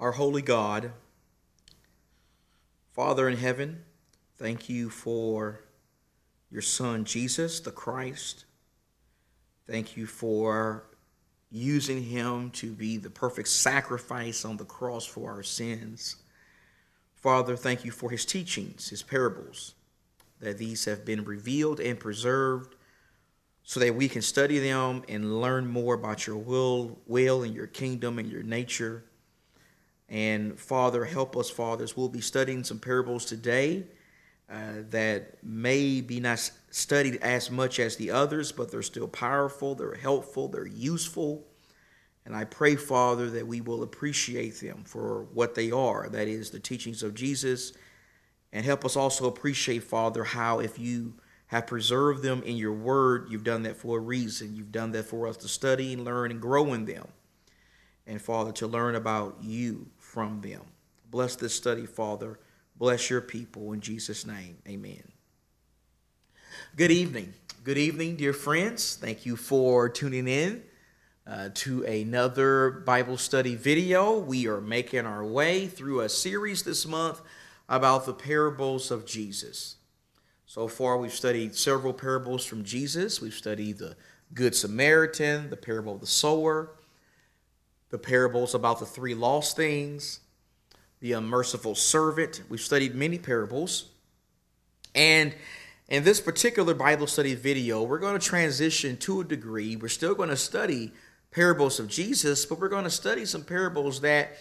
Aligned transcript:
Our 0.00 0.12
holy 0.12 0.40
God, 0.40 0.92
Father 2.94 3.28
in 3.28 3.36
heaven, 3.36 3.84
thank 4.38 4.66
you 4.70 4.88
for 4.88 5.60
your 6.50 6.62
Son, 6.62 7.04
Jesus 7.04 7.60
the 7.60 7.70
Christ. 7.70 8.46
Thank 9.66 9.98
you 9.98 10.06
for 10.06 10.84
using 11.50 12.02
him 12.02 12.48
to 12.52 12.72
be 12.72 12.96
the 12.96 13.10
perfect 13.10 13.48
sacrifice 13.48 14.46
on 14.46 14.56
the 14.56 14.64
cross 14.64 15.04
for 15.04 15.30
our 15.30 15.42
sins. 15.42 16.16
Father, 17.16 17.54
thank 17.54 17.84
you 17.84 17.90
for 17.90 18.08
his 18.08 18.24
teachings, 18.24 18.88
his 18.88 19.02
parables, 19.02 19.74
that 20.40 20.56
these 20.56 20.86
have 20.86 21.04
been 21.04 21.24
revealed 21.24 21.78
and 21.78 22.00
preserved 22.00 22.74
so 23.64 23.78
that 23.80 23.94
we 23.94 24.08
can 24.08 24.22
study 24.22 24.60
them 24.60 25.02
and 25.10 25.42
learn 25.42 25.66
more 25.66 25.92
about 25.92 26.26
your 26.26 26.38
will, 26.38 26.98
will 27.06 27.42
and 27.42 27.54
your 27.54 27.66
kingdom 27.66 28.18
and 28.18 28.32
your 28.32 28.42
nature. 28.42 29.04
And 30.10 30.58
Father, 30.58 31.04
help 31.04 31.36
us, 31.36 31.48
fathers. 31.48 31.96
We'll 31.96 32.08
be 32.08 32.20
studying 32.20 32.64
some 32.64 32.80
parables 32.80 33.24
today 33.24 33.84
uh, 34.50 34.82
that 34.90 35.42
may 35.44 36.00
be 36.00 36.18
not 36.18 36.50
studied 36.70 37.16
as 37.22 37.50
much 37.50 37.78
as 37.78 37.94
the 37.96 38.10
others, 38.10 38.50
but 38.50 38.70
they're 38.70 38.82
still 38.82 39.06
powerful, 39.06 39.76
they're 39.76 39.94
helpful, 39.94 40.48
they're 40.48 40.66
useful. 40.66 41.46
And 42.26 42.34
I 42.34 42.44
pray, 42.44 42.74
Father, 42.74 43.30
that 43.30 43.46
we 43.46 43.60
will 43.60 43.84
appreciate 43.84 44.60
them 44.60 44.82
for 44.84 45.28
what 45.32 45.54
they 45.54 45.70
are 45.70 46.08
that 46.08 46.26
is, 46.26 46.50
the 46.50 46.58
teachings 46.58 47.02
of 47.04 47.14
Jesus. 47.14 47.72
And 48.52 48.64
help 48.64 48.84
us 48.84 48.96
also 48.96 49.28
appreciate, 49.28 49.84
Father, 49.84 50.24
how 50.24 50.58
if 50.58 50.78
you 50.78 51.14
have 51.46 51.66
preserved 51.66 52.22
them 52.22 52.42
in 52.42 52.56
your 52.56 52.72
word, 52.72 53.28
you've 53.30 53.44
done 53.44 53.62
that 53.62 53.76
for 53.76 53.98
a 53.98 54.00
reason. 54.00 54.54
You've 54.54 54.72
done 54.72 54.90
that 54.92 55.04
for 55.04 55.28
us 55.28 55.36
to 55.38 55.48
study 55.48 55.92
and 55.92 56.04
learn 56.04 56.32
and 56.32 56.40
grow 56.40 56.72
in 56.74 56.84
them. 56.84 57.08
And, 58.06 58.20
Father, 58.20 58.50
to 58.52 58.66
learn 58.66 58.96
about 58.96 59.38
you 59.40 59.86
from 60.10 60.40
them. 60.40 60.62
Bless 61.08 61.36
this 61.36 61.54
study, 61.54 61.86
Father. 61.86 62.40
Bless 62.76 63.10
your 63.10 63.20
people 63.20 63.72
in 63.72 63.80
Jesus' 63.80 64.26
name. 64.26 64.56
Amen. 64.68 65.02
Good 66.74 66.90
evening. 66.90 67.32
Good 67.62 67.78
evening, 67.78 68.16
dear 68.16 68.32
friends. 68.32 68.96
Thank 69.00 69.24
you 69.24 69.36
for 69.36 69.88
tuning 69.88 70.26
in 70.26 70.64
uh, 71.28 71.50
to 71.54 71.84
another 71.84 72.70
Bible 72.70 73.18
study 73.18 73.54
video. 73.54 74.18
We 74.18 74.48
are 74.48 74.60
making 74.60 75.06
our 75.06 75.24
way 75.24 75.68
through 75.68 76.00
a 76.00 76.08
series 76.08 76.64
this 76.64 76.86
month 76.86 77.20
about 77.68 78.04
the 78.04 78.14
parables 78.14 78.90
of 78.90 79.06
Jesus. 79.06 79.76
So 80.44 80.66
far, 80.66 80.98
we've 80.98 81.14
studied 81.14 81.54
several 81.54 81.92
parables 81.92 82.44
from 82.44 82.64
Jesus. 82.64 83.20
We've 83.20 83.32
studied 83.32 83.78
the 83.78 83.96
Good 84.34 84.56
Samaritan, 84.56 85.50
the 85.50 85.56
parable 85.56 85.94
of 85.94 86.00
the 86.00 86.08
sower, 86.08 86.72
the 87.90 87.98
parables 87.98 88.54
about 88.54 88.80
the 88.80 88.86
three 88.86 89.14
lost 89.14 89.56
things, 89.56 90.20
the 91.00 91.12
unmerciful 91.12 91.74
servant. 91.74 92.42
We've 92.48 92.60
studied 92.60 92.94
many 92.94 93.18
parables. 93.18 93.90
And 94.94 95.34
in 95.88 96.04
this 96.04 96.20
particular 96.20 96.74
Bible 96.74 97.06
study 97.06 97.34
video, 97.34 97.82
we're 97.82 97.98
going 97.98 98.18
to 98.18 98.24
transition 98.24 98.96
to 98.98 99.20
a 99.20 99.24
degree. 99.24 99.76
We're 99.76 99.88
still 99.88 100.14
going 100.14 100.28
to 100.28 100.36
study 100.36 100.92
parables 101.30 101.78
of 101.78 101.88
Jesus, 101.88 102.46
but 102.46 102.60
we're 102.60 102.68
going 102.68 102.84
to 102.84 102.90
study 102.90 103.24
some 103.24 103.44
parables 103.44 104.00
that 104.00 104.36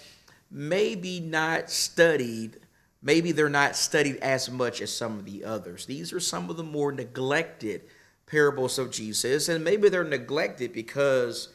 maybe 0.51 1.19
not 1.19 1.69
studied 1.69 2.59
maybe 3.01 3.31
they're 3.31 3.49
not 3.49 3.75
studied 3.75 4.17
as 4.17 4.49
much 4.49 4.81
as 4.81 4.91
some 4.91 5.17
of 5.17 5.25
the 5.25 5.45
others. 5.45 5.85
These 5.85 6.13
are 6.13 6.19
some 6.19 6.49
of 6.49 6.57
the 6.57 6.63
more 6.63 6.91
neglected 6.91 7.81
parables 8.25 8.77
of 8.77 8.91
Jesus, 8.91 9.49
and 9.49 9.63
maybe 9.63 9.89
they're 9.89 10.03
neglected 10.03 10.73
because 10.73 11.49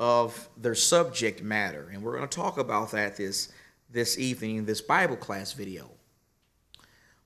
of 0.00 0.48
their 0.56 0.74
subject 0.74 1.42
matter. 1.42 1.90
And 1.92 2.02
we're 2.02 2.16
going 2.16 2.28
to 2.28 2.36
talk 2.36 2.56
about 2.56 2.90
that 2.92 3.18
this, 3.18 3.52
this 3.92 4.18
evening 4.18 4.56
in 4.56 4.64
this 4.64 4.80
Bible 4.80 5.16
class 5.16 5.52
video. 5.52 5.90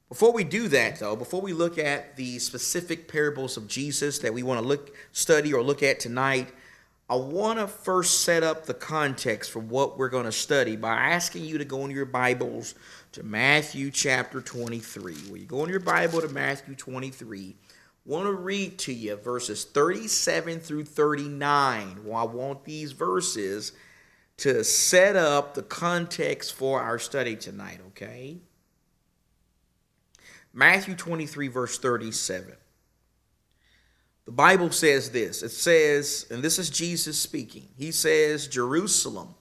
Before 0.08 0.32
we 0.32 0.42
do 0.42 0.66
that, 0.68 0.98
though, 0.98 1.14
before 1.14 1.40
we 1.40 1.52
look 1.52 1.78
at 1.78 2.16
the 2.16 2.38
specific 2.40 3.06
parables 3.06 3.56
of 3.56 3.68
Jesus 3.68 4.18
that 4.18 4.34
we 4.34 4.42
want 4.42 4.60
to 4.60 4.66
look, 4.66 4.94
study, 5.12 5.54
or 5.54 5.62
look 5.62 5.84
at 5.84 6.00
tonight, 6.00 6.52
I 7.08 7.14
want 7.14 7.60
to 7.60 7.68
first 7.68 8.22
set 8.22 8.42
up 8.42 8.66
the 8.66 8.74
context 8.74 9.52
for 9.52 9.60
what 9.60 9.96
we're 9.96 10.08
going 10.08 10.24
to 10.24 10.32
study 10.32 10.74
by 10.74 10.94
asking 10.94 11.44
you 11.44 11.58
to 11.58 11.64
go 11.64 11.82
into 11.82 11.94
your 11.94 12.06
Bibles 12.06 12.74
to 13.12 13.22
Matthew 13.22 13.92
chapter 13.92 14.40
23. 14.40 15.14
When 15.28 15.40
you 15.40 15.46
go 15.46 15.62
in 15.62 15.70
your 15.70 15.80
Bible 15.80 16.20
to 16.20 16.28
Matthew 16.28 16.74
23, 16.74 17.54
want 18.04 18.26
to 18.26 18.32
read 18.32 18.78
to 18.80 18.92
you 18.92 19.16
verses 19.16 19.64
37 19.64 20.60
through 20.60 20.84
39. 20.84 22.04
Well, 22.04 22.16
I 22.16 22.24
want 22.24 22.64
these 22.64 22.92
verses 22.92 23.72
to 24.38 24.64
set 24.64 25.16
up 25.16 25.54
the 25.54 25.62
context 25.62 26.54
for 26.54 26.80
our 26.80 26.98
study 26.98 27.36
tonight, 27.36 27.80
okay? 27.88 28.38
Matthew 30.52 30.94
23, 30.94 31.48
verse 31.48 31.78
37. 31.78 32.54
The 34.26 34.32
Bible 34.32 34.70
says 34.70 35.10
this. 35.10 35.42
It 35.42 35.50
says, 35.50 36.26
and 36.30 36.42
this 36.42 36.58
is 36.58 36.70
Jesus 36.70 37.18
speaking. 37.18 37.68
He 37.76 37.92
says, 37.92 38.48
Jerusalem, 38.48 39.34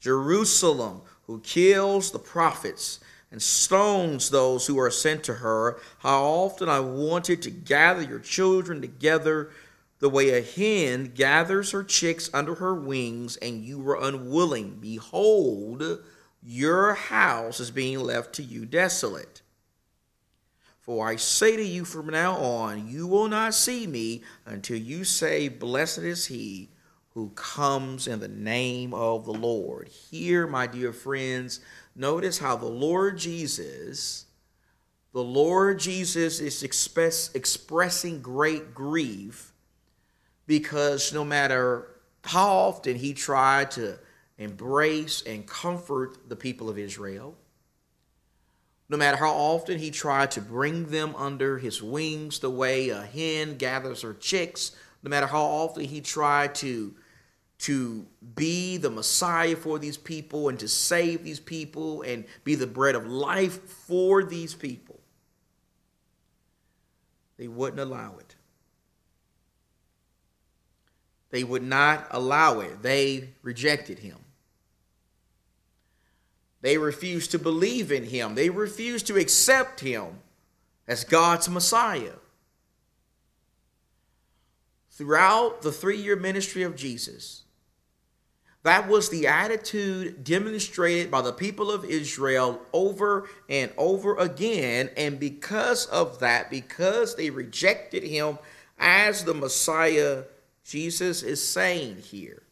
Jerusalem, 0.00 1.02
who 1.26 1.40
kills 1.40 2.10
the 2.10 2.18
prophets 2.18 3.00
and 3.34 3.42
stones 3.42 4.30
those 4.30 4.68
who 4.68 4.78
are 4.78 4.92
sent 4.92 5.24
to 5.24 5.34
her. 5.34 5.76
How 5.98 6.22
often 6.22 6.68
I 6.68 6.78
wanted 6.78 7.42
to 7.42 7.50
gather 7.50 8.00
your 8.00 8.20
children 8.20 8.80
together 8.80 9.50
the 9.98 10.08
way 10.08 10.30
a 10.30 10.40
hen 10.40 11.10
gathers 11.16 11.72
her 11.72 11.82
chicks 11.82 12.30
under 12.32 12.54
her 12.54 12.76
wings, 12.76 13.36
and 13.38 13.64
you 13.64 13.80
were 13.80 13.98
unwilling. 14.00 14.78
Behold, 14.80 15.82
your 16.44 16.94
house 16.94 17.58
is 17.58 17.72
being 17.72 17.98
left 17.98 18.34
to 18.34 18.44
you 18.44 18.66
desolate. 18.66 19.42
For 20.80 21.08
I 21.08 21.16
say 21.16 21.56
to 21.56 21.64
you 21.64 21.84
from 21.84 22.06
now 22.06 22.36
on, 22.36 22.86
you 22.86 23.08
will 23.08 23.26
not 23.26 23.54
see 23.54 23.88
me 23.88 24.22
until 24.46 24.78
you 24.78 25.02
say, 25.02 25.48
Blessed 25.48 25.98
is 25.98 26.26
he 26.26 26.68
who 27.14 27.30
comes 27.30 28.06
in 28.06 28.20
the 28.20 28.28
name 28.28 28.94
of 28.94 29.24
the 29.24 29.32
Lord. 29.32 29.88
Here, 29.88 30.46
my 30.46 30.68
dear 30.68 30.92
friends, 30.92 31.58
notice 31.94 32.38
how 32.38 32.56
the 32.56 32.66
Lord 32.66 33.18
Jesus, 33.18 34.26
the 35.12 35.22
Lord 35.22 35.78
Jesus 35.78 36.40
is 36.40 36.62
express, 36.62 37.30
expressing 37.34 38.20
great 38.20 38.74
grief 38.74 39.52
because 40.46 41.12
no 41.12 41.24
matter 41.24 41.88
how 42.24 42.48
often 42.48 42.96
he 42.96 43.14
tried 43.14 43.70
to 43.72 43.98
embrace 44.38 45.22
and 45.22 45.46
comfort 45.46 46.28
the 46.28 46.36
people 46.36 46.68
of 46.68 46.78
Israel, 46.78 47.36
no 48.88 48.96
matter 48.96 49.16
how 49.16 49.32
often 49.32 49.78
he 49.78 49.90
tried 49.90 50.30
to 50.32 50.40
bring 50.40 50.86
them 50.86 51.14
under 51.16 51.58
his 51.58 51.82
wings 51.82 52.38
the 52.38 52.50
way 52.50 52.90
a 52.90 53.02
hen 53.02 53.56
gathers 53.56 54.02
her 54.02 54.14
chicks, 54.14 54.72
no 55.02 55.08
matter 55.08 55.26
how 55.26 55.42
often 55.42 55.84
he 55.84 56.00
tried 56.00 56.54
to 56.56 56.94
to 57.60 58.04
be 58.34 58.76
the 58.76 58.90
Messiah 58.90 59.56
for 59.56 59.78
these 59.78 59.96
people 59.96 60.48
and 60.48 60.58
to 60.58 60.68
save 60.68 61.24
these 61.24 61.40
people 61.40 62.02
and 62.02 62.24
be 62.42 62.54
the 62.54 62.66
bread 62.66 62.94
of 62.94 63.06
life 63.06 63.62
for 63.68 64.24
these 64.24 64.54
people. 64.54 65.00
They 67.36 67.48
wouldn't 67.48 67.80
allow 67.80 68.16
it. 68.18 68.34
They 71.30 71.42
would 71.42 71.62
not 71.62 72.06
allow 72.10 72.60
it. 72.60 72.82
They 72.82 73.30
rejected 73.42 73.98
him. 73.98 74.18
They 76.60 76.78
refused 76.78 77.30
to 77.32 77.38
believe 77.38 77.92
in 77.92 78.04
him. 78.04 78.34
They 78.34 78.50
refused 78.50 79.06
to 79.08 79.16
accept 79.16 79.80
him 79.80 80.20
as 80.86 81.04
God's 81.04 81.48
Messiah. 81.48 82.14
Throughout 84.90 85.62
the 85.62 85.72
three 85.72 86.00
year 86.00 86.16
ministry 86.16 86.62
of 86.62 86.76
Jesus, 86.76 87.43
that 88.64 88.88
was 88.88 89.10
the 89.10 89.26
attitude 89.26 90.24
demonstrated 90.24 91.10
by 91.10 91.20
the 91.20 91.34
people 91.34 91.70
of 91.70 91.84
Israel 91.84 92.62
over 92.72 93.28
and 93.48 93.70
over 93.76 94.16
again. 94.16 94.88
And 94.96 95.20
because 95.20 95.84
of 95.86 96.18
that, 96.20 96.50
because 96.50 97.14
they 97.14 97.28
rejected 97.28 98.02
him 98.02 98.38
as 98.78 99.24
the 99.24 99.34
Messiah, 99.34 100.24
Jesus 100.64 101.22
is 101.22 101.46
saying 101.46 101.98
here 101.98 102.42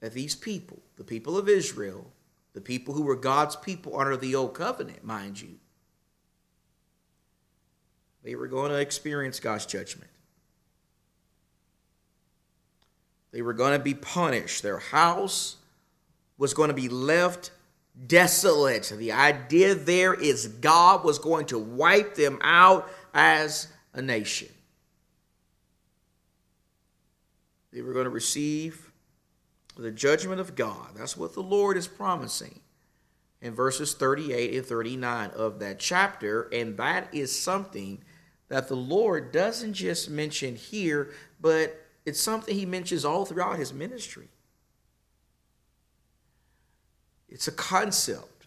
that 0.00 0.14
these 0.14 0.34
people, 0.34 0.82
the 0.96 1.04
people 1.04 1.38
of 1.38 1.48
Israel, 1.48 2.10
the 2.54 2.60
people 2.60 2.92
who 2.92 3.02
were 3.02 3.14
God's 3.14 3.54
people 3.54 4.00
under 4.00 4.16
the 4.16 4.34
old 4.34 4.54
covenant, 4.54 5.04
mind 5.04 5.40
you, 5.40 5.60
they 8.24 8.34
were 8.34 8.48
going 8.48 8.72
to 8.72 8.80
experience 8.80 9.38
God's 9.38 9.64
judgment. 9.64 10.10
They 13.32 13.42
were 13.42 13.52
going 13.52 13.78
to 13.78 13.82
be 13.82 13.94
punished. 13.94 14.62
Their 14.62 14.78
house 14.78 15.56
was 16.38 16.54
going 16.54 16.68
to 16.68 16.74
be 16.74 16.88
left 16.88 17.50
desolate. 18.06 18.92
The 18.96 19.12
idea 19.12 19.74
there 19.74 20.14
is 20.14 20.46
God 20.46 21.04
was 21.04 21.18
going 21.18 21.46
to 21.46 21.58
wipe 21.58 22.14
them 22.14 22.38
out 22.42 22.88
as 23.12 23.68
a 23.92 24.00
nation. 24.00 24.48
They 27.72 27.82
were 27.82 27.92
going 27.92 28.04
to 28.04 28.10
receive 28.10 28.90
the 29.76 29.90
judgment 29.90 30.40
of 30.40 30.54
God. 30.54 30.90
That's 30.96 31.16
what 31.16 31.34
the 31.34 31.42
Lord 31.42 31.76
is 31.76 31.86
promising 31.86 32.60
in 33.40 33.54
verses 33.54 33.94
38 33.94 34.54
and 34.54 34.66
39 34.66 35.30
of 35.30 35.60
that 35.60 35.78
chapter. 35.78 36.42
And 36.52 36.76
that 36.78 37.12
is 37.12 37.36
something 37.36 38.02
that 38.48 38.68
the 38.68 38.76
Lord 38.76 39.30
doesn't 39.30 39.74
just 39.74 40.08
mention 40.10 40.56
here, 40.56 41.12
but 41.40 41.87
it's 42.08 42.20
something 42.20 42.54
he 42.54 42.66
mentions 42.66 43.04
all 43.04 43.24
throughout 43.24 43.58
his 43.58 43.72
ministry. 43.72 44.28
It's 47.28 47.46
a 47.46 47.52
concept 47.52 48.46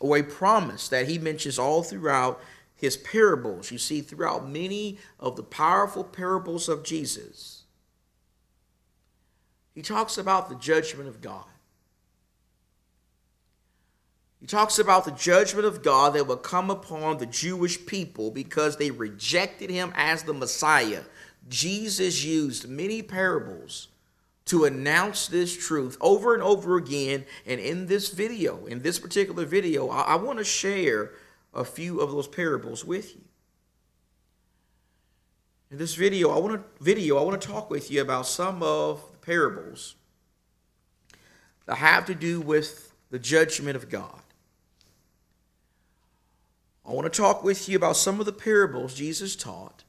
or 0.00 0.18
a 0.18 0.22
promise 0.22 0.88
that 0.88 1.08
he 1.08 1.18
mentions 1.18 1.58
all 1.58 1.82
throughout 1.82 2.40
his 2.76 2.96
parables. 2.96 3.70
You 3.70 3.78
see, 3.78 4.00
throughout 4.00 4.48
many 4.48 4.98
of 5.18 5.36
the 5.36 5.42
powerful 5.42 6.04
parables 6.04 6.68
of 6.68 6.82
Jesus, 6.82 7.62
he 9.74 9.82
talks 9.82 10.18
about 10.18 10.48
the 10.48 10.56
judgment 10.56 11.08
of 11.08 11.20
God. 11.20 11.44
He 14.40 14.46
talks 14.46 14.78
about 14.78 15.04
the 15.04 15.10
judgment 15.10 15.66
of 15.66 15.82
God 15.82 16.14
that 16.14 16.26
will 16.26 16.36
come 16.36 16.70
upon 16.70 17.18
the 17.18 17.26
Jewish 17.26 17.84
people 17.84 18.30
because 18.30 18.76
they 18.76 18.90
rejected 18.90 19.68
him 19.68 19.92
as 19.94 20.22
the 20.22 20.32
Messiah. 20.32 21.02
Jesus 21.50 22.24
used 22.24 22.68
many 22.68 23.02
parables 23.02 23.88
to 24.46 24.64
announce 24.64 25.26
this 25.26 25.54
truth 25.56 25.98
over 26.00 26.32
and 26.32 26.42
over 26.42 26.76
again. 26.76 27.24
And 27.44 27.60
in 27.60 27.86
this 27.86 28.08
video, 28.08 28.66
in 28.66 28.82
this 28.82 28.98
particular 28.98 29.44
video, 29.44 29.88
I, 29.88 30.00
I 30.00 30.14
want 30.14 30.38
to 30.38 30.44
share 30.44 31.10
a 31.52 31.64
few 31.64 32.00
of 32.00 32.12
those 32.12 32.28
parables 32.28 32.84
with 32.84 33.14
you. 33.14 33.22
In 35.72 35.78
this 35.78 35.94
video, 35.94 36.30
I 36.30 36.38
want 36.38 36.54
to 36.54 36.84
video, 36.84 37.18
I 37.18 37.22
want 37.22 37.40
to 37.40 37.46
talk 37.46 37.68
with 37.68 37.90
you 37.90 38.00
about 38.00 38.26
some 38.26 38.62
of 38.62 39.04
the 39.12 39.18
parables 39.18 39.96
that 41.66 41.76
have 41.76 42.06
to 42.06 42.14
do 42.14 42.40
with 42.40 42.92
the 43.10 43.18
judgment 43.18 43.76
of 43.76 43.88
God. 43.88 44.20
I 46.84 46.92
want 46.92 47.12
to 47.12 47.16
talk 47.16 47.44
with 47.44 47.68
you 47.68 47.76
about 47.76 47.96
some 47.96 48.18
of 48.18 48.26
the 48.26 48.32
parables 48.32 48.94
Jesus 48.94 49.36
taught 49.36 49.84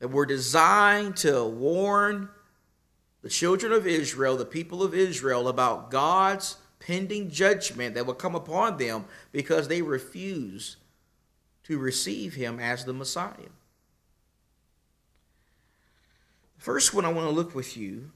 that 0.00 0.08
were 0.08 0.26
designed 0.26 1.16
to 1.18 1.44
warn 1.44 2.28
the 3.22 3.28
children 3.28 3.72
of 3.72 3.86
Israel, 3.86 4.36
the 4.36 4.44
people 4.44 4.82
of 4.82 4.94
Israel, 4.94 5.46
about 5.46 5.90
God's 5.90 6.56
pending 6.80 7.30
judgment 7.30 7.94
that 7.94 8.06
will 8.06 8.14
come 8.14 8.34
upon 8.34 8.78
them 8.78 9.04
because 9.30 9.68
they 9.68 9.82
refuse 9.82 10.78
to 11.64 11.78
receive 11.78 12.34
him 12.34 12.58
as 12.58 12.84
the 12.84 12.92
Messiah. 12.92 13.52
The 16.56 16.64
first 16.64 16.94
one 16.94 17.04
I 17.04 17.12
want 17.12 17.28
to 17.28 17.34
look 17.34 17.54
with 17.54 17.76
you, 17.76 18.10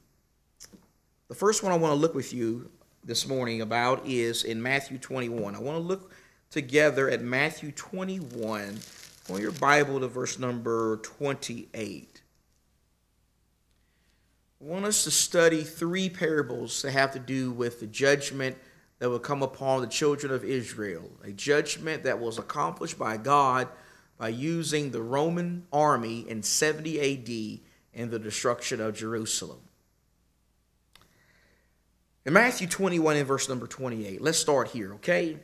the 1.29 1.35
first 1.35 1.63
one 1.63 1.73
I 1.73 1.77
want 1.77 1.93
to 1.93 2.01
look 2.01 2.15
with 2.15 2.33
you 2.33 2.71
this 3.05 3.29
morning 3.29 3.61
about 3.61 4.07
is 4.07 4.45
in 4.45 4.63
Matthew 4.63 4.99
21. 4.99 5.55
I 5.55 5.59
want 5.59 5.77
to 5.77 5.83
look 5.83 6.13
together 6.51 7.11
at 7.11 7.21
Matthew 7.21 7.73
21. 7.73 8.79
On 9.31 9.41
your 9.41 9.53
Bible 9.53 10.01
to 10.01 10.09
verse 10.09 10.39
number 10.39 10.99
28. 10.99 12.23
I 14.61 14.65
want 14.65 14.85
us 14.85 15.05
to 15.05 15.11
study 15.11 15.63
three 15.63 16.11
parables 16.11 16.83
that 16.83 16.93
have 16.93 17.13
to 17.13 17.19
do 17.19 17.51
with 17.51 17.81
the 17.81 17.87
judgment 17.87 18.57
that 18.99 19.09
will 19.09 19.19
come 19.19 19.43
upon 19.43 19.81
the 19.81 19.87
children 19.87 20.33
of 20.33 20.45
Israel. 20.45 21.11
A 21.23 21.33
judgment 21.33 22.05
that 22.05 22.19
was 22.19 22.39
accomplished 22.39 22.99
by 22.99 23.17
God 23.17 23.69
by 24.19 24.29
using 24.29 24.91
the 24.91 25.03
Roman 25.03 25.67
army 25.73 26.29
in 26.29 26.43
70 26.43 27.01
AD 27.01 27.61
in 27.95 28.11
the 28.11 28.19
destruction 28.19 28.81
of 28.81 28.95
Jerusalem. 28.95 29.61
In 32.25 32.33
Matthew 32.33 32.67
21 32.67 33.17
and 33.17 33.27
verse 33.27 33.49
number 33.49 33.67
28, 33.67 34.21
let's 34.23 34.39
start 34.39 34.69
here, 34.69 34.95
okay? 34.95 35.39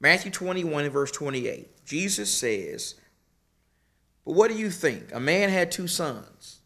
Matthew 0.00 0.30
21 0.30 0.84
and 0.84 0.92
verse 0.92 1.10
28, 1.10 1.68
Jesus 1.86 2.30
says, 2.30 2.96
But 4.24 4.34
what 4.34 4.50
do 4.50 4.58
you 4.58 4.70
think? 4.70 5.14
A 5.14 5.20
man 5.20 5.48
had 5.48 5.72
two 5.72 5.86
sons. 5.86 6.58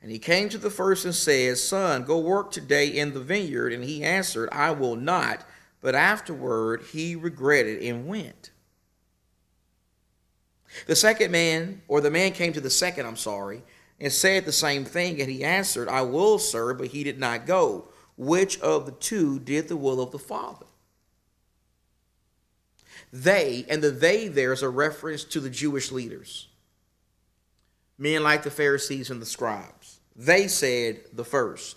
And 0.00 0.10
he 0.12 0.20
came 0.20 0.48
to 0.50 0.58
the 0.58 0.70
first 0.70 1.04
and 1.04 1.14
said, 1.14 1.58
Son, 1.58 2.04
go 2.04 2.18
work 2.18 2.52
today 2.52 2.86
in 2.86 3.12
the 3.12 3.20
vineyard. 3.20 3.72
And 3.72 3.82
he 3.82 4.04
answered, 4.04 4.48
I 4.52 4.70
will 4.70 4.94
not. 4.94 5.44
But 5.80 5.96
afterward 5.96 6.82
he 6.92 7.16
regretted 7.16 7.82
and 7.82 8.06
went. 8.06 8.52
The 10.86 10.94
second 10.94 11.32
man, 11.32 11.82
or 11.88 12.00
the 12.00 12.10
man 12.10 12.32
came 12.32 12.52
to 12.52 12.60
the 12.60 12.70
second, 12.70 13.06
I'm 13.06 13.16
sorry, 13.16 13.62
and 13.98 14.12
said 14.12 14.44
the 14.44 14.52
same 14.52 14.84
thing. 14.84 15.20
And 15.20 15.30
he 15.30 15.42
answered, 15.42 15.88
I 15.88 16.02
will, 16.02 16.38
sir, 16.38 16.74
but 16.74 16.88
he 16.88 17.02
did 17.02 17.18
not 17.18 17.46
go. 17.46 17.88
Which 18.16 18.60
of 18.60 18.86
the 18.86 18.92
two 18.92 19.40
did 19.40 19.66
the 19.66 19.76
will 19.76 20.00
of 20.00 20.12
the 20.12 20.18
Father? 20.18 20.66
They, 23.12 23.64
and 23.68 23.82
the 23.82 23.90
they 23.90 24.28
there 24.28 24.52
is 24.52 24.62
a 24.62 24.68
reference 24.68 25.24
to 25.24 25.40
the 25.40 25.50
Jewish 25.50 25.92
leaders, 25.92 26.48
men 27.98 28.22
like 28.22 28.42
the 28.42 28.50
Pharisees 28.50 29.10
and 29.10 29.20
the 29.20 29.26
scribes. 29.26 30.00
They 30.14 30.48
said 30.48 31.00
the 31.12 31.24
first. 31.24 31.76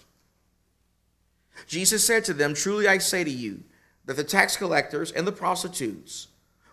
Jesus 1.67 2.05
said 2.05 2.23
to 2.25 2.33
them, 2.33 2.53
Truly 2.53 2.87
I 2.87 2.99
say 2.99 3.23
to 3.23 3.29
you, 3.29 3.63
that 4.05 4.15
the 4.15 4.23
tax 4.23 4.57
collectors 4.57 5.11
and 5.11 5.27
the 5.27 5.31
prostitutes 5.31 6.29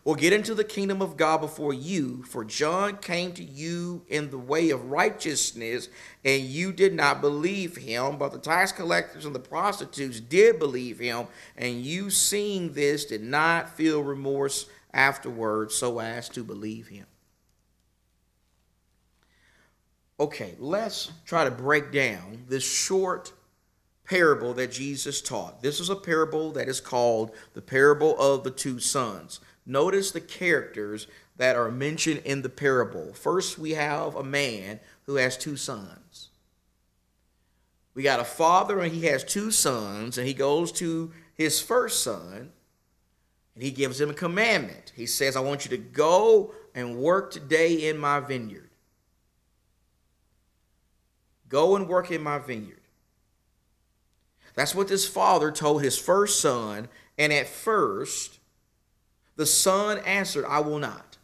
will 0.06 0.14
get 0.14 0.32
into 0.32 0.55
the 0.55 0.62
kingdom 0.62 1.03
of 1.03 1.17
God 1.17 1.41
before 1.41 1.75
you. 1.75 2.23
For 2.23 2.44
John 2.44 2.99
came 2.99 3.32
to 3.32 3.43
you 3.43 4.03
in 4.06 4.31
the 4.31 4.38
way 4.38 4.70
of 4.70 4.88
righteousness, 4.88 5.88
and 6.25 6.44
you 6.44 6.73
did 6.73 6.94
not 6.94 7.20
believe 7.20 7.76
him. 7.76 8.17
But 8.17 8.31
the 8.31 8.38
tax 8.38 8.70
collectors 8.70 9.25
and 9.25 9.35
the 9.35 9.41
prostitutes 9.41 10.20
did 10.20 10.61
believe 10.61 11.00
him, 11.00 11.26
and 11.56 11.82
you, 11.82 12.11
seeing 12.11 12.73
this, 12.73 13.05
did 13.05 13.25
not 13.25 13.76
feel 13.76 14.00
remorse 14.00 14.67
afterwards 14.94 15.75
so 15.75 15.99
as 15.99 16.29
to 16.29 16.44
believe 16.44 16.87
him. 16.87 17.06
Okay, 20.20 20.55
let's 20.61 21.11
try 21.25 21.43
to 21.43 21.50
break 21.50 21.91
down 21.91 22.44
this 22.47 22.64
short 22.64 23.32
parable 24.05 24.55
that 24.55 24.70
Jesus 24.70 25.20
taught. 25.20 25.62
This 25.62 25.81
is 25.81 25.91
a 25.91 25.97
parable 25.97 26.52
that 26.52 26.69
is 26.69 26.81
called 26.81 27.32
the 27.55 27.61
parable 27.61 28.17
of 28.20 28.44
the 28.44 28.52
two 28.52 28.79
sons. 28.79 29.41
Notice 29.66 30.12
the 30.12 30.20
characters 30.20 31.08
that 31.36 31.56
are 31.56 31.70
mentioned 31.70 32.22
in 32.24 32.42
the 32.42 32.48
parable. 32.48 33.12
First, 33.12 33.58
we 33.58 33.72
have 33.72 34.14
a 34.14 34.22
man 34.22 34.78
who 35.02 35.16
has 35.16 35.36
two 35.36 35.56
sons. 35.56 36.28
We 37.94 38.02
got 38.02 38.20
a 38.20 38.24
father, 38.24 38.78
and 38.78 38.92
he 38.92 39.06
has 39.06 39.25
two 39.25 39.50
sons, 39.50 40.18
and 40.18 40.26
he 40.26 40.35
goes 40.35 40.70
to 40.73 41.12
his 41.35 41.61
first 41.61 42.02
son, 42.02 42.52
and 43.54 43.64
he 43.64 43.70
gives 43.70 44.00
him 44.00 44.11
a 44.11 44.14
commandment. 44.14 44.92
He 44.94 45.06
says, 45.06 45.35
I 45.35 45.40
want 45.40 45.64
you 45.64 45.70
to 45.70 45.82
go 45.82 46.54
and 46.75 46.99
work 46.99 47.32
today 47.32 47.88
in 47.88 47.99
my 47.99 48.20
vineyard. 48.20 48.70
Go 51.49 51.75
and 51.75 51.88
work 51.88 52.11
in 52.11 52.23
my 52.23 52.38
vineyard. 52.38 52.82
That's 54.54 54.75
what 54.75 54.88
this 54.88 55.08
father 55.08 55.50
told 55.50 55.82
his 55.82 55.99
first 55.99 56.40
son, 56.40 56.88
and 57.18 57.32
at 57.32 57.49
first, 57.49 58.36
the 59.37 59.47
son 59.47 59.99
answered, 59.99 60.45
I 60.47 60.61
will 60.61 60.78
not. 60.78 61.19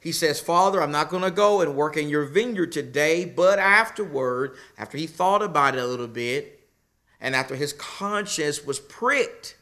He 0.00 0.12
says, 0.12 0.40
Father, 0.40 0.82
I'm 0.82 0.92
not 0.92 1.10
going 1.10 1.22
to 1.22 1.30
go 1.30 1.60
and 1.60 1.74
work 1.74 1.96
in 1.96 2.08
your 2.08 2.24
vineyard 2.24 2.72
today, 2.72 3.24
but 3.24 3.58
afterward, 3.58 4.56
after 4.76 4.96
he 4.96 5.06
thought 5.06 5.42
about 5.42 5.74
it 5.74 5.82
a 5.82 5.86
little 5.86 6.06
bit, 6.06 6.68
and 7.20 7.34
after 7.34 7.56
his 7.56 7.72
conscience 7.72 8.64
was 8.64 8.78
pricked, 8.78 9.56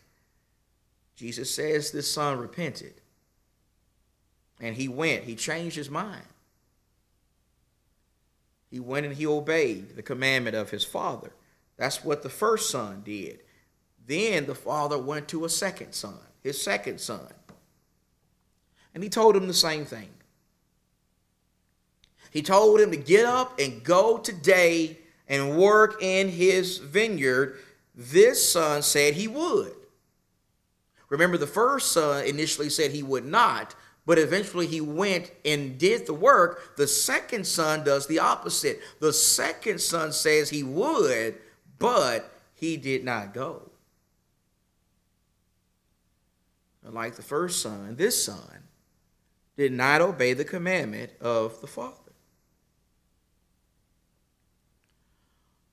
Jesus 1.15 1.55
says 1.55 1.91
this 1.91 2.11
son 2.11 2.39
repented. 2.39 3.01
And 4.61 4.77
he 4.77 4.89
went, 4.89 5.25
he 5.25 5.35
changed 5.35 5.77
his 5.77 5.91
mind. 5.91 6.25
He 8.71 8.81
went 8.81 9.07
and 9.07 9.15
he 9.15 9.27
obeyed 9.27 9.97
the 9.97 10.03
commandment 10.03 10.57
of 10.57 10.71
his 10.71 10.85
father. 10.85 11.33
That's 11.79 12.05
what 12.05 12.23
the 12.23 12.29
first 12.29 12.71
son 12.71 13.03
did. 13.05 13.41
Then 14.07 14.47
the 14.47 14.55
father 14.55 14.99
went 14.99 15.29
to 15.29 15.45
a 15.45 15.49
second 15.49 15.93
son 15.93 16.19
his 16.47 16.63
second 16.63 17.01
son. 17.01 17.27
And 18.95 19.03
he 19.03 19.09
told 19.09 19.37
him 19.37 19.49
the 19.49 19.55
same 19.55 19.85
thing. 19.85 20.09
He 22.31 22.41
told 22.41 22.81
him 22.81 22.93
to 22.93 22.97
get 22.97 23.27
up 23.27 23.59
and 23.59 23.83
go 23.83 24.19
today 24.19 24.99
and 25.29 25.59
work 25.59 26.01
in 26.01 26.29
his 26.29 26.79
vineyard. 26.79 27.59
This 27.97 28.53
son 28.53 28.83
said 28.83 29.15
he 29.15 29.27
would. 29.27 29.73
Remember, 31.09 31.37
the 31.37 31.49
first 31.49 31.91
son 31.93 32.25
initially 32.25 32.71
said 32.71 32.93
he 32.93 33.03
would 33.03 33.25
not, 33.25 33.75
but 34.07 34.19
eventually 34.19 34.69
he 34.69 34.81
went 34.81 35.33
and 35.45 35.79
did 35.79 36.07
the 36.07 36.15
work. 36.15 36.77
The 36.77 36.87
second 36.87 37.45
son 37.45 37.83
does 37.83 38.07
the 38.07 38.21
opposite. 38.21 38.81
The 39.01 39.13
second 39.13 39.81
son 39.81 40.13
says 40.13 40.51
he 40.51 40.63
would, 40.63 41.35
but 41.81 42.31
he 42.55 42.77
did 42.77 43.05
not 43.05 43.35
go 43.35 43.71
like 46.95 47.17
the 47.17 47.23
first 47.23 47.61
son, 47.61 47.97
this 47.97 48.25
son 48.25 48.63
did 49.57 49.73
not 49.73 50.01
obey 50.01 50.33
the 50.33 50.45
commandment 50.45 51.11
of 51.21 51.61
the 51.61 51.67
Father. 51.67 51.95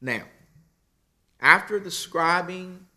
Now, 0.01 0.23
after 1.39 1.79
describing 1.79 2.87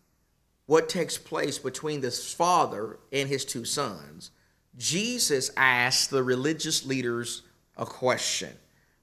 what 0.65 0.89
takes 0.89 1.17
place 1.17 1.57
between 1.57 2.01
this 2.01 2.33
father 2.33 2.99
and 3.11 3.29
his 3.29 3.45
two 3.45 3.65
sons, 3.65 4.31
Jesus 4.77 5.49
asked 5.55 6.09
the 6.09 6.23
religious 6.23 6.85
leaders 6.85 7.43
a 7.77 7.85
question. 7.85 8.53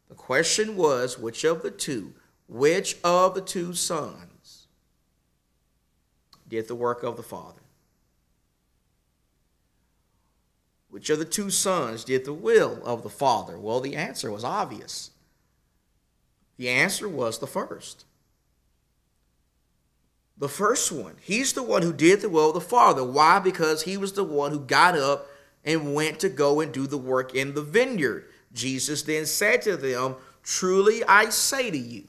The 0.08 0.14
question 0.14 0.76
was 0.76 1.18
which 1.18 1.44
of 1.44 1.62
the 1.62 1.70
two, 1.70 2.12
which 2.46 2.96
of 3.02 3.34
the 3.34 3.40
two 3.40 3.74
sons 3.74 4.68
did 6.46 6.68
the 6.68 6.74
work 6.74 7.02
of 7.02 7.16
the 7.16 7.22
father? 7.22 7.63
Which 10.94 11.10
of 11.10 11.18
the 11.18 11.24
two 11.24 11.50
sons 11.50 12.04
did 12.04 12.24
the 12.24 12.32
will 12.32 12.80
of 12.84 13.02
the 13.02 13.08
father? 13.08 13.58
Well, 13.58 13.80
the 13.80 13.96
answer 13.96 14.30
was 14.30 14.44
obvious. 14.44 15.10
The 16.56 16.68
answer 16.68 17.08
was 17.08 17.40
the 17.40 17.48
first. 17.48 18.04
The 20.38 20.48
first 20.48 20.92
one. 20.92 21.16
He's 21.20 21.52
the 21.52 21.64
one 21.64 21.82
who 21.82 21.92
did 21.92 22.20
the 22.20 22.28
will 22.28 22.50
of 22.50 22.54
the 22.54 22.60
Father. 22.60 23.02
Why? 23.02 23.40
Because 23.40 23.82
he 23.82 23.96
was 23.96 24.12
the 24.12 24.22
one 24.22 24.52
who 24.52 24.60
got 24.60 24.96
up 24.96 25.26
and 25.64 25.96
went 25.96 26.20
to 26.20 26.28
go 26.28 26.60
and 26.60 26.72
do 26.72 26.86
the 26.86 26.96
work 26.96 27.34
in 27.34 27.54
the 27.54 27.62
vineyard. 27.62 28.26
Jesus 28.52 29.02
then 29.02 29.26
said 29.26 29.62
to 29.62 29.76
them, 29.76 30.14
Truly 30.44 31.02
I 31.02 31.30
say 31.30 31.72
to 31.72 31.76
you, 31.76 32.04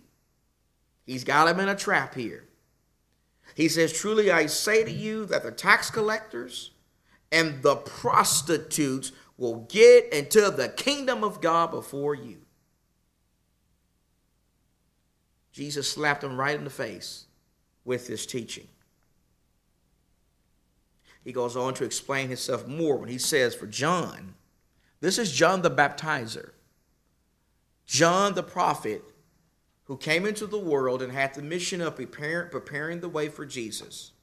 he's 1.08 1.24
got 1.24 1.48
him 1.48 1.60
in 1.60 1.70
a 1.70 1.75
trap 1.75 2.13
here. 2.13 2.44
He 3.56 3.68
says, 3.68 3.92
Truly 3.92 4.30
I 4.30 4.46
say 4.46 4.84
to 4.84 4.92
you 4.92 5.25
that 5.25 5.42
the 5.42 5.50
tax 5.50 5.89
collectors 5.89 6.70
and 7.36 7.62
the 7.62 7.75
prostitutes 7.75 9.12
will 9.38 9.68
get 9.70 10.12
into 10.13 10.50
the 10.50 10.70
kingdom 10.70 11.22
of 11.22 11.42
God 11.42 11.70
before 11.70 12.15
you. 12.15 12.38
Jesus 15.51 15.89
slapped 15.89 16.24
him 16.24 16.39
right 16.39 16.56
in 16.58 16.63
the 16.63 16.70
face 16.70 17.25
with 17.84 18.08
this 18.08 18.25
teaching. 18.25 18.68
He 21.25 21.34
goes 21.34 21.58
on 21.58 21.74
to 21.74 21.84
explain 21.84 22.30
himself 22.30 22.68
more 22.68 22.96
when 22.96 23.10
he 23.10 23.18
says, 23.18 23.54
For 23.54 23.68
John, 23.68 24.36
this 25.01 25.18
is 25.18 25.32
John 25.32 25.62
the 25.62 25.72
baptizer, 25.72 26.51
John 27.86 28.34
the 28.34 28.44
prophet, 28.44 29.04
who 29.86 29.98
came 29.98 30.25
into 30.25 30.48
the 30.48 30.58
world 30.58 31.01
and 31.01 31.12
had 31.12 31.34
the 31.34 31.42
mission 31.42 31.82
of 31.82 31.98
preparing, 31.98 32.50
preparing 32.50 33.01
the 33.01 33.10
way 33.10 33.27
for 33.27 33.46
Jesus. 33.46 34.13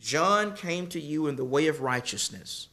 John 0.00 0.56
came 0.56 0.86
to 0.88 1.00
you 1.00 1.26
in 1.26 1.36
the 1.36 1.44
way 1.44 1.66
of 1.66 1.82
righteousness. 1.82 2.68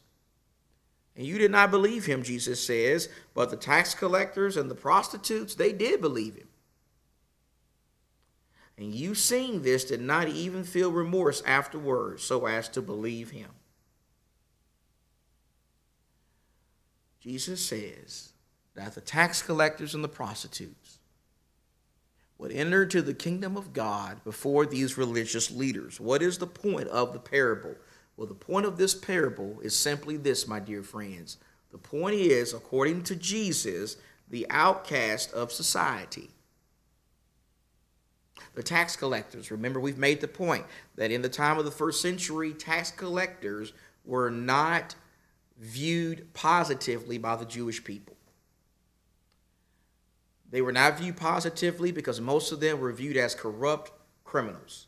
And 1.14 1.26
you 1.26 1.36
did 1.36 1.50
not 1.50 1.70
believe 1.70 2.06
him, 2.06 2.22
Jesus 2.22 2.64
says, 2.64 3.08
but 3.34 3.50
the 3.50 3.56
tax 3.56 3.94
collectors 3.94 4.56
and 4.56 4.70
the 4.70 4.74
prostitutes, 4.74 5.54
they 5.54 5.72
did 5.72 6.00
believe 6.00 6.36
him. 6.36 6.48
And 8.78 8.94
you 8.94 9.14
seeing 9.14 9.62
this 9.62 9.84
did 9.84 10.00
not 10.00 10.28
even 10.28 10.62
feel 10.62 10.92
remorse 10.92 11.42
afterwards 11.44 12.22
so 12.22 12.46
as 12.46 12.68
to 12.70 12.80
believe 12.80 13.30
him. 13.30 13.50
Jesus 17.20 17.60
says 17.60 18.30
that 18.74 18.94
the 18.94 19.00
tax 19.00 19.42
collectors 19.42 19.94
and 19.94 20.02
the 20.02 20.08
prostitutes 20.08 20.87
would 22.38 22.52
enter 22.52 22.84
into 22.84 23.02
the 23.02 23.14
kingdom 23.14 23.56
of 23.56 23.72
God 23.72 24.22
before 24.24 24.64
these 24.64 24.96
religious 24.96 25.50
leaders. 25.50 26.00
What 26.00 26.22
is 26.22 26.38
the 26.38 26.46
point 26.46 26.88
of 26.88 27.12
the 27.12 27.18
parable? 27.18 27.74
Well, 28.16 28.28
the 28.28 28.34
point 28.34 28.66
of 28.66 28.78
this 28.78 28.94
parable 28.94 29.58
is 29.60 29.76
simply 29.76 30.16
this, 30.16 30.46
my 30.46 30.60
dear 30.60 30.82
friends. 30.82 31.38
The 31.70 31.78
point 31.78 32.14
is, 32.14 32.54
according 32.54 33.02
to 33.04 33.16
Jesus, 33.16 33.96
the 34.30 34.46
outcast 34.50 35.32
of 35.32 35.52
society. 35.52 36.30
The 38.54 38.62
tax 38.62 38.96
collectors. 38.96 39.50
Remember, 39.50 39.80
we've 39.80 39.98
made 39.98 40.20
the 40.20 40.28
point 40.28 40.64
that 40.96 41.10
in 41.10 41.22
the 41.22 41.28
time 41.28 41.58
of 41.58 41.64
the 41.64 41.70
first 41.70 42.00
century, 42.00 42.52
tax 42.52 42.90
collectors 42.90 43.72
were 44.04 44.30
not 44.30 44.94
viewed 45.58 46.32
positively 46.34 47.18
by 47.18 47.36
the 47.36 47.44
Jewish 47.44 47.82
people. 47.82 48.17
They 50.50 50.62
were 50.62 50.72
not 50.72 50.98
viewed 50.98 51.16
positively 51.16 51.92
because 51.92 52.20
most 52.20 52.52
of 52.52 52.60
them 52.60 52.80
were 52.80 52.92
viewed 52.92 53.16
as 53.16 53.34
corrupt 53.34 53.92
criminals. 54.24 54.86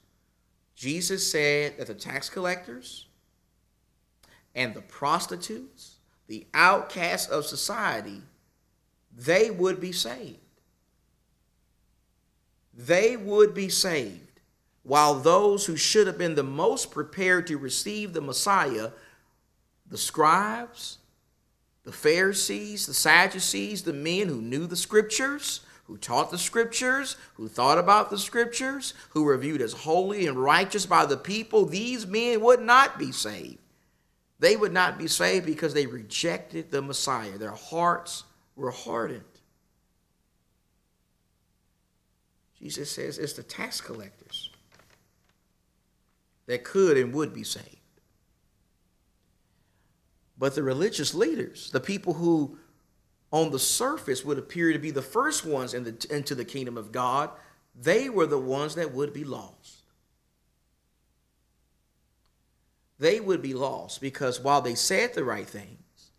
Jesus 0.74 1.30
said 1.30 1.76
that 1.78 1.86
the 1.86 1.94
tax 1.94 2.30
collectors 2.30 3.06
and 4.54 4.72
the 4.72 4.80
prostitutes, 4.80 5.96
the 6.26 6.46
outcasts 6.54 7.30
of 7.30 7.44
society, 7.44 8.22
they 9.14 9.50
would 9.50 9.80
be 9.80 9.92
saved. 9.92 10.38
They 12.72 13.16
would 13.16 13.52
be 13.52 13.68
saved, 13.68 14.40
while 14.82 15.14
those 15.14 15.66
who 15.66 15.76
should 15.76 16.06
have 16.06 16.16
been 16.16 16.36
the 16.36 16.42
most 16.42 16.90
prepared 16.90 17.46
to 17.48 17.58
receive 17.58 18.14
the 18.14 18.22
Messiah, 18.22 18.90
the 19.86 19.98
scribes, 19.98 20.99
the 21.84 21.92
Pharisees, 21.92 22.86
the 22.86 22.94
Sadducees, 22.94 23.82
the 23.82 23.92
men 23.92 24.28
who 24.28 24.40
knew 24.40 24.66
the 24.66 24.76
scriptures, 24.76 25.60
who 25.84 25.96
taught 25.96 26.30
the 26.30 26.38
scriptures, 26.38 27.16
who 27.34 27.48
thought 27.48 27.78
about 27.78 28.10
the 28.10 28.18
scriptures, 28.18 28.94
who 29.10 29.24
were 29.24 29.36
viewed 29.36 29.60
as 29.60 29.72
holy 29.72 30.26
and 30.26 30.40
righteous 30.40 30.86
by 30.86 31.04
the 31.04 31.16
people, 31.16 31.66
these 31.66 32.06
men 32.06 32.40
would 32.40 32.60
not 32.60 32.98
be 32.98 33.10
saved. 33.10 33.58
They 34.38 34.56
would 34.56 34.72
not 34.72 34.98
be 34.98 35.08
saved 35.08 35.46
because 35.46 35.74
they 35.74 35.86
rejected 35.86 36.70
the 36.70 36.80
Messiah. 36.80 37.36
Their 37.38 37.50
hearts 37.50 38.24
were 38.56 38.70
hardened. 38.70 39.24
Jesus 42.58 42.90
says 42.90 43.18
it's 43.18 43.32
the 43.32 43.42
tax 43.42 43.80
collectors 43.80 44.50
that 46.46 46.62
could 46.62 46.96
and 46.96 47.12
would 47.14 47.32
be 47.34 47.44
saved. 47.44 47.79
But 50.40 50.54
the 50.54 50.62
religious 50.62 51.14
leaders, 51.14 51.70
the 51.70 51.80
people 51.80 52.14
who 52.14 52.58
on 53.30 53.50
the 53.50 53.58
surface 53.58 54.24
would 54.24 54.38
appear 54.38 54.72
to 54.72 54.78
be 54.78 54.90
the 54.90 55.02
first 55.02 55.44
ones 55.44 55.74
in 55.74 55.84
the, 55.84 56.06
into 56.10 56.34
the 56.34 56.46
kingdom 56.46 56.78
of 56.78 56.90
God, 56.90 57.28
they 57.78 58.08
were 58.08 58.26
the 58.26 58.38
ones 58.38 58.74
that 58.74 58.94
would 58.94 59.12
be 59.12 59.22
lost. 59.22 59.84
They 62.98 63.20
would 63.20 63.42
be 63.42 63.52
lost 63.52 64.00
because 64.00 64.40
while 64.40 64.62
they 64.62 64.74
said 64.74 65.12
the 65.12 65.24
right 65.24 65.46
things, 65.46 66.10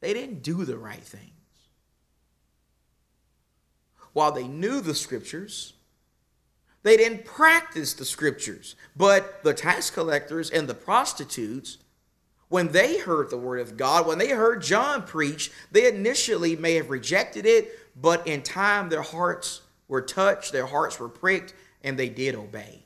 they 0.00 0.14
didn't 0.14 0.44
do 0.44 0.64
the 0.64 0.78
right 0.78 1.02
things. 1.02 1.30
While 4.12 4.30
they 4.30 4.46
knew 4.46 4.80
the 4.80 4.94
scriptures, 4.94 5.72
they 6.84 6.96
didn't 6.96 7.24
practice 7.24 7.94
the 7.94 8.04
scriptures. 8.04 8.76
But 8.94 9.42
the 9.42 9.54
tax 9.54 9.90
collectors 9.90 10.50
and 10.50 10.68
the 10.68 10.74
prostitutes 10.74 11.78
when 12.54 12.68
they 12.68 12.98
heard 12.98 13.30
the 13.30 13.36
word 13.36 13.58
of 13.58 13.76
God, 13.76 14.06
when 14.06 14.18
they 14.18 14.28
heard 14.28 14.62
John 14.62 15.02
preach, 15.02 15.50
they 15.72 15.88
initially 15.88 16.54
may 16.54 16.74
have 16.74 16.88
rejected 16.88 17.46
it, 17.46 17.80
but 18.00 18.24
in 18.28 18.42
time 18.42 18.88
their 18.88 19.02
hearts 19.02 19.62
were 19.88 20.00
touched, 20.00 20.52
their 20.52 20.66
hearts 20.66 21.00
were 21.00 21.08
pricked, 21.08 21.52
and 21.82 21.98
they 21.98 22.08
did 22.08 22.36
obey. 22.36 22.84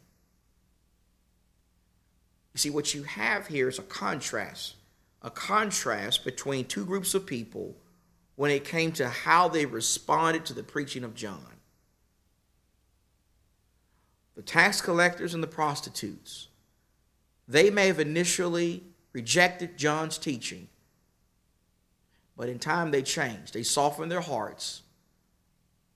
You 2.55 2.59
see, 2.59 2.71
what 2.71 2.95
you 2.95 3.03
have 3.03 3.49
here 3.49 3.69
is 3.69 3.79
a 3.79 3.83
contrast, 3.83 4.77
a 5.21 5.31
contrast 5.31 6.25
between 6.25 6.65
two 6.65 6.87
groups 6.87 7.13
of 7.13 7.27
people 7.27 7.77
when 8.37 8.51
it 8.51 8.65
came 8.65 8.91
to 8.93 9.07
how 9.07 9.49
they 9.49 9.67
responded 9.67 10.47
to 10.47 10.55
the 10.55 10.63
preaching 10.63 11.05
of 11.05 11.15
John. 11.15 11.45
The 14.35 14.41
tax 14.41 14.81
collectors 14.81 15.35
and 15.35 15.43
the 15.43 15.47
prostitutes, 15.47 16.49
they 17.47 17.69
may 17.69 17.89
have 17.89 18.01
initially 18.01 18.88
rejected 19.19 19.77
John's 19.77 20.17
teaching. 20.17 20.69
But 22.37 22.49
in 22.49 22.61
time 22.61 22.93
they 22.93 23.03
changed. 23.03 23.53
They 23.53 23.65
softened 23.65 24.13
their 24.13 24.21
hearts 24.21 24.83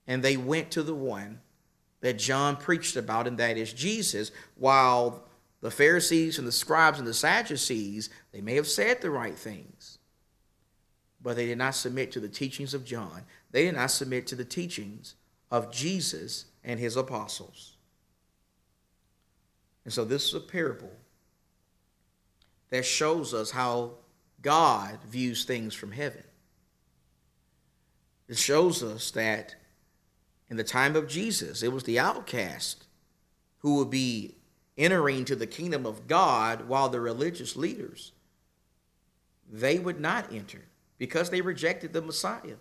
and 0.08 0.24
they 0.24 0.36
went 0.36 0.72
to 0.72 0.82
the 0.82 0.94
one 0.94 1.40
that 2.00 2.18
John 2.18 2.56
preached 2.56 2.96
about, 2.96 3.28
and 3.28 3.38
that 3.38 3.56
is 3.56 3.72
Jesus, 3.72 4.32
while 4.56 5.22
the 5.60 5.70
Pharisees 5.70 6.36
and 6.36 6.48
the 6.48 6.50
scribes 6.50 6.98
and 6.98 7.06
the 7.06 7.14
Sadducees, 7.14 8.10
they 8.32 8.40
may 8.40 8.56
have 8.56 8.66
said 8.66 9.00
the 9.00 9.10
right 9.10 9.38
things, 9.38 9.98
but 11.22 11.36
they 11.36 11.46
did 11.46 11.58
not 11.58 11.76
submit 11.76 12.10
to 12.10 12.18
the 12.18 12.28
teachings 12.28 12.74
of 12.74 12.84
John. 12.84 13.22
They 13.52 13.66
did 13.66 13.76
not 13.76 13.92
submit 13.92 14.26
to 14.26 14.34
the 14.34 14.44
teachings 14.44 15.14
of 15.48 15.70
Jesus 15.70 16.46
and 16.64 16.80
his 16.80 16.96
apostles. 16.96 17.76
And 19.84 19.94
so 19.94 20.04
this 20.04 20.26
is 20.26 20.34
a 20.34 20.40
parable 20.40 20.90
that 22.72 22.86
shows 22.86 23.34
us 23.34 23.50
how 23.50 23.90
God 24.40 24.98
views 25.06 25.44
things 25.44 25.74
from 25.74 25.92
heaven. 25.92 26.24
It 28.28 28.38
shows 28.38 28.82
us 28.82 29.10
that 29.10 29.54
in 30.48 30.56
the 30.56 30.64
time 30.64 30.96
of 30.96 31.06
Jesus, 31.06 31.62
it 31.62 31.70
was 31.70 31.84
the 31.84 31.98
outcast 31.98 32.86
who 33.58 33.76
would 33.76 33.90
be 33.90 34.36
entering 34.78 35.26
to 35.26 35.36
the 35.36 35.46
kingdom 35.46 35.84
of 35.84 36.06
God 36.08 36.66
while 36.66 36.88
the 36.88 36.98
religious 36.98 37.56
leaders 37.56 38.12
they 39.50 39.78
would 39.78 40.00
not 40.00 40.32
enter 40.32 40.62
because 40.96 41.28
they 41.28 41.42
rejected 41.42 41.92
the 41.92 42.00
Messiah. 42.00 42.56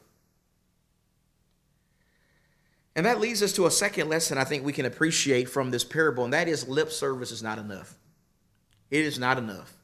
And 2.98 3.06
that 3.06 3.22
leads 3.22 3.42
us 3.42 3.54
to 3.54 3.66
a 3.66 3.72
second 3.72 4.10
lesson 4.10 4.38
I 4.38 4.44
think 4.44 4.66
we 4.66 4.74
can 4.74 4.86
appreciate 4.86 5.48
from 5.48 5.72
this 5.72 5.86
parable, 5.86 6.26
and 6.26 6.34
that 6.34 6.50
is 6.50 6.68
lip 6.68 6.92
service 6.92 7.32
is 7.32 7.42
not 7.42 7.58
enough. 7.58 7.96
It 8.90 9.06
is 9.06 9.18
not 9.18 9.38
enough. 9.38 9.78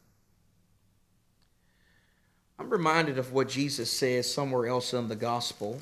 I'm 2.59 2.69
reminded 2.69 3.19
of 3.19 3.33
what 3.33 3.49
Jesus 3.49 3.91
says 3.91 4.31
somewhere 4.31 4.65
else 4.65 4.93
in 4.93 5.07
the 5.07 5.15
gospel. 5.15 5.79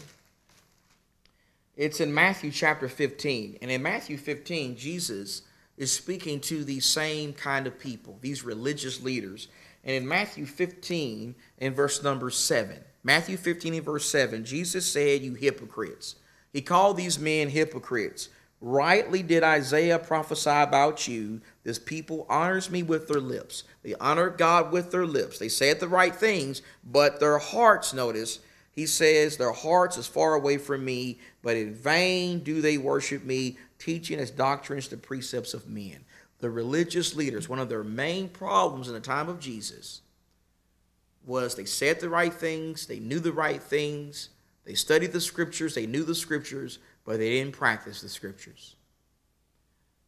It's 1.78 2.02
in 2.02 2.14
Matthew 2.14 2.52
chapter 2.52 2.90
15. 2.90 3.60
And 3.62 3.72
in 3.72 3.82
Matthew 3.82 4.18
15, 4.18 4.76
Jesus 4.76 5.44
is 5.78 5.92
speaking 5.92 6.40
to 6.42 6.64
these 6.64 6.86
same 6.86 7.34
kind 7.34 7.66
of 7.66 7.80
people, 7.80 8.18
these 8.22 8.44
religious 8.44 9.02
leaders. 9.02 9.48
And 9.84 9.96
in 9.96 10.08
Matthew 10.08 10.46
15, 10.46 11.36
in 11.60 11.74
verse 11.74 12.04
number 12.04 12.30
7, 12.30 12.78
Matthew 13.04 13.38
15 13.38 13.76
and 13.76 13.86
verse 13.86 14.10
7, 14.10 14.44
Jesus 14.44 14.86
said, 14.86 15.22
You 15.22 15.34
hypocrites. 15.34 16.16
He 16.52 16.62
called 16.62 16.98
these 16.98 17.20
men 17.20 17.50
hypocrites. 17.50 18.30
Rightly 18.62 19.22
did 19.22 19.44
Isaiah 19.44 20.00
prophesy 20.00 20.50
about 20.50 21.08
you. 21.08 21.42
This 21.64 21.78
people 21.78 22.26
honors 22.30 22.72
me 22.72 22.84
with 22.84 23.08
their 23.08 23.20
lips. 23.20 23.64
They 23.84 23.96
honor 23.96 24.30
God 24.30 24.72
with 24.72 24.92
their 24.92 25.06
lips. 25.06 25.38
They 25.38 25.50
said 25.50 25.80
the 25.80 25.88
right 25.88 26.16
things, 26.16 26.62
but 26.84 27.20
their 27.20 27.38
hearts, 27.38 27.94
notice, 27.94 28.40
he 28.72 28.86
says, 28.86 29.38
their 29.38 29.52
hearts 29.52 29.98
is 29.98 30.08
far 30.08 30.34
away 30.34 30.58
from 30.58 30.84
me, 30.84 31.20
but 31.42 31.56
in 31.56 31.74
vain 31.74 32.40
do 32.40 32.62
they 32.62 32.78
worship 32.78 33.24
me, 33.24 33.58
teaching 33.80 34.20
as 34.20 34.32
doctrines 34.32 34.88
the 34.88 34.98
precepts 34.98 35.54
of 35.54 35.70
men. 35.70 36.04
The 36.40 36.50
religious 36.50 37.16
leaders, 37.16 37.48
one 37.48 37.60
of 37.60 37.70
their 37.70 37.84
main 37.84 38.30
problems 38.30 38.88
in 38.88 38.94
the 38.94 39.00
time 39.00 39.30
of 39.30 39.40
Jesus 39.40 40.02
was 41.26 41.56
they 41.56 41.66
said 41.66 42.00
the 42.00 42.10
right 42.10 42.34
things, 42.34 42.86
they 42.86 43.00
knew 43.00 43.20
the 43.20 43.32
right 43.32 43.62
things, 43.62 44.30
they 44.66 44.76
studied 44.76 45.12
the 45.12 45.22
scriptures, 45.22 45.76
they 45.76 45.88
knew 45.88 46.04
the 46.04 46.16
scriptures, 46.16 46.80
but 47.06 47.20
they 47.20 47.30
didn't 47.30 47.54
practice 47.54 48.02
the 48.02 48.10
scriptures. 48.10 48.76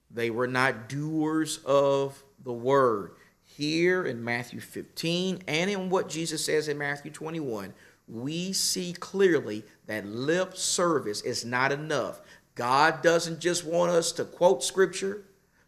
They 0.10 0.30
were 0.30 0.48
not 0.48 0.90
doers 0.90 1.60
of 1.66 2.24
the 2.44 2.54
word. 2.54 3.12
Here 3.44 4.06
in 4.06 4.24
Matthew 4.24 4.60
15 4.60 5.44
and 5.48 5.70
in 5.70 5.90
what 5.90 6.10
Jesus 6.10 6.46
says 6.46 6.68
in 6.68 6.78
Matthew 6.78 7.12
21, 7.12 7.74
we 8.08 8.54
see 8.54 8.94
clearly 8.94 9.64
that 9.86 10.06
lip 10.06 10.56
service 10.56 11.22
is 11.22 11.44
not 11.44 11.72
enough. 11.72 12.22
God 12.56 13.02
doesn't 13.02 13.40
just 13.40 13.66
want 13.66 13.92
us 13.92 14.12
to 14.14 14.26
quote 14.26 14.64
scripture, 14.64 15.24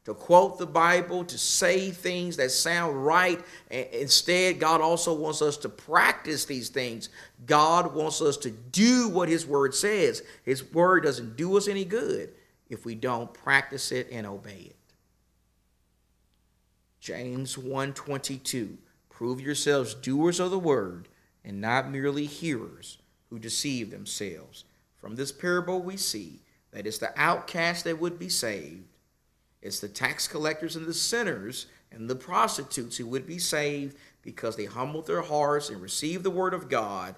to 0.06 0.13
quote 0.13 0.58
the 0.58 0.65
Bible, 0.65 1.24
to 1.25 1.38
say 1.38 1.91
things 1.91 2.38
that 2.38 2.51
sound 2.51 3.06
right. 3.06 3.39
Instead, 3.70 4.60
God 4.60 4.82
also 4.82 5.13
wants 5.13 5.41
us 5.41 5.58
to 5.58 5.70
practice 5.70 6.46
these 6.46 6.70
things. 6.70 7.10
God 7.46 7.94
wants 7.94 8.22
us 8.22 8.38
to 8.38 8.50
do 8.50 9.10
what 9.10 9.29
His 9.29 9.46
Word 9.46 9.75
says. 9.75 10.24
His 10.44 10.74
Word 10.74 11.03
doesn't 11.03 11.36
do 11.36 11.58
us 11.58 11.68
any 11.68 11.86
good 11.86 12.34
if 12.70 12.86
we 12.86 12.96
don't 12.96 13.34
practice 13.34 13.91
it 13.91 14.08
and 14.12 14.25
obey 14.25 14.72
it. 14.72 14.75
James 17.00 17.56
1:22 17.56 18.77
Prove 19.10 19.41
yourselves 19.41 19.94
doers 19.94 20.39
of 20.39 20.51
the 20.51 20.60
word 20.60 21.10
and 21.44 21.60
not 21.60 21.91
merely 21.91 22.25
hearers 22.25 23.00
who 23.29 23.38
deceive 23.38 23.91
themselves. 23.91 24.63
From 24.98 25.15
this 25.15 25.32
parable 25.32 25.82
we 25.82 25.98
see 25.98 26.41
that 26.72 26.88
it's 26.88 27.00
the 27.00 27.12
outcast 27.20 27.84
that 27.84 28.00
would 28.00 28.18
be 28.18 28.29
saved 28.29 28.86
it's 29.61 29.79
the 29.79 29.89
tax 29.89 30.27
collectors 30.27 30.75
and 30.75 30.85
the 30.85 30.93
sinners 30.93 31.67
and 31.91 32.09
the 32.09 32.15
prostitutes 32.15 32.97
who 32.97 33.07
would 33.07 33.25
be 33.25 33.39
saved 33.39 33.97
because 34.21 34.55
they 34.55 34.65
humbled 34.65 35.07
their 35.07 35.21
hearts 35.21 35.69
and 35.69 35.81
received 35.81 36.23
the 36.23 36.29
word 36.29 36.53
of 36.53 36.69
God, 36.69 37.15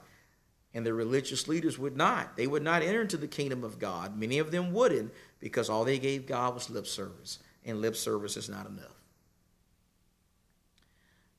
and 0.73 0.85
the 0.85 0.93
religious 0.93 1.47
leaders 1.47 1.77
would 1.77 1.97
not. 1.97 2.37
They 2.37 2.47
would 2.47 2.63
not 2.63 2.81
enter 2.81 3.01
into 3.01 3.17
the 3.17 3.27
kingdom 3.27 3.63
of 3.63 3.79
God. 3.79 4.17
Many 4.17 4.39
of 4.39 4.51
them 4.51 4.71
wouldn't 4.71 5.11
because 5.39 5.69
all 5.69 5.83
they 5.83 5.99
gave 5.99 6.25
God 6.25 6.53
was 6.53 6.69
lip 6.69 6.87
service, 6.87 7.39
and 7.65 7.81
lip 7.81 7.95
service 7.95 8.37
is 8.37 8.49
not 8.49 8.65
enough. 8.65 9.01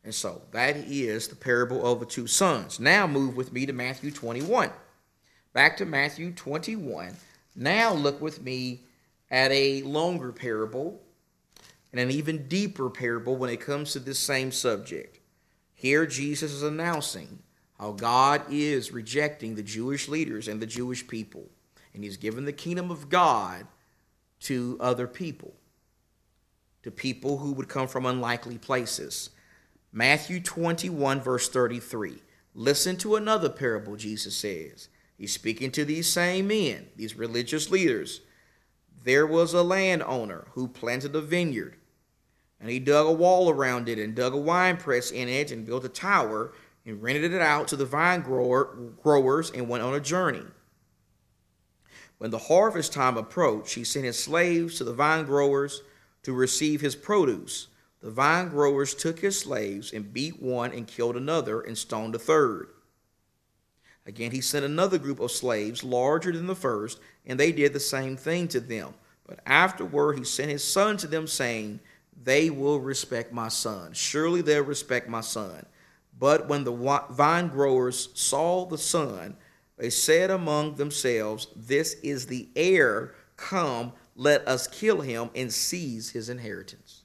And 0.04 0.14
so 0.14 0.42
that 0.50 0.76
is 0.76 1.28
the 1.28 1.36
parable 1.36 1.86
of 1.86 2.00
the 2.00 2.06
two 2.06 2.26
sons. 2.26 2.80
Now 2.80 3.06
move 3.06 3.36
with 3.36 3.52
me 3.52 3.66
to 3.66 3.72
Matthew 3.72 4.10
21. 4.10 4.70
Back 5.52 5.76
to 5.76 5.84
Matthew 5.86 6.32
21. 6.32 7.14
Now 7.54 7.92
look 7.92 8.20
with 8.20 8.42
me 8.42 8.80
at 9.32 9.50
a 9.50 9.80
longer 9.82 10.30
parable 10.30 11.00
and 11.90 12.00
an 12.00 12.10
even 12.10 12.46
deeper 12.48 12.90
parable 12.90 13.34
when 13.34 13.48
it 13.48 13.60
comes 13.60 13.92
to 13.92 13.98
this 13.98 14.18
same 14.18 14.52
subject. 14.52 15.18
Here, 15.74 16.06
Jesus 16.06 16.52
is 16.52 16.62
announcing 16.62 17.40
how 17.80 17.92
God 17.92 18.42
is 18.50 18.92
rejecting 18.92 19.54
the 19.54 19.62
Jewish 19.62 20.06
leaders 20.06 20.46
and 20.46 20.60
the 20.60 20.66
Jewish 20.66 21.08
people, 21.08 21.48
and 21.94 22.04
He's 22.04 22.18
given 22.18 22.44
the 22.44 22.52
kingdom 22.52 22.90
of 22.90 23.08
God 23.08 23.66
to 24.40 24.76
other 24.80 25.08
people, 25.08 25.54
to 26.82 26.90
people 26.90 27.38
who 27.38 27.52
would 27.52 27.68
come 27.68 27.88
from 27.88 28.06
unlikely 28.06 28.58
places. 28.58 29.30
Matthew 29.92 30.40
21, 30.40 31.20
verse 31.20 31.48
33. 31.48 32.22
Listen 32.54 32.96
to 32.98 33.16
another 33.16 33.48
parable, 33.48 33.96
Jesus 33.96 34.36
says. 34.36 34.88
He's 35.16 35.32
speaking 35.32 35.70
to 35.72 35.84
these 35.84 36.08
same 36.08 36.48
men, 36.48 36.88
these 36.96 37.16
religious 37.16 37.70
leaders 37.70 38.20
there 39.04 39.26
was 39.26 39.52
a 39.52 39.62
landowner 39.62 40.46
who 40.52 40.68
planted 40.68 41.14
a 41.14 41.20
vineyard, 41.20 41.76
and 42.60 42.70
he 42.70 42.78
dug 42.78 43.06
a 43.06 43.12
wall 43.12 43.50
around 43.50 43.88
it 43.88 43.98
and 43.98 44.14
dug 44.14 44.34
a 44.34 44.38
wine 44.38 44.76
press 44.76 45.10
in 45.10 45.28
it 45.28 45.50
and 45.50 45.66
built 45.66 45.84
a 45.84 45.88
tower 45.88 46.52
and 46.86 47.02
rented 47.02 47.32
it 47.32 47.40
out 47.40 47.68
to 47.68 47.76
the 47.76 47.84
vine 47.84 48.22
grower, 48.22 48.76
growers 49.02 49.50
and 49.50 49.68
went 49.68 49.82
on 49.82 49.94
a 49.94 50.00
journey. 50.00 50.44
When 52.18 52.30
the 52.30 52.38
harvest 52.38 52.92
time 52.92 53.16
approached, 53.16 53.74
he 53.74 53.82
sent 53.82 54.04
his 54.04 54.18
slaves 54.18 54.78
to 54.78 54.84
the 54.84 54.92
vine 54.92 55.24
growers 55.24 55.82
to 56.22 56.32
receive 56.32 56.80
his 56.80 56.94
produce. 56.94 57.66
The 58.00 58.10
vine 58.10 58.48
growers 58.48 58.94
took 58.94 59.18
his 59.18 59.38
slaves 59.38 59.92
and 59.92 60.12
beat 60.12 60.40
one 60.40 60.72
and 60.72 60.86
killed 60.86 61.16
another 61.16 61.60
and 61.60 61.76
stoned 61.76 62.14
a 62.14 62.18
third. 62.18 62.68
Again, 64.06 64.32
he 64.32 64.40
sent 64.40 64.64
another 64.64 64.98
group 64.98 65.20
of 65.20 65.30
slaves, 65.30 65.84
larger 65.84 66.32
than 66.32 66.46
the 66.46 66.56
first, 66.56 66.98
and 67.24 67.38
they 67.38 67.52
did 67.52 67.72
the 67.72 67.80
same 67.80 68.16
thing 68.16 68.48
to 68.48 68.60
them. 68.60 68.94
But 69.26 69.40
afterward, 69.46 70.18
he 70.18 70.24
sent 70.24 70.50
his 70.50 70.64
son 70.64 70.96
to 70.98 71.06
them, 71.06 71.26
saying, 71.26 71.80
They 72.22 72.50
will 72.50 72.80
respect 72.80 73.32
my 73.32 73.48
son. 73.48 73.92
Surely 73.92 74.42
they'll 74.42 74.64
respect 74.64 75.08
my 75.08 75.20
son. 75.20 75.66
But 76.18 76.48
when 76.48 76.64
the 76.64 76.72
vine 77.10 77.48
growers 77.48 78.08
saw 78.14 78.66
the 78.66 78.78
son, 78.78 79.36
they 79.76 79.90
said 79.90 80.30
among 80.30 80.74
themselves, 80.74 81.46
This 81.54 81.94
is 82.02 82.26
the 82.26 82.48
heir. 82.56 83.14
Come, 83.36 83.92
let 84.14 84.46
us 84.46 84.66
kill 84.66 85.00
him 85.00 85.30
and 85.34 85.52
seize 85.52 86.10
his 86.10 86.28
inheritance. 86.28 87.02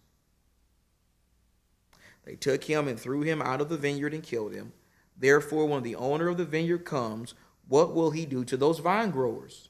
They 2.26 2.36
took 2.36 2.64
him 2.64 2.88
and 2.88 3.00
threw 3.00 3.22
him 3.22 3.42
out 3.42 3.62
of 3.62 3.70
the 3.70 3.78
vineyard 3.78 4.14
and 4.14 4.22
killed 4.22 4.54
him. 4.54 4.74
Therefore, 5.18 5.66
when 5.66 5.84
the 5.84 5.96
owner 5.96 6.30
of 6.30 6.38
the 6.38 6.46
vineyard 6.46 6.86
comes, 6.86 7.34
what 7.68 7.94
will 7.94 8.12
he 8.12 8.26
do 8.26 8.46
to 8.46 8.58
those 8.58 8.80
vine 8.80 9.12
growers? 9.12 9.70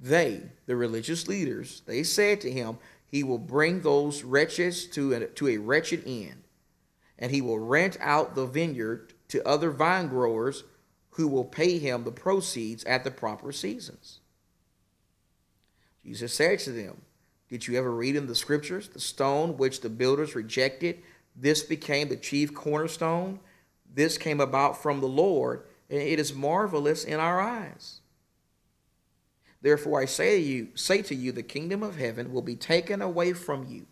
They, 0.00 0.42
the 0.66 0.76
religious 0.76 1.28
leaders, 1.28 1.82
they 1.86 2.02
said 2.02 2.40
to 2.40 2.50
him, 2.50 2.78
He 3.06 3.22
will 3.22 3.38
bring 3.38 3.80
those 3.80 4.24
wretches 4.24 4.86
to 4.88 5.12
a, 5.12 5.26
to 5.26 5.48
a 5.48 5.58
wretched 5.58 6.02
end, 6.06 6.44
and 7.18 7.30
he 7.30 7.42
will 7.42 7.58
rent 7.58 7.98
out 8.00 8.34
the 8.34 8.46
vineyard 8.46 9.12
to 9.28 9.46
other 9.46 9.70
vine 9.70 10.08
growers 10.08 10.64
who 11.10 11.28
will 11.28 11.44
pay 11.44 11.78
him 11.78 12.04
the 12.04 12.12
proceeds 12.12 12.82
at 12.84 13.04
the 13.04 13.10
proper 13.10 13.52
seasons. 13.52 14.20
Jesus 16.04 16.32
said 16.32 16.58
to 16.60 16.70
them, 16.70 17.02
Did 17.50 17.66
you 17.66 17.76
ever 17.76 17.90
read 17.90 18.16
in 18.16 18.26
the 18.26 18.34
scriptures, 18.34 18.88
the 18.88 19.00
stone 19.00 19.58
which 19.58 19.82
the 19.82 19.90
builders 19.90 20.34
rejected? 20.34 21.02
This 21.36 21.62
became 21.62 22.08
the 22.08 22.16
chief 22.16 22.54
cornerstone. 22.54 23.40
This 23.92 24.18
came 24.18 24.40
about 24.40 24.82
from 24.82 25.00
the 25.00 25.08
Lord, 25.08 25.64
and 25.88 26.00
it 26.00 26.18
is 26.18 26.32
marvelous 26.32 27.04
in 27.04 27.18
our 27.18 27.40
eyes. 27.40 28.00
Therefore 29.62 30.00
I 30.00 30.06
say 30.06 30.36
to 30.36 30.42
you, 30.42 30.68
say 30.74 31.02
to 31.02 31.14
you, 31.14 31.32
the 31.32 31.42
kingdom 31.42 31.82
of 31.82 31.96
heaven 31.96 32.32
will 32.32 32.42
be 32.42 32.56
taken 32.56 33.02
away 33.02 33.32
from 33.32 33.66
you. 33.66 33.86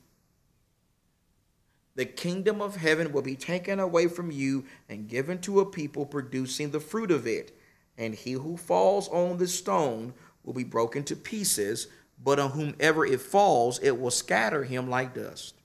The 1.95 2.07
kingdom 2.07 2.63
of 2.63 2.77
heaven 2.77 3.13
will 3.13 3.23
be 3.23 3.35
taken 3.35 3.81
away 3.81 4.07
from 4.07 4.31
you 4.31 4.65
and 4.89 5.09
given 5.09 5.41
to 5.41 5.61
a 5.61 5.67
people 5.67 6.07
producing 6.07 6.71
the 6.71 6.81
fruit 6.81 7.11
of 7.11 7.27
it. 7.27 7.59
And 7.99 8.15
he 8.15 8.33
who 8.33 8.57
falls 8.57 9.09
on 9.09 9.39
this 9.39 9.59
stone 9.59 10.15
will 10.45 10.55
be 10.55 10.65
broken 10.65 11.03
to 11.05 11.17
pieces, 11.17 11.89
but 12.23 12.39
on 12.39 12.51
whomever 12.53 13.05
it 13.05 13.21
falls, 13.21 13.81
it 13.81 14.01
will 14.01 14.13
scatter 14.13 14.63
him 14.63 14.89
like 14.89 15.15
dust. 15.15 15.58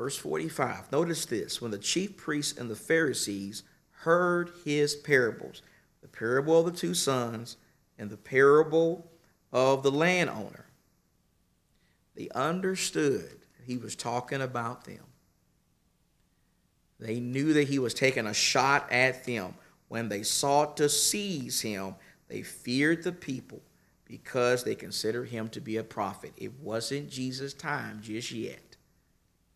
Verse 0.00 0.16
45. 0.16 0.92
Notice 0.92 1.26
this. 1.26 1.60
When 1.60 1.72
the 1.72 1.76
chief 1.76 2.16
priests 2.16 2.58
and 2.58 2.70
the 2.70 2.74
Pharisees 2.74 3.64
heard 3.90 4.50
his 4.64 4.94
parables, 4.94 5.60
the 6.00 6.08
parable 6.08 6.58
of 6.58 6.72
the 6.72 6.78
two 6.78 6.94
sons 6.94 7.58
and 7.98 8.08
the 8.08 8.16
parable 8.16 9.12
of 9.52 9.82
the 9.82 9.90
landowner, 9.90 10.64
they 12.16 12.30
understood 12.34 13.40
he 13.66 13.76
was 13.76 13.94
talking 13.94 14.40
about 14.40 14.86
them. 14.86 15.04
They 16.98 17.20
knew 17.20 17.52
that 17.52 17.68
he 17.68 17.78
was 17.78 17.92
taking 17.92 18.26
a 18.26 18.32
shot 18.32 18.90
at 18.90 19.24
them. 19.24 19.52
When 19.88 20.08
they 20.08 20.22
sought 20.22 20.78
to 20.78 20.88
seize 20.88 21.60
him, 21.60 21.94
They 22.28 22.40
feared 22.40 23.02
the 23.02 23.12
people 23.12 23.60
because 24.06 24.64
they 24.64 24.76
considered 24.76 25.28
him 25.28 25.50
to 25.50 25.60
be 25.60 25.76
a 25.76 25.84
prophet. 25.84 26.32
It 26.38 26.58
wasn't 26.58 27.10
Jesus' 27.10 27.52
time 27.52 28.00
just 28.02 28.30
yet 28.30 28.69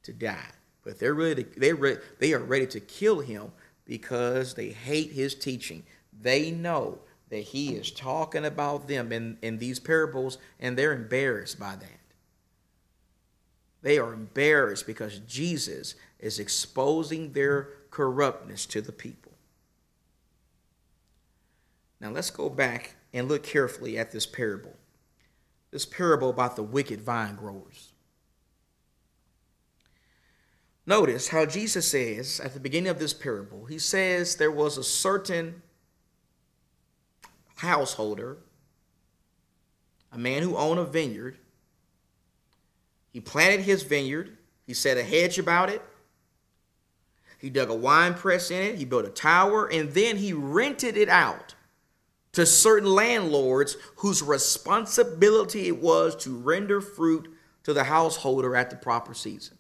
to 0.05 0.13
die. 0.13 0.51
But 0.83 0.99
they're 0.99 1.15
ready 1.15 1.45
to, 1.45 1.61
they're 1.61 1.75
re- 1.75 1.99
they 2.19 2.33
are 2.33 2.39
ready 2.39 2.67
to 2.69 2.81
kill 2.81 3.21
him 3.21 3.53
because 3.85 4.55
they 4.55 4.69
hate 4.69 5.13
his 5.13 5.35
teaching. 5.35 5.85
They 6.21 6.51
know 6.51 7.01
that 7.31 7.41
he 7.41 7.75
is 7.75 7.91
talking 7.91 8.45
about 8.45 8.87
them 8.87 9.11
in, 9.13 9.39
in 9.43 9.59
these 9.59 9.81
parables, 9.81 10.39
and 10.61 10.77
they're 10.77 10.93
embarrassed 10.93 11.59
by 11.59 11.77
that. 11.77 12.01
They 13.83 13.99
are 13.99 14.13
embarrassed 14.13 14.87
because 14.87 15.19
Jesus 15.21 15.95
is 16.19 16.39
exposing 16.39 17.33
their 17.33 17.71
corruptness 17.91 18.67
to 18.67 18.81
the 18.81 18.93
people. 18.93 19.33
Now 22.01 22.11
let's 22.11 22.31
go 22.31 22.49
back 22.51 22.97
and 23.13 23.29
look 23.29 23.43
carefully 23.43 23.99
at 23.99 24.13
this 24.13 24.27
parable. 24.27 24.75
This 25.71 25.87
parable 25.87 26.31
about 26.31 26.57
the 26.57 26.63
wicked 26.63 27.01
vine 27.01 27.37
growers. 27.37 27.94
Notice 30.87 31.29
how 31.29 31.47
Jesus 31.47 31.89
says 31.89 32.41
at 32.41 32.53
the 32.53 32.61
beginning 32.61 32.91
of 32.91 32.99
this 32.99 33.15
parable, 33.15 33.65
he 33.65 33.79
says 33.79 34.37
there 34.37 34.51
was 34.51 34.77
a 34.77 34.85
certain 34.85 35.63
householder, 37.57 38.37
a 40.13 40.19
man 40.19 40.43
who 40.43 40.57
owned 40.57 40.79
a 40.79 40.85
vineyard. 40.85 41.39
He 43.13 43.21
planted 43.21 43.61
his 43.61 43.83
vineyard, 43.83 44.37
he 44.67 44.75
set 44.75 44.99
a 44.99 45.03
hedge 45.03 45.39
about 45.39 45.71
it, 45.71 45.81
he 47.39 47.49
dug 47.49 47.71
a 47.71 47.75
wine 47.75 48.15
press 48.15 48.51
in 48.51 48.63
it, 48.63 48.77
he 48.77 48.85
built 48.85 49.07
a 49.07 49.11
tower, 49.11 49.67
and 49.67 49.93
then 49.93 50.17
he 50.17 50.33
rented 50.33 50.97
it 50.97 51.09
out 51.09 51.55
to 52.33 52.45
certain 52.45 52.91
landlords 52.91 53.77
whose 53.97 54.23
responsibility 54.23 55.69
it 55.69 55.81
was 55.81 56.17
to 56.17 56.37
render 56.37 56.81
fruit 56.81 57.33
to 57.63 57.73
the 57.73 57.85
householder 57.85 58.55
at 58.57 58.71
the 58.71 58.77
proper 58.77 59.15
season. 59.15 59.57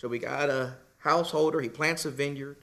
So 0.00 0.08
we 0.08 0.18
got 0.18 0.48
a 0.48 0.76
householder, 1.00 1.60
he 1.60 1.68
plants 1.68 2.06
a 2.06 2.10
vineyard, 2.10 2.56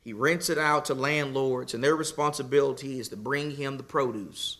he 0.00 0.14
rents 0.14 0.48
it 0.48 0.56
out 0.56 0.86
to 0.86 0.94
landlords, 0.94 1.74
and 1.74 1.84
their 1.84 1.94
responsibility 1.94 2.98
is 2.98 3.10
to 3.10 3.16
bring 3.18 3.50
him 3.50 3.76
the 3.76 3.82
produce 3.82 4.56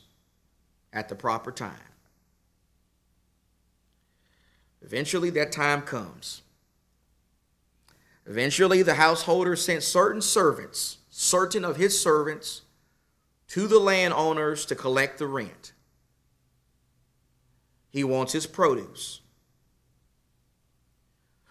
at 0.93 1.09
the 1.09 1.15
proper 1.15 1.51
time. 1.53 1.73
Eventually, 4.83 5.31
that 5.31 5.53
time 5.53 5.81
comes. 5.81 6.43
Eventually, 8.27 8.83
the 8.83 8.97
householder 8.97 9.57
sent 9.57 9.83
certain 9.83 10.21
servants, 10.21 10.99
certain 11.09 11.65
of 11.65 11.77
his 11.77 11.99
servants, 11.99 12.61
to 13.49 13.67
the 13.67 13.79
landowners 13.79 14.67
to 14.67 14.75
collect 14.75 15.19
the 15.19 15.27
rent. 15.27 15.73
He 17.89 18.05
wants 18.05 18.35
his 18.35 18.47
produce. 18.47 19.23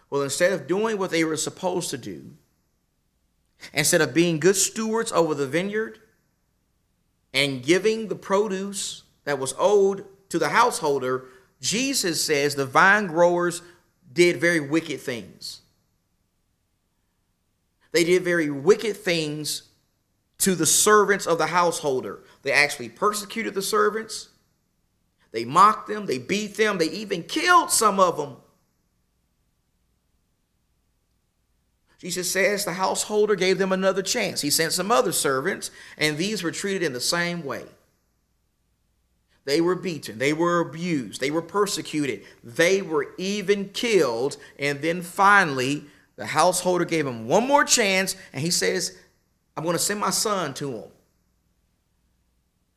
Well, 0.09 0.21
instead 0.23 0.53
of 0.53 0.67
doing 0.67 0.97
what 0.97 1.11
they 1.11 1.23
were 1.23 1.37
supposed 1.37 1.89
to 1.91 1.97
do, 1.97 2.31
instead 3.73 4.01
of 4.01 4.13
being 4.13 4.39
good 4.39 4.55
stewards 4.55 5.11
over 5.11 5.35
the 5.35 5.47
vineyard 5.47 5.99
and 7.33 7.63
giving 7.63 8.07
the 8.07 8.15
produce 8.15 9.03
that 9.25 9.39
was 9.39 9.53
owed 9.59 10.05
to 10.29 10.39
the 10.39 10.49
householder, 10.49 11.25
Jesus 11.61 12.23
says 12.23 12.55
the 12.55 12.65
vine 12.65 13.07
growers 13.07 13.61
did 14.11 14.37
very 14.37 14.59
wicked 14.59 14.99
things. 14.99 15.61
They 17.91 18.03
did 18.03 18.23
very 18.23 18.49
wicked 18.49 18.97
things 18.97 19.63
to 20.39 20.55
the 20.55 20.65
servants 20.65 21.27
of 21.27 21.37
the 21.37 21.47
householder. 21.47 22.21
They 22.43 22.51
actually 22.51 22.89
persecuted 22.89 23.53
the 23.53 23.61
servants. 23.61 24.29
They 25.31 25.43
mocked 25.45 25.87
them. 25.87 26.05
They 26.05 26.17
beat 26.17 26.55
them. 26.55 26.77
They 26.77 26.89
even 26.89 27.23
killed 27.23 27.71
some 27.71 27.99
of 27.99 28.17
them. 28.17 28.37
Jesus 31.99 32.31
says 32.31 32.63
the 32.63 32.73
householder 32.73 33.35
gave 33.35 33.57
them 33.57 33.73
another 33.73 34.01
chance. 34.01 34.39
He 34.39 34.49
sent 34.49 34.71
some 34.71 34.89
other 34.89 35.11
servants, 35.11 35.69
and 35.97 36.17
these 36.17 36.41
were 36.41 36.51
treated 36.51 36.81
in 36.81 36.93
the 36.93 37.01
same 37.01 37.43
way. 37.43 37.65
They 39.43 39.61
were 39.61 39.75
beaten, 39.75 40.17
they 40.17 40.31
were 40.31 40.59
abused, 40.59 41.19
they 41.19 41.31
were 41.31 41.41
persecuted, 41.41 42.23
they 42.43 42.81
were 42.81 43.13
even 43.17 43.69
killed, 43.69 44.37
and 44.57 44.81
then 44.81 45.01
finally, 45.01 45.85
the 46.15 46.27
householder 46.27 46.85
gave 46.85 47.05
him 47.05 47.27
one 47.27 47.47
more 47.47 47.65
chance, 47.65 48.15
and 48.31 48.41
he 48.41 48.51
says, 48.51 48.97
I'm 49.57 49.63
going 49.63 49.75
to 49.75 49.79
send 49.79 49.99
my 49.99 50.11
son 50.11 50.53
to 50.55 50.71
them. 50.71 50.89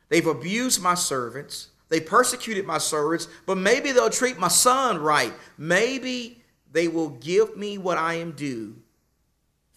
They've 0.08 0.26
abused 0.26 0.82
my 0.82 0.94
servants. 0.94 1.68
They 1.90 2.00
persecuted 2.00 2.66
my 2.66 2.78
servants, 2.78 3.28
but 3.46 3.58
maybe 3.58 3.92
they'll 3.92 4.10
treat 4.10 4.38
my 4.38 4.48
son 4.48 4.98
right. 4.98 5.32
Maybe 5.58 6.42
they 6.72 6.88
will 6.88 7.10
give 7.10 7.56
me 7.56 7.78
what 7.78 7.98
I 7.98 8.14
am 8.14 8.32
due 8.32 8.81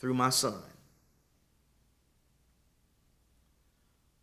through 0.05 0.13
my 0.13 0.29
son. 0.29 0.61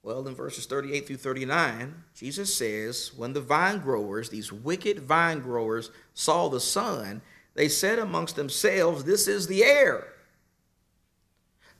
Well, 0.04 0.28
in 0.28 0.34
verses 0.36 0.64
38 0.66 1.08
through 1.08 1.16
39, 1.16 2.04
Jesus 2.14 2.54
says, 2.54 3.12
When 3.16 3.32
the 3.32 3.40
vine 3.40 3.80
growers, 3.80 4.28
these 4.28 4.52
wicked 4.52 5.00
vine 5.00 5.40
growers, 5.40 5.90
saw 6.14 6.48
the 6.48 6.60
son, 6.60 7.20
they 7.54 7.66
said 7.66 7.98
amongst 7.98 8.36
themselves, 8.36 9.02
This 9.02 9.26
is 9.26 9.48
the 9.48 9.64
heir. 9.64 10.06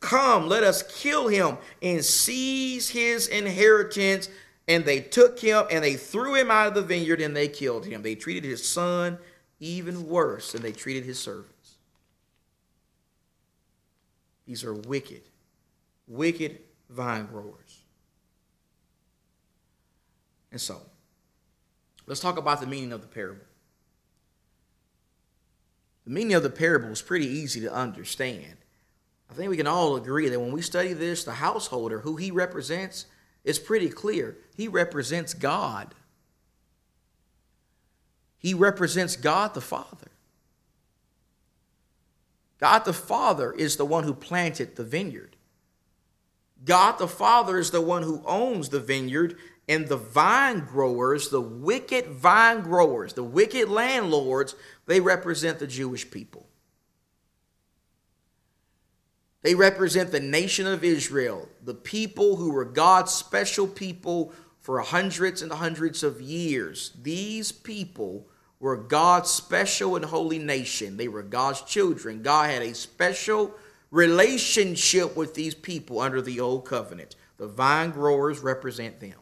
Come, 0.01 0.49
let 0.49 0.65
us 0.65 0.83
kill 1.01 1.29
him 1.29 1.59
and 1.81 2.05
seize 2.05 2.89
his 2.89 3.29
inheritance. 3.29 4.29
And 4.67 4.85
they 4.85 4.99
took 4.99 5.39
him 5.39 5.67
and 5.71 5.85
they 5.85 5.95
threw 5.95 6.35
him 6.35 6.51
out 6.51 6.67
of 6.67 6.75
the 6.75 6.83
vineyard 6.83 7.21
and 7.21 7.37
they 7.37 7.47
killed 7.47 7.87
him. 7.87 8.03
They 8.03 8.17
treated 8.17 8.43
his 8.43 8.67
son 8.67 9.19
even 9.61 10.09
worse 10.09 10.51
than 10.51 10.63
they 10.63 10.73
treated 10.73 11.05
his 11.05 11.21
servants. 11.21 11.52
These 14.53 14.65
are 14.65 14.75
wicked, 14.75 15.23
wicked 16.07 16.59
vine 16.91 17.25
growers. 17.25 17.85
And 20.51 20.61
so, 20.61 20.79
let's 22.07 22.21
talk 22.21 22.37
about 22.37 22.61
the 22.61 22.67
meaning 22.67 22.93
of 22.93 23.01
the 23.01 23.07
parable. 23.07 23.47
The 26.05 26.11
meaning 26.11 26.35
of 26.35 26.43
the 26.43 26.51
parable 26.51 26.91
is 26.91 27.01
pretty 27.01 27.29
easy 27.29 27.63
to 27.63 27.73
understand. 27.73 28.59
I 29.31 29.33
think 29.33 29.49
we 29.49 29.57
can 29.57 29.67
all 29.67 29.97
agree 29.97 30.29
that 30.29 30.39
when 30.39 30.53
we 30.53 30.61
study 30.61 30.93
this, 30.93 31.25
the 31.25 31.33
householder, 31.33 32.01
who 32.01 32.17
he 32.17 32.31
represents, 32.31 33.07
is 33.45 33.59
pretty 33.59 33.89
clear. 33.89 34.37
He 34.55 34.69
represents 34.69 35.33
God. 35.33 35.95
He 38.37 38.53
represents 38.53 39.17
God 39.17 39.55
the 39.55 39.63
Father. 39.63 40.12
God 42.63 42.85
the 42.85 42.93
Father 42.93 43.53
is 43.53 43.75
the 43.75 43.85
one 43.85 44.05
who 44.05 44.15
planted 44.15 44.77
the 44.77 44.85
vineyard. 44.85 45.35
God 46.65 46.97
the 46.97 47.09
Father 47.09 47.59
is 47.59 47.73
the 47.73 47.81
one 47.81 48.05
who 48.05 48.23
owns 48.25 48.69
the 48.69 48.79
vineyard, 48.79 49.37
and 49.69 49.89
the 49.89 49.97
vine 49.97 50.61
growers, 50.61 51.29
the 51.29 51.41
wicked 51.41 52.07
vine 52.07 52.61
growers, 52.61 53.15
the 53.15 53.25
wicked 53.25 53.69
landlords, 53.69 54.55
they 54.87 55.01
represent 55.01 55.59
the 55.59 55.67
Jewish 55.67 56.09
people. 56.09 56.47
They 59.43 59.57
represent 59.57 60.13
the 60.13 60.21
nation 60.21 60.69
of 60.69 60.85
Israel, 60.85 61.49
the 61.65 61.75
people 61.75 62.37
who 62.37 62.53
were 62.53 62.65
God's 62.65 63.11
special 63.11 63.67
people 63.67 64.33
for 64.61 64.79
hundreds 64.79 65.43
and 65.43 65.51
hundreds 65.51 66.05
of 66.05 66.21
years. 66.21 66.93
These 67.03 67.51
people 67.51 68.29
were 68.63 68.77
God's 68.77 69.29
special 69.29 69.97
and 69.97 70.05
holy 70.05 70.39
nation. 70.39 70.97
They 70.97 71.09
were 71.09 71.25
God's 71.25 71.63
children. 71.63 72.23
God 72.23 72.49
had 72.49 72.63
a 72.63 72.77
special 72.77 73.53
relationship 73.91 75.17
with 75.17 75.35
these 75.35 75.53
people 75.53 75.99
under 75.99 76.23
the 76.23 76.39
old 76.39 76.65
covenant. 76.65 77.17
The 77.39 77.49
vine 77.49 77.91
growers 77.91 78.39
represent 78.39 79.01
them. 79.01 79.19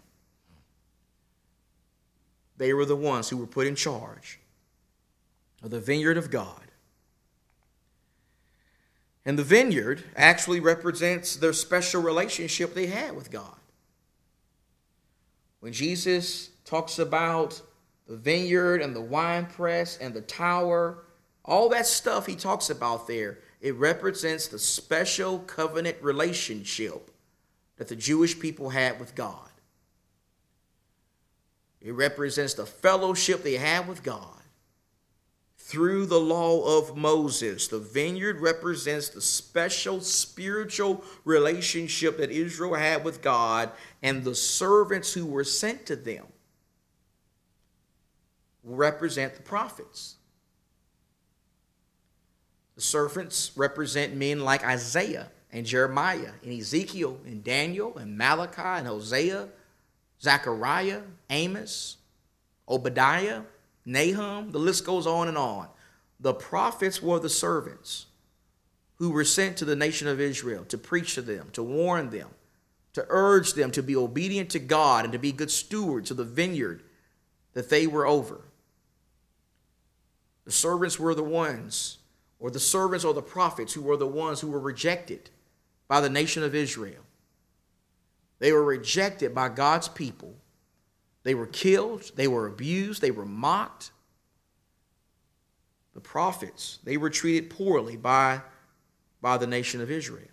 They 2.58 2.74
were 2.74 2.84
the 2.84 2.94
ones 2.94 3.30
who 3.30 3.38
were 3.38 3.46
put 3.46 3.66
in 3.66 3.76
charge 3.76 4.40
of 5.62 5.70
the 5.70 5.80
vineyard 5.80 6.18
of 6.18 6.30
God. 6.30 6.60
And 9.24 9.38
the 9.38 9.42
vineyard 9.42 10.04
actually 10.16 10.60
represents 10.60 11.34
their 11.36 11.54
special 11.54 12.02
relationship 12.02 12.74
they 12.74 12.88
had 12.88 13.16
with 13.16 13.30
God. 13.30 13.56
When 15.60 15.72
Jesus 15.72 16.50
talks 16.66 16.98
about 16.98 17.62
the 18.10 18.16
vineyard 18.16 18.82
and 18.82 18.94
the 18.94 19.00
wine 19.00 19.46
press 19.46 19.96
and 19.98 20.12
the 20.12 20.20
tower, 20.20 21.04
all 21.44 21.68
that 21.68 21.86
stuff 21.86 22.26
he 22.26 22.34
talks 22.34 22.68
about 22.68 23.06
there, 23.06 23.38
it 23.60 23.76
represents 23.76 24.48
the 24.48 24.58
special 24.58 25.38
covenant 25.38 25.96
relationship 26.02 27.12
that 27.76 27.86
the 27.86 27.94
Jewish 27.94 28.36
people 28.36 28.68
had 28.68 28.98
with 28.98 29.14
God. 29.14 29.48
It 31.80 31.92
represents 31.92 32.54
the 32.54 32.66
fellowship 32.66 33.44
they 33.44 33.54
had 33.54 33.86
with 33.86 34.02
God 34.02 34.42
through 35.56 36.06
the 36.06 36.18
law 36.18 36.78
of 36.78 36.96
Moses. 36.96 37.68
The 37.68 37.78
vineyard 37.78 38.40
represents 38.40 39.10
the 39.10 39.20
special 39.20 40.00
spiritual 40.00 41.04
relationship 41.24 42.18
that 42.18 42.32
Israel 42.32 42.74
had 42.74 43.04
with 43.04 43.22
God 43.22 43.70
and 44.02 44.24
the 44.24 44.34
servants 44.34 45.12
who 45.12 45.26
were 45.26 45.44
sent 45.44 45.86
to 45.86 45.94
them 45.94 46.26
represent 48.64 49.34
the 49.34 49.42
prophets. 49.42 50.16
The 52.76 52.82
servants 52.82 53.52
represent 53.56 54.14
men 54.14 54.40
like 54.40 54.64
Isaiah 54.64 55.30
and 55.52 55.66
Jeremiah 55.66 56.32
and 56.42 56.52
Ezekiel 56.52 57.18
and 57.26 57.44
Daniel 57.44 57.96
and 57.98 58.16
Malachi 58.16 58.62
and 58.62 58.86
Hosea, 58.86 59.48
Zechariah, 60.22 61.02
Amos, 61.28 61.96
Obadiah, 62.68 63.42
Nahum, 63.84 64.50
the 64.50 64.58
list 64.58 64.84
goes 64.84 65.06
on 65.06 65.28
and 65.28 65.38
on. 65.38 65.68
The 66.20 66.34
prophets 66.34 67.02
were 67.02 67.18
the 67.18 67.28
servants 67.28 68.06
who 68.96 69.10
were 69.10 69.24
sent 69.24 69.56
to 69.56 69.64
the 69.64 69.76
nation 69.76 70.06
of 70.06 70.20
Israel 70.20 70.64
to 70.66 70.78
preach 70.78 71.14
to 71.14 71.22
them, 71.22 71.48
to 71.52 71.62
warn 71.62 72.10
them, 72.10 72.28
to 72.92 73.04
urge 73.08 73.54
them 73.54 73.70
to 73.72 73.82
be 73.82 73.96
obedient 73.96 74.50
to 74.50 74.58
God 74.58 75.04
and 75.04 75.12
to 75.12 75.18
be 75.18 75.32
good 75.32 75.50
stewards 75.50 76.10
of 76.10 76.18
the 76.18 76.24
vineyard 76.24 76.82
that 77.54 77.70
they 77.70 77.86
were 77.86 78.06
over. 78.06 78.42
The 80.44 80.52
servants 80.52 80.98
were 80.98 81.14
the 81.14 81.22
ones, 81.22 81.98
or 82.38 82.50
the 82.50 82.60
servants 82.60 83.04
or 83.04 83.14
the 83.14 83.22
prophets 83.22 83.72
who 83.72 83.82
were 83.82 83.96
the 83.96 84.06
ones 84.06 84.40
who 84.40 84.50
were 84.50 84.60
rejected 84.60 85.30
by 85.88 86.00
the 86.00 86.10
nation 86.10 86.42
of 86.42 86.54
Israel. 86.54 87.04
They 88.38 88.52
were 88.52 88.64
rejected 88.64 89.34
by 89.34 89.50
God's 89.50 89.88
people 89.88 90.36
they 91.22 91.34
were 91.34 91.46
killed, 91.46 92.12
they 92.16 92.28
were 92.28 92.46
abused, 92.46 93.02
they 93.02 93.10
were 93.10 93.26
mocked. 93.26 93.90
The 95.94 96.00
prophets, 96.00 96.78
they 96.84 96.96
were 96.96 97.10
treated 97.10 97.50
poorly 97.50 97.96
by, 97.96 98.42
by 99.20 99.36
the 99.36 99.46
nation 99.46 99.80
of 99.80 99.90
Israel. 99.90 100.28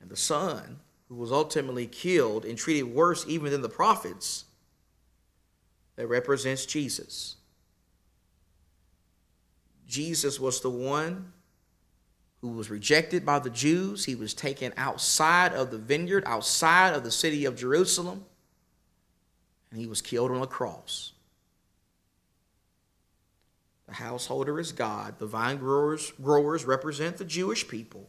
And 0.00 0.10
the 0.10 0.16
son, 0.16 0.80
who 1.08 1.16
was 1.16 1.32
ultimately 1.32 1.86
killed 1.86 2.44
and 2.44 2.56
treated 2.56 2.84
worse 2.84 3.24
even 3.26 3.50
than 3.50 3.62
the 3.62 3.68
prophets, 3.68 4.44
that 5.98 6.06
represents 6.06 6.64
Jesus. 6.64 7.34
Jesus 9.88 10.38
was 10.38 10.60
the 10.60 10.70
one 10.70 11.32
who 12.40 12.50
was 12.50 12.70
rejected 12.70 13.26
by 13.26 13.40
the 13.40 13.50
Jews. 13.50 14.04
He 14.04 14.14
was 14.14 14.32
taken 14.32 14.72
outside 14.76 15.54
of 15.54 15.72
the 15.72 15.76
vineyard, 15.76 16.22
outside 16.24 16.94
of 16.94 17.02
the 17.02 17.10
city 17.10 17.46
of 17.46 17.56
Jerusalem, 17.56 18.24
and 19.72 19.80
he 19.80 19.88
was 19.88 20.00
killed 20.00 20.30
on 20.30 20.40
a 20.40 20.46
cross. 20.46 21.14
The 23.88 23.94
householder 23.94 24.60
is 24.60 24.70
God. 24.70 25.18
The 25.18 25.26
vine 25.26 25.56
growers, 25.56 26.12
growers 26.22 26.64
represent 26.64 27.16
the 27.16 27.24
Jewish 27.24 27.66
people. 27.66 28.08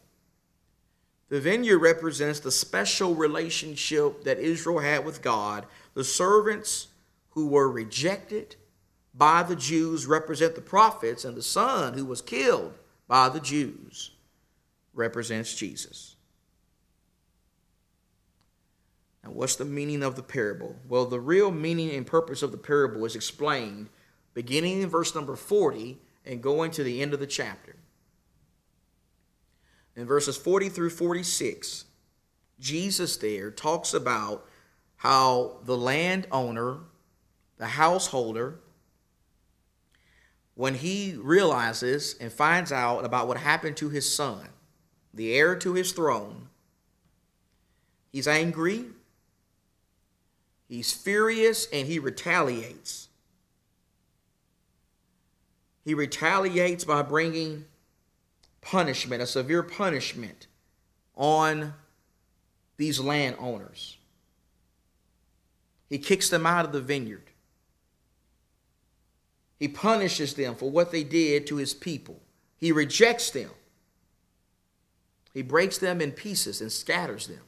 The 1.30 1.42
vineyard 1.42 1.80
represents 1.80 2.40
the 2.40 2.52
special 2.52 3.16
relationship 3.16 4.26
that 4.26 4.38
Israel 4.38 4.78
had 4.78 5.06
with 5.06 5.24
God. 5.24 5.66
The 5.96 6.04
servants 6.04 6.90
who 7.40 7.48
were 7.48 7.72
rejected 7.72 8.58
by 9.14 9.44
the 9.44 9.56
Jews 9.56 10.06
represent 10.06 10.56
the 10.56 10.62
prophets, 10.62 11.24
and 11.24 11.38
the 11.38 11.42
son 11.42 11.94
who 11.94 12.04
was 12.04 12.22
killed 12.22 12.74
by 13.08 13.30
the 13.30 13.40
Jews 13.40 14.12
represents 14.94 15.56
Jesus. 15.56 16.18
Now, 19.24 19.32
what's 19.32 19.56
the 19.56 19.64
meaning 19.64 20.04
of 20.04 20.18
the 20.18 20.22
parable? 20.22 20.76
Well, 20.86 21.06
the 21.06 21.22
real 21.22 21.50
meaning 21.50 21.92
and 21.92 22.06
purpose 22.06 22.44
of 22.44 22.52
the 22.52 22.58
parable 22.58 23.06
is 23.06 23.16
explained 23.16 23.88
beginning 24.34 24.82
in 24.82 24.90
verse 24.90 25.16
number 25.16 25.38
40 25.38 25.98
and 26.26 26.44
going 26.44 26.72
to 26.72 26.84
the 26.84 27.02
end 27.02 27.14
of 27.14 27.22
the 27.22 27.28
chapter. 27.28 27.78
In 29.96 30.06
verses 30.06 30.36
40 30.36 30.68
through 30.68 30.90
46, 30.90 31.86
Jesus 32.60 33.16
there 33.16 33.50
talks 33.50 33.94
about 33.94 34.46
how 35.00 35.60
the 35.64 35.78
landowner, 35.78 36.80
the 37.60 37.68
householder, 37.68 38.56
when 40.56 40.74
he 40.74 41.16
realizes 41.22 42.16
and 42.20 42.32
finds 42.32 42.72
out 42.72 43.06
about 43.06 43.28
what 43.28 43.38
happened 43.38 43.78
to 43.78 43.90
his 43.90 44.12
son, 44.12 44.48
the 45.14 45.34
heir 45.34 45.56
to 45.58 45.74
his 45.74 45.92
throne. 45.92 46.48
He's 48.12 48.28
angry, 48.28 48.86
he's 50.68 50.92
furious, 50.92 51.68
and 51.72 51.88
he 51.88 52.00
retaliates. 52.00 53.10
He 55.84 55.94
retaliates 55.94 56.84
by 56.86 57.02
bringing 57.02 57.66
punishment, 58.62 59.22
a 59.22 59.28
severe 59.28 59.64
punishment 59.64 60.48
on 61.16 61.74
these 62.78 63.00
landowners. 63.00 63.98
He 65.90 65.98
kicks 65.98 66.30
them 66.30 66.46
out 66.46 66.66
of 66.66 66.72
the 66.72 66.82
vineyard. 66.82 67.29
He 69.60 69.68
punishes 69.68 70.34
them 70.34 70.56
for 70.56 70.72
what 70.72 70.92
they 70.92 71.04
did 71.04 71.46
to 71.48 71.58
his 71.58 71.74
people. 71.74 72.22
He 72.58 72.72
rejects 72.72 73.30
them. 73.30 73.50
He 75.34 75.42
breaks 75.42 75.78
them 75.78 76.02
in 76.02 76.14
pieces 76.14 76.62
and 76.62 76.72
scatters 76.72 77.28
them. 77.28 77.42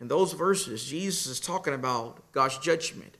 In 0.00 0.08
those 0.08 0.34
verses, 0.34 0.84
Jesus 0.84 1.26
is 1.26 1.40
talking 1.40 1.72
about 1.72 2.30
God's 2.32 2.58
judgment 2.58 3.16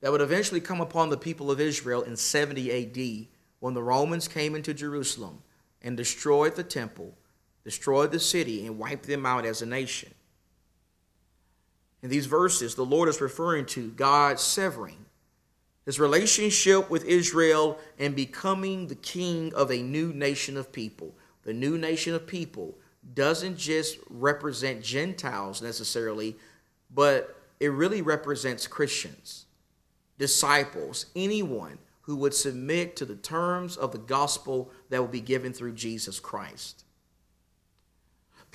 that 0.00 0.10
would 0.10 0.20
eventually 0.22 0.60
come 0.60 0.80
upon 0.80 1.10
the 1.10 1.16
people 1.16 1.50
of 1.50 1.60
Israel 1.60 2.02
in 2.02 2.16
70 2.16 2.70
AD 2.72 3.28
when 3.60 3.74
the 3.74 3.82
Romans 3.82 4.26
came 4.26 4.54
into 4.54 4.72
Jerusalem 4.72 5.42
and 5.82 5.96
destroyed 5.96 6.56
the 6.56 6.64
temple, 6.64 7.16
destroyed 7.64 8.10
the 8.10 8.20
city, 8.20 8.66
and 8.66 8.78
wiped 8.78 9.06
them 9.06 9.26
out 9.26 9.44
as 9.44 9.60
a 9.60 9.66
nation. 9.66 10.14
In 12.02 12.10
these 12.10 12.26
verses, 12.26 12.74
the 12.74 12.84
Lord 12.84 13.08
is 13.08 13.20
referring 13.20 13.66
to 13.66 13.90
God 13.90 14.38
severing 14.38 15.06
his 15.86 16.00
relationship 16.00 16.90
with 16.90 17.04
Israel 17.04 17.78
and 17.98 18.14
becoming 18.14 18.88
the 18.88 18.96
king 18.96 19.54
of 19.54 19.70
a 19.70 19.82
new 19.82 20.12
nation 20.12 20.56
of 20.56 20.72
people. 20.72 21.14
The 21.44 21.54
new 21.54 21.78
nation 21.78 22.12
of 22.12 22.26
people 22.26 22.76
doesn't 23.14 23.56
just 23.56 23.98
represent 24.10 24.82
Gentiles 24.82 25.62
necessarily, 25.62 26.36
but 26.92 27.40
it 27.60 27.68
really 27.68 28.02
represents 28.02 28.66
Christians, 28.66 29.46
disciples, 30.18 31.06
anyone 31.14 31.78
who 32.02 32.16
would 32.16 32.34
submit 32.34 32.96
to 32.96 33.04
the 33.04 33.16
terms 33.16 33.76
of 33.76 33.92
the 33.92 33.98
gospel 33.98 34.70
that 34.90 35.00
will 35.00 35.08
be 35.08 35.20
given 35.20 35.52
through 35.52 35.74
Jesus 35.74 36.18
Christ. 36.18 36.84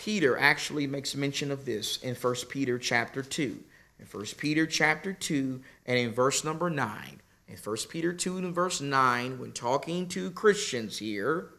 Peter 0.03 0.35
actually 0.35 0.87
makes 0.87 1.15
mention 1.15 1.51
of 1.51 1.63
this 1.63 1.97
in 1.97 2.15
1 2.15 2.35
Peter 2.49 2.79
chapter 2.79 3.21
2. 3.21 3.59
In 3.99 4.05
1 4.07 4.25
Peter 4.35 4.65
chapter 4.65 5.13
2 5.13 5.61
and 5.85 5.99
in 5.99 6.11
verse 6.11 6.43
number 6.43 6.71
9, 6.71 7.21
in 7.47 7.55
1 7.55 7.77
Peter 7.87 8.11
2 8.11 8.37
and 8.37 8.55
verse 8.55 8.81
9, 8.81 9.37
when 9.37 9.51
talking 9.51 10.07
to 10.07 10.31
Christians 10.31 10.97
here, 10.97 11.49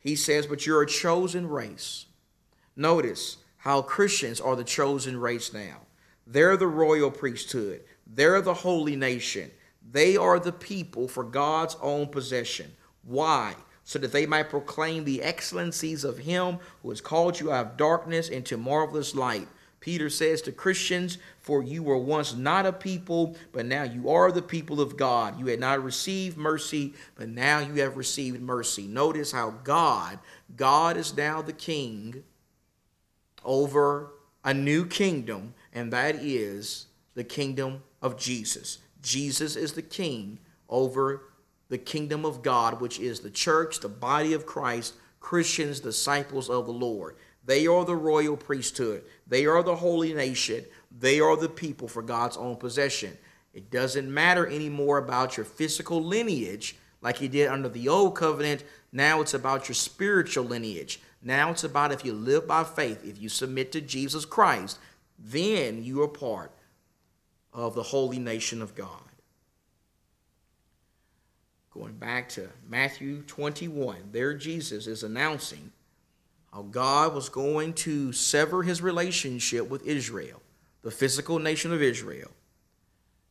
he 0.00 0.16
says, 0.16 0.48
But 0.48 0.66
you're 0.66 0.82
a 0.82 0.88
chosen 0.88 1.48
race. 1.48 2.06
Notice 2.74 3.36
how 3.58 3.80
Christians 3.80 4.40
are 4.40 4.56
the 4.56 4.64
chosen 4.64 5.20
race 5.20 5.52
now. 5.52 5.82
They're 6.26 6.56
the 6.56 6.66
royal 6.66 7.12
priesthood, 7.12 7.82
they're 8.04 8.42
the 8.42 8.54
holy 8.54 8.96
nation. 8.96 9.52
They 9.88 10.16
are 10.16 10.40
the 10.40 10.52
people 10.52 11.06
for 11.06 11.22
God's 11.22 11.76
own 11.80 12.08
possession. 12.08 12.72
Why? 13.04 13.54
So 13.84 13.98
that 13.98 14.12
they 14.12 14.26
might 14.26 14.50
proclaim 14.50 15.04
the 15.04 15.22
excellencies 15.22 16.04
of 16.04 16.18
Him 16.18 16.58
who 16.82 16.90
has 16.90 17.00
called 17.00 17.40
you 17.40 17.52
out 17.52 17.66
of 17.66 17.76
darkness 17.76 18.28
into 18.28 18.56
marvelous 18.56 19.14
light. 19.14 19.48
Peter 19.82 20.08
says 20.08 20.40
to 20.42 20.52
Christians, 20.52 21.18
For 21.40 21.60
you 21.60 21.82
were 21.82 21.98
once 21.98 22.34
not 22.36 22.64
a 22.64 22.72
people, 22.72 23.36
but 23.50 23.66
now 23.66 23.82
you 23.82 24.08
are 24.10 24.30
the 24.30 24.40
people 24.40 24.80
of 24.80 24.96
God. 24.96 25.40
You 25.40 25.46
had 25.46 25.58
not 25.58 25.82
received 25.82 26.36
mercy, 26.36 26.94
but 27.16 27.28
now 27.28 27.58
you 27.58 27.74
have 27.82 27.96
received 27.96 28.40
mercy. 28.40 28.86
Notice 28.86 29.32
how 29.32 29.50
God, 29.64 30.20
God 30.56 30.96
is 30.96 31.16
now 31.16 31.42
the 31.42 31.52
king 31.52 32.22
over 33.44 34.12
a 34.44 34.54
new 34.54 34.86
kingdom, 34.86 35.54
and 35.72 35.92
that 35.92 36.14
is 36.14 36.86
the 37.14 37.24
kingdom 37.24 37.82
of 38.00 38.16
Jesus. 38.16 38.78
Jesus 39.02 39.56
is 39.56 39.72
the 39.72 39.82
king 39.82 40.38
over 40.68 41.24
the 41.72 41.78
kingdom 41.78 42.26
of 42.26 42.42
God, 42.42 42.82
which 42.82 43.00
is 43.00 43.20
the 43.20 43.30
church, 43.30 43.80
the 43.80 43.88
body 43.88 44.34
of 44.34 44.44
Christ, 44.44 44.92
Christians, 45.20 45.80
disciples 45.80 46.50
of 46.50 46.66
the 46.66 46.72
Lord. 46.72 47.16
They 47.46 47.66
are 47.66 47.86
the 47.86 47.96
royal 47.96 48.36
priesthood. 48.36 49.04
They 49.26 49.46
are 49.46 49.62
the 49.62 49.76
holy 49.76 50.12
nation. 50.12 50.66
They 51.00 51.18
are 51.18 51.34
the 51.34 51.48
people 51.48 51.88
for 51.88 52.02
God's 52.02 52.36
own 52.36 52.56
possession. 52.56 53.16
It 53.54 53.70
doesn't 53.70 54.12
matter 54.12 54.46
anymore 54.46 54.98
about 54.98 55.38
your 55.38 55.46
physical 55.46 56.04
lineage 56.04 56.76
like 57.00 57.16
he 57.16 57.26
did 57.26 57.48
under 57.48 57.70
the 57.70 57.88
old 57.88 58.16
covenant. 58.16 58.64
Now 58.92 59.22
it's 59.22 59.32
about 59.32 59.66
your 59.66 59.74
spiritual 59.74 60.44
lineage. 60.44 61.00
Now 61.22 61.52
it's 61.52 61.64
about 61.64 61.90
if 61.90 62.04
you 62.04 62.12
live 62.12 62.46
by 62.46 62.64
faith, 62.64 63.02
if 63.02 63.18
you 63.18 63.30
submit 63.30 63.72
to 63.72 63.80
Jesus 63.80 64.26
Christ, 64.26 64.78
then 65.18 65.82
you 65.82 66.02
are 66.02 66.08
part 66.08 66.52
of 67.54 67.74
the 67.74 67.82
holy 67.82 68.18
nation 68.18 68.60
of 68.60 68.74
God. 68.74 69.11
Going 71.74 71.94
back 71.94 72.28
to 72.30 72.50
Matthew 72.68 73.22
21, 73.22 74.10
there 74.12 74.34
Jesus 74.34 74.86
is 74.86 75.02
announcing 75.02 75.72
how 76.52 76.62
God 76.62 77.14
was 77.14 77.30
going 77.30 77.72
to 77.74 78.12
sever 78.12 78.62
his 78.62 78.82
relationship 78.82 79.70
with 79.70 79.86
Israel, 79.86 80.42
the 80.82 80.90
physical 80.90 81.38
nation 81.38 81.72
of 81.72 81.80
Israel, 81.80 82.30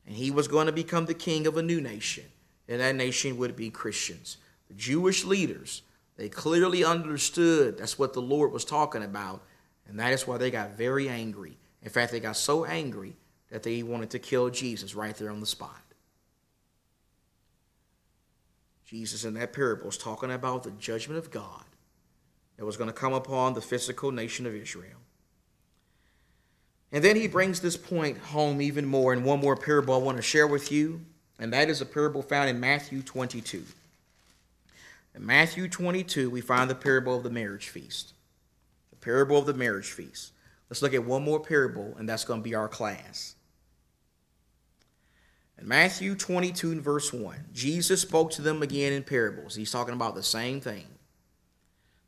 and 0.08 0.16
he 0.16 0.32
was 0.32 0.48
going 0.48 0.66
to 0.66 0.72
become 0.72 1.06
the 1.06 1.14
king 1.14 1.46
of 1.46 1.56
a 1.56 1.62
new 1.62 1.80
nation, 1.80 2.24
and 2.68 2.82
that 2.82 2.96
nation 2.96 3.38
would 3.38 3.56
be 3.56 3.70
Christians. 3.70 4.38
The 4.70 4.74
Jewish 4.74 5.24
leaders, 5.24 5.84
they 6.18 6.28
clearly 6.28 6.84
understood 6.84 7.78
that's 7.78 8.00
what 8.00 8.14
the 8.14 8.24
Lord 8.24 8.52
was 8.52 8.66
talking 8.66 9.04
about, 9.04 9.44
and 9.88 10.00
that 10.00 10.14
is 10.14 10.26
why 10.26 10.38
they 10.38 10.50
got 10.50 10.72
very 10.72 11.08
angry. 11.08 11.58
In 11.84 11.92
fact, 11.92 12.12
they 12.12 12.20
got 12.20 12.38
so 12.38 12.66
angry 12.66 13.16
that 13.52 13.62
they 13.62 13.84
wanted 13.84 14.10
to 14.12 14.20
kill 14.20 14.50
Jesus 14.50 14.96
right 14.96 15.16
there 15.16 15.30
on 15.30 15.42
the 15.42 15.46
spot. 15.46 15.82
Jesus 18.92 19.24
in 19.24 19.36
that 19.36 19.54
parable 19.54 19.88
is 19.88 19.98
talking 19.98 20.34
about 20.34 20.64
the 20.64 20.72
judgment 20.72 21.18
of 21.18 21.32
God 21.32 21.64
that 22.58 22.66
was 22.66 22.76
going 22.76 22.90
to 22.90 22.94
come 22.94 23.14
upon 23.14 23.54
the 23.54 23.62
physical 23.62 24.12
nation 24.12 24.46
of 24.46 24.54
Israel. 24.54 24.98
And 26.92 27.02
then 27.02 27.16
he 27.16 27.30
brings 27.30 27.62
this 27.62 27.78
point 27.78 28.18
home 28.18 28.62
even 28.62 28.86
more 28.86 29.14
in 29.14 29.24
one 29.24 29.40
more 29.40 29.56
parable 29.56 29.94
I 29.94 30.00
want 30.00 30.18
to 30.18 30.22
share 30.22 30.46
with 30.46 30.74
you, 30.74 31.00
and 31.40 31.54
that 31.54 31.70
is 31.70 31.80
a 31.80 31.86
parable 31.86 32.22
found 32.22 32.50
in 32.50 32.60
Matthew 32.60 33.02
22. 33.02 33.64
In 35.16 35.26
Matthew 35.26 35.70
22, 35.70 36.30
we 36.30 36.42
find 36.42 36.70
the 36.70 36.76
parable 36.76 37.16
of 37.16 37.24
the 37.24 37.30
marriage 37.30 37.70
feast. 37.70 38.12
The 38.90 38.98
parable 38.98 39.38
of 39.38 39.46
the 39.46 39.54
marriage 39.54 39.92
feast. 39.92 40.34
Let's 40.70 40.82
look 40.82 40.94
at 40.94 41.06
one 41.06 41.24
more 41.24 41.40
parable, 41.40 41.96
and 41.98 42.10
that's 42.10 42.26
going 42.26 42.42
to 42.42 42.44
be 42.44 42.56
our 42.56 42.68
class. 42.68 43.36
In 45.62 45.68
Matthew 45.68 46.16
22 46.16 46.72
and 46.72 46.82
verse 46.82 47.14
1, 47.14 47.50
Jesus 47.54 48.02
spoke 48.02 48.32
to 48.32 48.42
them 48.42 48.64
again 48.64 48.94
in 48.94 49.04
parables. 49.04 49.54
He's 49.54 49.72
talking 49.72 49.94
about 49.94 50.16
the 50.16 50.24
same 50.24 50.60
thing. 50.60 50.88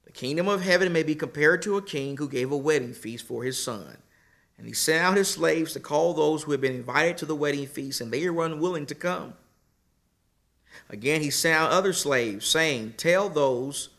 The 0.05 0.11
kingdom 0.11 0.47
of 0.47 0.63
heaven 0.63 0.91
may 0.91 1.03
be 1.03 1.13
compared 1.13 1.61
to 1.61 1.77
a 1.77 1.81
king 1.83 2.17
who 2.17 2.27
gave 2.27 2.51
a 2.51 2.57
wedding 2.57 2.93
feast 2.93 3.27
for 3.27 3.43
his 3.43 3.61
son. 3.61 3.97
And 4.57 4.65
he 4.65 4.73
sent 4.73 5.03
out 5.03 5.17
his 5.17 5.27
slaves 5.29 5.73
to 5.73 5.79
call 5.79 6.15
those 6.15 6.43
who 6.43 6.51
had 6.51 6.61
been 6.61 6.73
invited 6.73 7.17
to 7.17 7.27
the 7.27 7.35
wedding 7.35 7.67
feast, 7.67 8.01
and 8.01 8.11
they 8.11 8.27
were 8.27 8.43
unwilling 8.43 8.87
to 8.87 8.95
come. 8.95 9.35
Again, 10.89 11.21
he 11.21 11.29
sent 11.29 11.55
out 11.55 11.71
other 11.71 11.93
slaves, 11.93 12.47
saying, 12.47 12.95
Tell 12.97 13.29
those 13.29 13.89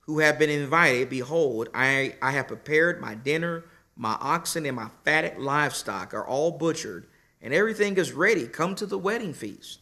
who 0.00 0.20
have 0.20 0.38
been 0.38 0.48
invited, 0.48 1.10
Behold, 1.10 1.68
I, 1.74 2.14
I 2.22 2.30
have 2.30 2.48
prepared 2.48 2.98
my 2.98 3.14
dinner, 3.14 3.64
my 3.94 4.16
oxen 4.22 4.64
and 4.64 4.76
my 4.76 4.88
fatted 5.04 5.36
livestock 5.36 6.14
are 6.14 6.26
all 6.26 6.52
butchered 6.52 7.08
and 7.42 7.52
everything 7.52 7.96
is 7.96 8.12
ready. 8.12 8.46
Come 8.46 8.74
to 8.76 8.86
the 8.86 8.98
wedding 8.98 9.34
feast. 9.34 9.80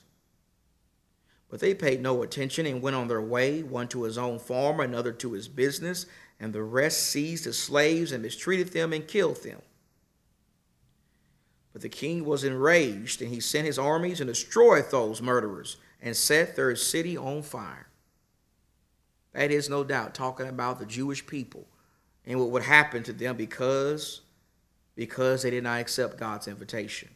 But 1.50 1.60
they 1.60 1.74
paid 1.74 2.00
no 2.00 2.22
attention 2.22 2.64
and 2.64 2.80
went 2.80 2.96
on 2.96 3.08
their 3.08 3.20
way, 3.20 3.62
one 3.62 3.88
to 3.88 4.04
his 4.04 4.16
own 4.16 4.38
farm, 4.38 4.80
another 4.80 5.12
to 5.12 5.32
his 5.32 5.48
business, 5.48 6.06
and 6.38 6.52
the 6.52 6.62
rest 6.62 7.08
seized 7.08 7.44
the 7.44 7.52
slaves 7.52 8.12
and 8.12 8.22
mistreated 8.22 8.68
them 8.68 8.92
and 8.92 9.06
killed 9.06 9.42
them. 9.42 9.60
But 11.72 11.82
the 11.82 11.88
king 11.88 12.24
was 12.24 12.44
enraged, 12.44 13.20
and 13.20 13.32
he 13.32 13.40
sent 13.40 13.66
his 13.66 13.78
armies 13.78 14.20
and 14.20 14.28
destroyed 14.28 14.90
those 14.90 15.20
murderers 15.20 15.76
and 16.00 16.16
set 16.16 16.56
their 16.56 16.74
city 16.76 17.16
on 17.16 17.42
fire. 17.42 17.88
That 19.32 19.50
is 19.50 19.68
no 19.68 19.84
doubt 19.84 20.14
talking 20.14 20.48
about 20.48 20.78
the 20.78 20.86
Jewish 20.86 21.26
people 21.26 21.66
and 22.26 22.40
what 22.40 22.50
would 22.50 22.62
happen 22.62 23.02
to 23.04 23.12
them 23.12 23.36
because 23.36 24.22
because 24.96 25.42
they 25.42 25.50
did 25.50 25.64
not 25.64 25.80
accept 25.80 26.18
God's 26.18 26.46
invitation. 26.46 27.08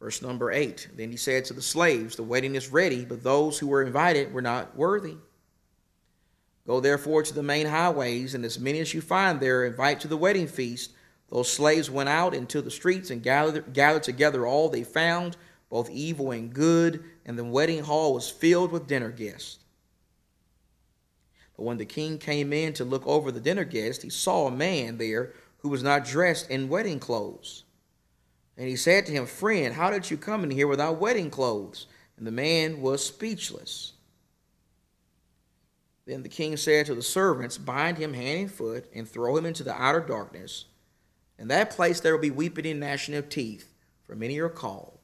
Verse 0.00 0.22
number 0.22 0.50
8 0.50 0.88
Then 0.96 1.10
he 1.10 1.16
said 1.16 1.44
to 1.46 1.52
the 1.52 1.62
slaves, 1.62 2.16
The 2.16 2.22
wedding 2.22 2.54
is 2.54 2.72
ready, 2.72 3.04
but 3.04 3.22
those 3.22 3.58
who 3.58 3.68
were 3.68 3.82
invited 3.82 4.32
were 4.32 4.42
not 4.42 4.76
worthy. 4.76 5.16
Go 6.66 6.80
therefore 6.80 7.22
to 7.22 7.34
the 7.34 7.42
main 7.42 7.66
highways, 7.66 8.34
and 8.34 8.44
as 8.44 8.58
many 8.58 8.80
as 8.80 8.94
you 8.94 9.00
find 9.00 9.40
there, 9.40 9.64
invite 9.64 10.00
to 10.00 10.08
the 10.08 10.16
wedding 10.16 10.46
feast. 10.46 10.92
Those 11.28 11.52
slaves 11.52 11.90
went 11.90 12.08
out 12.08 12.34
into 12.34 12.60
the 12.62 12.70
streets 12.70 13.10
and 13.10 13.22
gathered, 13.22 13.72
gathered 13.72 14.02
together 14.02 14.46
all 14.46 14.68
they 14.68 14.84
found, 14.84 15.36
both 15.68 15.90
evil 15.90 16.32
and 16.32 16.52
good, 16.52 17.04
and 17.24 17.38
the 17.38 17.44
wedding 17.44 17.84
hall 17.84 18.14
was 18.14 18.30
filled 18.30 18.72
with 18.72 18.88
dinner 18.88 19.10
guests. 19.10 19.58
But 21.56 21.64
when 21.64 21.76
the 21.76 21.84
king 21.84 22.18
came 22.18 22.52
in 22.52 22.72
to 22.74 22.84
look 22.84 23.06
over 23.06 23.30
the 23.30 23.40
dinner 23.40 23.64
guests, 23.64 24.02
he 24.02 24.10
saw 24.10 24.46
a 24.46 24.50
man 24.50 24.98
there 24.98 25.34
who 25.58 25.68
was 25.68 25.82
not 25.82 26.04
dressed 26.04 26.50
in 26.50 26.68
wedding 26.68 26.98
clothes. 26.98 27.64
And 28.60 28.68
he 28.68 28.76
said 28.76 29.06
to 29.06 29.12
him, 29.12 29.24
Friend, 29.24 29.72
how 29.72 29.88
did 29.88 30.10
you 30.10 30.18
come 30.18 30.44
in 30.44 30.50
here 30.50 30.66
without 30.66 31.00
wedding 31.00 31.30
clothes? 31.30 31.86
And 32.18 32.26
the 32.26 32.30
man 32.30 32.82
was 32.82 33.02
speechless. 33.02 33.94
Then 36.04 36.22
the 36.22 36.28
king 36.28 36.58
said 36.58 36.84
to 36.84 36.94
the 36.94 37.00
servants, 37.00 37.56
Bind 37.56 37.96
him 37.96 38.12
hand 38.12 38.38
and 38.38 38.52
foot, 38.52 38.84
and 38.94 39.08
throw 39.08 39.34
him 39.38 39.46
into 39.46 39.64
the 39.64 39.72
outer 39.72 40.00
darkness. 40.00 40.66
In 41.38 41.48
that 41.48 41.70
place 41.70 42.00
there 42.00 42.12
will 42.12 42.20
be 42.20 42.30
weeping 42.30 42.66
and 42.66 42.80
gnashing 42.80 43.14
of 43.14 43.30
teeth, 43.30 43.72
for 44.06 44.14
many 44.14 44.38
are 44.40 44.50
called, 44.50 44.98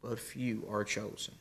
but 0.00 0.18
few 0.18 0.66
are 0.70 0.84
chosen. 0.84 1.34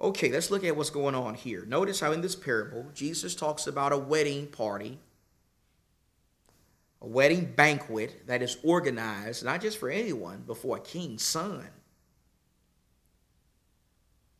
Okay, 0.00 0.32
let's 0.32 0.50
look 0.50 0.64
at 0.64 0.74
what's 0.74 0.88
going 0.88 1.14
on 1.14 1.34
here. 1.34 1.66
Notice 1.66 2.00
how 2.00 2.12
in 2.12 2.22
this 2.22 2.36
parable, 2.36 2.86
Jesus 2.94 3.34
talks 3.34 3.66
about 3.66 3.92
a 3.92 3.98
wedding 3.98 4.46
party 4.46 5.00
a 7.00 7.06
wedding 7.06 7.52
banquet 7.56 8.26
that 8.26 8.42
is 8.42 8.56
organized 8.62 9.44
not 9.44 9.60
just 9.60 9.78
for 9.78 9.88
anyone, 9.88 10.42
but 10.46 10.56
for 10.56 10.76
a 10.76 10.80
king's 10.80 11.22
son. 11.22 11.66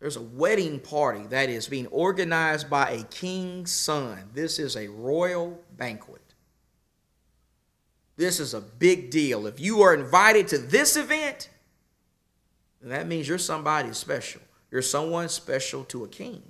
There's 0.01 0.17
a 0.17 0.23
wedding 0.23 0.79
party 0.79 1.27
that 1.29 1.49
is 1.49 1.67
being 1.67 1.89
organized 1.89 2.71
by 2.71 2.91
a 2.91 3.03
king's 3.05 3.73
son. 3.73 4.31
This 4.33 4.59
is 4.59 4.77
a 4.77 4.89
royal 4.89 5.61
banquet. 5.77 6.23
This 8.17 8.41
is 8.41 8.55
a 8.55 8.61
big 8.61 9.11
deal. 9.11 9.47
If 9.47 9.61
you 9.61 9.83
are 9.83 9.95
invited 9.95 10.49
to 10.49 10.59
this 10.59 10.97
event, 10.97 11.49
that 12.81 13.07
means 13.07 13.29
you're 13.29 13.39
somebody 13.39 13.93
special. 13.93 14.41
You're 14.71 14.83
someone 14.83 15.29
special 15.29 15.85
to 15.85 16.05
a 16.05 16.09
king. 16.09 16.43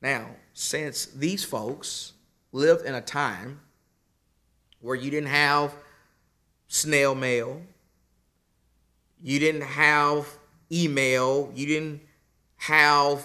Now, 0.00 0.28
since 0.54 1.06
these 1.06 1.44
folks 1.44 2.12
lived 2.52 2.84
in 2.86 2.94
a 2.94 3.00
time 3.00 3.60
where 4.80 4.94
you 4.94 5.10
didn't 5.10 5.28
have 5.28 5.74
snail 6.68 7.14
mail, 7.14 7.62
you 9.22 9.38
didn't 9.38 9.62
have 9.62 10.26
email, 10.70 11.50
you 11.54 11.66
didn't 11.66 12.00
have 12.56 13.24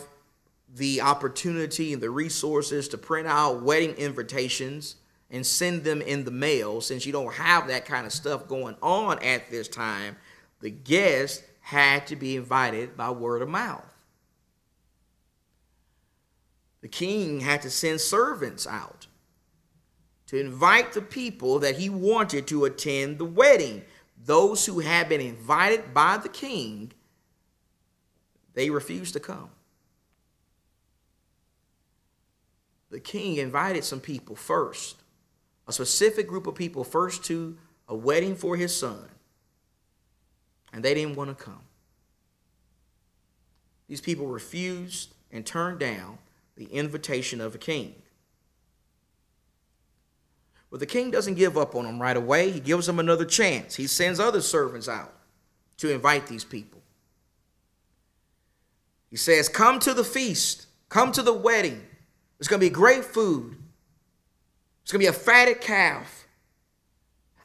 the 0.76 1.02
opportunity 1.02 1.94
and 1.94 2.02
the 2.02 2.10
resources 2.10 2.88
to 2.88 2.98
print 2.98 3.28
out 3.28 3.62
wedding 3.62 3.94
invitations 3.96 4.96
and 5.30 5.46
send 5.46 5.84
them 5.84 6.02
in 6.02 6.24
the 6.24 6.32
mail. 6.32 6.82
Since 6.82 7.06
you 7.06 7.12
don't 7.12 7.34
have 7.34 7.68
that 7.68 7.86
kind 7.86 8.06
of 8.06 8.14
stuff 8.14 8.48
going 8.48 8.76
on 8.82 9.22
at 9.24 9.50
this 9.52 9.68
time 9.68 10.16
the 10.64 10.72
guests 10.72 11.44
had 11.60 12.08
to 12.08 12.16
be 12.16 12.38
invited 12.38 12.96
by 12.96 13.12
word 13.12 13.42
of 13.42 13.50
mouth. 13.50 13.86
The 16.82 16.88
king 16.88 17.42
had 17.42 17.62
to 17.64 17.70
send 17.70 18.00
servants 18.00 18.66
out 18.66 19.08
to 20.34 20.39
invite 20.39 20.93
the 20.93 21.02
people 21.02 21.60
that 21.60 21.78
he 21.78 21.91
wanted 21.91 22.48
to 22.48 22.65
attend 22.65 23.19
the 23.19 23.26
wedding. 23.26 23.84
Those 24.26 24.65
who 24.65 24.80
had 24.80 25.08
been 25.08 25.22
invited 25.22 25.93
by 25.93 26.17
the 26.17 26.28
king, 26.28 26.91
they 28.56 28.72
refused 28.72 29.13
to 29.13 29.19
come. 29.19 29.52
The 32.89 33.00
king 33.00 33.36
invited 33.36 33.84
some 33.84 34.00
people 34.00 34.36
first, 34.36 34.96
a 35.68 35.72
specific 35.72 36.28
group 36.28 36.47
of 36.47 36.55
people 36.55 36.84
first 36.84 37.24
to 37.26 37.55
a 37.88 37.95
wedding 37.95 38.36
for 38.36 38.58
his 38.58 38.76
son, 38.76 39.10
and 40.74 40.84
they 40.84 40.95
didn't 40.95 41.16
want 41.16 41.30
to 41.30 41.43
come. 41.43 41.62
These 43.88 44.01
people 44.01 44.26
refused 44.26 45.14
and 45.32 45.45
turned 45.45 45.78
down 45.78 46.18
the 46.55 46.66
invitation 46.66 47.39
of 47.39 47.53
a 47.53 47.60
king. 47.60 47.93
But 50.74 50.80
the 50.80 50.88
king 50.88 51.11
doesn't 51.11 51.36
give 51.36 51.55
up 51.55 51.76
on 51.76 51.86
them 51.86 52.01
right 52.01 52.17
away. 52.17 52.49
He 52.49 52.59
gives 52.59 52.88
them 52.88 52.97
another 52.97 53.26
chance. 53.26 53.76
He 53.76 53.86
sends 53.86 54.19
other 54.19 54.41
servants 54.41 54.89
out 54.89 55.13
to 55.78 55.93
invite 55.93 56.26
these 56.26 56.43
people. 56.43 56.82
He 59.11 59.15
says, 59.15 59.47
Come 59.49 59.78
to 59.82 59.93
the 59.93 60.03
feast, 60.03 60.65
come 60.89 61.11
to 61.11 61.21
the 61.21 61.32
wedding. 61.32 61.80
There's 62.39 62.47
going 62.47 62.59
to 62.59 62.65
be 62.65 62.71
great 62.71 63.05
food, 63.05 63.55
it's 64.82 64.91
going 64.91 65.05
to 65.05 65.11
be 65.11 65.15
a 65.15 65.19
fatted 65.19 65.61
calf. 65.61 66.26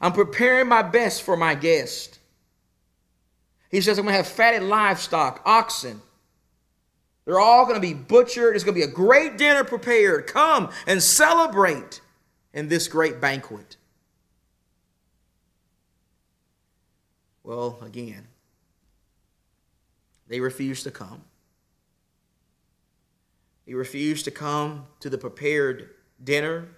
I'm 0.01 0.13
preparing 0.13 0.67
my 0.67 0.81
best 0.81 1.23
for 1.23 1.37
my 1.37 1.55
guest. 1.55 2.19
He 3.71 3.83
says, 3.83 3.99
I'm 3.99 4.07
going 4.07 4.15
to 4.15 4.23
have 4.23 4.27
fatted 4.27 4.63
livestock, 4.63 5.43
oxen. 5.45 6.01
They're 7.27 7.41
all 7.41 7.67
going 7.67 7.77
to 7.77 7.87
be 7.87 7.93
butchered. 7.93 8.55
It's 8.55 8.65
going 8.65 8.75
to 8.75 8.87
be 8.87 8.91
a 8.91 8.95
great 8.95 9.37
dinner 9.37 9.65
prepared. 9.65 10.29
Come 10.29 10.71
and 10.87 11.03
celebrate. 11.03 12.01
In 12.53 12.69
this 12.69 12.89
great 12.89 13.21
banquet? 13.21 13.77
Well, 17.43 17.79
again, 17.83 18.29
they 20.27 20.41
refused 20.41 20.85
to 20.85 20.91
come. 20.91 21.23
They 23.67 23.75
refused 23.75 24.25
to 24.27 24.31
come 24.31 24.87
to 25.01 25.11
the 25.11 25.19
prepared 25.19 25.91
dinner 26.23 26.69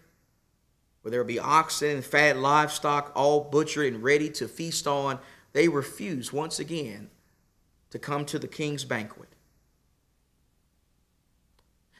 where 1.03 1.11
there 1.11 1.21
would 1.21 1.29
be 1.29 1.39
oxen 1.39 1.91
and 1.91 2.05
fat 2.05 2.37
livestock 2.37 3.13
all 3.15 3.45
butchered 3.45 3.93
and 3.93 4.03
ready 4.03 4.29
to 4.31 4.49
feast 4.49 4.87
on. 4.87 5.19
They 5.53 5.69
refused 5.69 6.33
once 6.33 6.59
again 6.59 7.11
to 7.91 7.99
come 7.99 8.25
to 8.27 8.39
the 8.39 8.49
king's 8.49 8.85
banquet. 8.85 9.29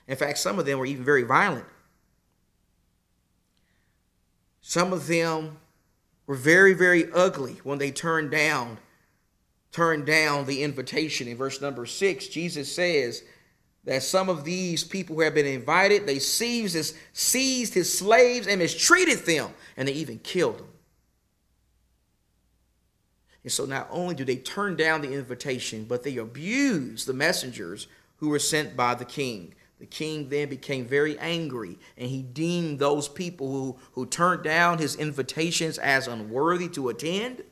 In 0.07 0.17
fact, 0.17 0.39
some 0.39 0.59
of 0.59 0.67
them 0.67 0.79
were 0.79 0.87
even 0.87 1.05
very 1.05 1.23
violent. 1.23 1.67
Some 4.71 4.93
of 4.93 5.09
them 5.09 5.57
were 6.29 6.37
very, 6.37 6.75
very 6.75 7.11
ugly 7.13 7.59
when 7.65 7.81
they 7.81 7.91
turned 7.91 8.31
down, 8.31 8.79
turned 9.73 10.07
down 10.07 10.47
the 10.47 10.63
invitation. 10.63 11.27
In 11.27 11.37
verse 11.37 11.61
number 11.61 11.87
six, 11.87 12.29
Jesus 12.29 12.73
says 12.73 13.25
that 13.83 14.05
some 14.05 14.29
of 14.29 14.45
these 14.45 14.85
people 14.85 15.17
who 15.17 15.23
have 15.23 15.35
been 15.35 15.45
invited, 15.45 16.07
they 16.07 16.21
seized 16.21 16.77
his, 16.77 16.97
seized 17.13 17.75
his 17.75 17.93
slaves 17.93 18.47
and 18.47 18.61
mistreated 18.61 19.27
them, 19.27 19.51
and 19.77 19.89
they 19.89 19.93
even 19.95 20.21
killed 20.21 20.59
them. 20.59 20.69
And 23.43 23.51
so 23.51 23.65
not 23.65 23.89
only 23.91 24.15
do 24.15 24.25
they 24.25 24.37
turn 24.37 24.77
down 24.77 25.01
the 25.01 25.13
invitation, 25.13 25.85
but 25.85 26.05
they 26.05 26.17
abuse 26.17 27.07
the 27.07 27.13
messengers 27.13 27.89
who 28.19 28.29
were 28.29 28.39
sent 28.39 28.77
by 28.77 28.95
the 28.95 29.05
king. 29.05 29.53
The 29.81 29.87
king 29.87 30.29
then 30.29 30.51
became 30.51 30.85
very 30.85 31.19
angry 31.19 31.79
and 31.97 32.09
he 32.09 32.23
deemed 32.23 32.79
those 32.79 33.09
people 33.09 33.51
who, 33.51 33.79
who 33.93 34.05
turned 34.05 34.45
down 34.45 34.79
his 34.79 34.95
invitations 34.95 35.79
as 35.79 36.07
unworthy 36.07 36.69
to 36.71 36.91
attend. 36.91 37.43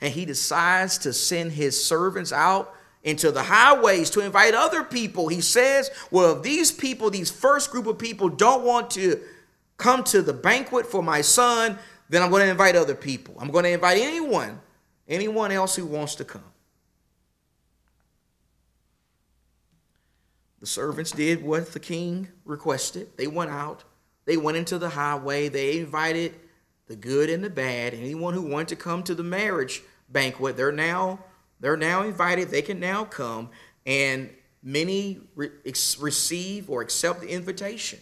And 0.00 0.12
he 0.12 0.24
decides 0.24 0.98
to 0.98 1.12
send 1.12 1.52
his 1.52 1.82
servants 1.82 2.32
out 2.32 2.74
into 3.04 3.30
the 3.30 3.44
highways 3.44 4.10
to 4.10 4.20
invite 4.20 4.54
other 4.54 4.82
people. 4.82 5.28
He 5.28 5.40
says, 5.40 5.90
Well, 6.10 6.36
if 6.36 6.42
these 6.42 6.72
people, 6.72 7.08
these 7.08 7.30
first 7.30 7.70
group 7.70 7.86
of 7.86 7.98
people, 7.98 8.28
don't 8.28 8.64
want 8.64 8.90
to 8.92 9.20
come 9.76 10.02
to 10.04 10.22
the 10.22 10.32
banquet 10.32 10.86
for 10.86 11.04
my 11.04 11.20
son, 11.20 11.78
then 12.08 12.20
I'm 12.20 12.30
going 12.30 12.42
to 12.42 12.50
invite 12.50 12.74
other 12.74 12.96
people. 12.96 13.36
I'm 13.38 13.50
going 13.52 13.64
to 13.64 13.70
invite 13.70 13.98
anyone, 13.98 14.60
anyone 15.08 15.52
else 15.52 15.76
who 15.76 15.86
wants 15.86 16.16
to 16.16 16.24
come. 16.24 16.51
The 20.62 20.68
servants 20.68 21.10
did 21.10 21.42
what 21.42 21.72
the 21.72 21.80
king 21.80 22.28
requested. 22.44 23.16
They 23.16 23.26
went 23.26 23.50
out, 23.50 23.82
they 24.26 24.36
went 24.36 24.56
into 24.56 24.78
the 24.78 24.90
highway, 24.90 25.48
they 25.48 25.80
invited 25.80 26.36
the 26.86 26.94
good 26.94 27.28
and 27.30 27.42
the 27.42 27.50
bad. 27.50 27.94
Anyone 27.94 28.32
who 28.32 28.42
wanted 28.42 28.68
to 28.68 28.76
come 28.76 29.02
to 29.02 29.14
the 29.16 29.24
marriage 29.24 29.82
banquet, 30.08 30.56
they're 30.56 30.70
now 30.70 31.24
they're 31.58 31.76
now 31.76 32.04
invited. 32.04 32.50
They 32.50 32.62
can 32.62 32.78
now 32.78 33.04
come, 33.04 33.50
and 33.86 34.30
many 34.62 35.18
re- 35.34 35.50
receive 35.98 36.70
or 36.70 36.80
accept 36.80 37.22
the 37.22 37.28
invitation. 37.28 37.98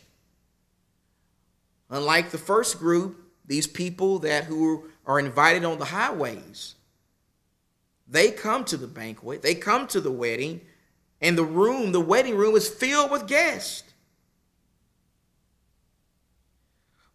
Unlike 1.88 2.30
the 2.30 2.38
first 2.38 2.78
group, 2.78 3.22
these 3.46 3.66
people 3.66 4.18
that 4.18 4.44
who 4.44 4.84
are 5.06 5.18
invited 5.18 5.64
on 5.64 5.78
the 5.78 5.86
highways, 5.86 6.74
they 8.06 8.30
come 8.30 8.64
to 8.66 8.76
the 8.76 8.86
banquet, 8.86 9.40
they 9.40 9.54
come 9.54 9.86
to 9.86 10.00
the 10.02 10.12
wedding, 10.12 10.60
and 11.20 11.36
the 11.36 11.44
room, 11.44 11.92
the 11.92 12.00
wedding 12.00 12.36
room, 12.36 12.56
is 12.56 12.68
filled 12.68 13.10
with 13.10 13.26
guests. 13.26 13.84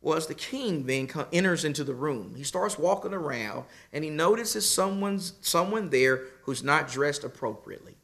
Well, 0.01 0.18
as 0.18 0.28
the 0.28 0.36
king 0.36 0.86
then 0.86 1.10
enters 1.34 1.66
into 1.66 1.84
the 1.84 1.95
room, 1.95 2.36
he 2.36 2.43
starts 2.43 2.78
walking 2.78 3.14
around 3.14 3.66
and 3.91 4.03
he 4.03 4.12
notices 4.12 4.70
someone's 4.70 5.34
someone 5.41 5.89
there 5.89 6.26
who's 6.43 6.62
not 6.62 6.88
dressed 6.88 7.24
appropriately. 7.24 7.95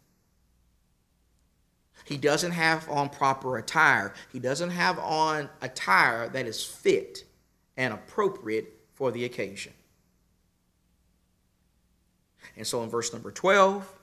He 2.05 2.17
doesn't 2.17 2.53
have 2.53 2.89
on 2.89 3.09
proper 3.09 3.57
attire. 3.57 4.15
He 4.33 4.39
doesn't 4.39 4.71
have 4.71 4.97
on 4.97 5.47
attire 5.61 6.27
that 6.29 6.47
is 6.47 6.65
fit 6.65 7.23
and 7.77 7.93
appropriate 7.93 8.73
for 8.95 9.11
the 9.11 9.25
occasion. 9.25 9.73
And 12.57 12.65
so 12.65 12.81
in 12.81 12.89
verse 12.89 13.13
number 13.13 13.29
12, 13.29 14.00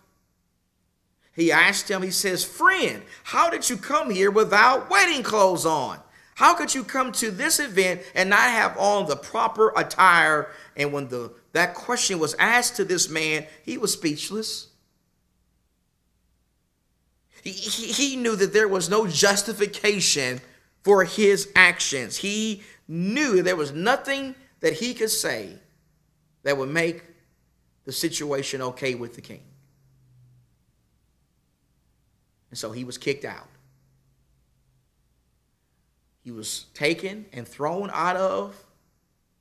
he 1.39 1.53
asked 1.53 1.89
him, 1.89 2.03
he 2.03 2.11
says, 2.11 2.45
Friend, 2.45 3.01
how 3.22 3.49
did 3.49 3.70
you 3.70 3.76
come 3.76 4.11
here 4.11 4.30
without 4.30 4.91
wedding 4.91 5.22
clothes 5.22 5.64
on? 5.64 6.01
How 6.34 6.55
could 6.55 6.74
you 6.74 6.82
come 6.82 7.12
to 7.12 7.30
this 7.30 7.61
event 7.61 8.03
and 8.14 8.30
not 8.30 8.51
have 8.51 8.76
on 8.76 9.07
the 9.07 9.14
proper 9.14 9.72
attire? 9.76 10.51
And 10.76 10.93
when 10.93 11.09
the 11.09 11.32
that 11.53 11.74
question 11.74 12.18
was 12.18 12.34
asked 12.41 12.76
to 12.76 12.84
this 12.84 13.09
man, 13.09 13.47
he 13.64 13.78
was 13.78 13.93
speechless. 13.93 14.68
He, 17.43 17.53
he, 17.53 18.16
knew 18.16 18.34
that 18.36 18.53
there 18.53 18.68
was 18.68 18.91
no 18.91 19.07
justification 19.07 20.41
for 20.82 21.05
his 21.05 21.51
actions. 21.55 22.16
He 22.16 22.62
knew 22.89 23.43
there 23.43 23.57
was 23.57 23.72
nothing 23.72 24.34
that 24.61 24.74
he 24.74 24.93
could 24.93 25.11
say 25.11 25.55
that 26.43 26.59
would 26.59 26.68
make 26.68 27.03
the 27.84 27.93
situation 27.93 28.61
okay 28.61 28.95
with 28.97 29.14
the 29.14 29.20
king. 29.20 29.43
And 32.51 32.59
so 32.59 32.73
he 32.73 32.85
was 32.85 32.99
kicked 32.99 33.25
out. 33.25 33.49
He 36.23 36.31
was 36.31 36.67
taken 36.75 37.27
and 37.33 37.47
thrown 37.47 37.91
out 37.93 38.17
of 38.17 38.65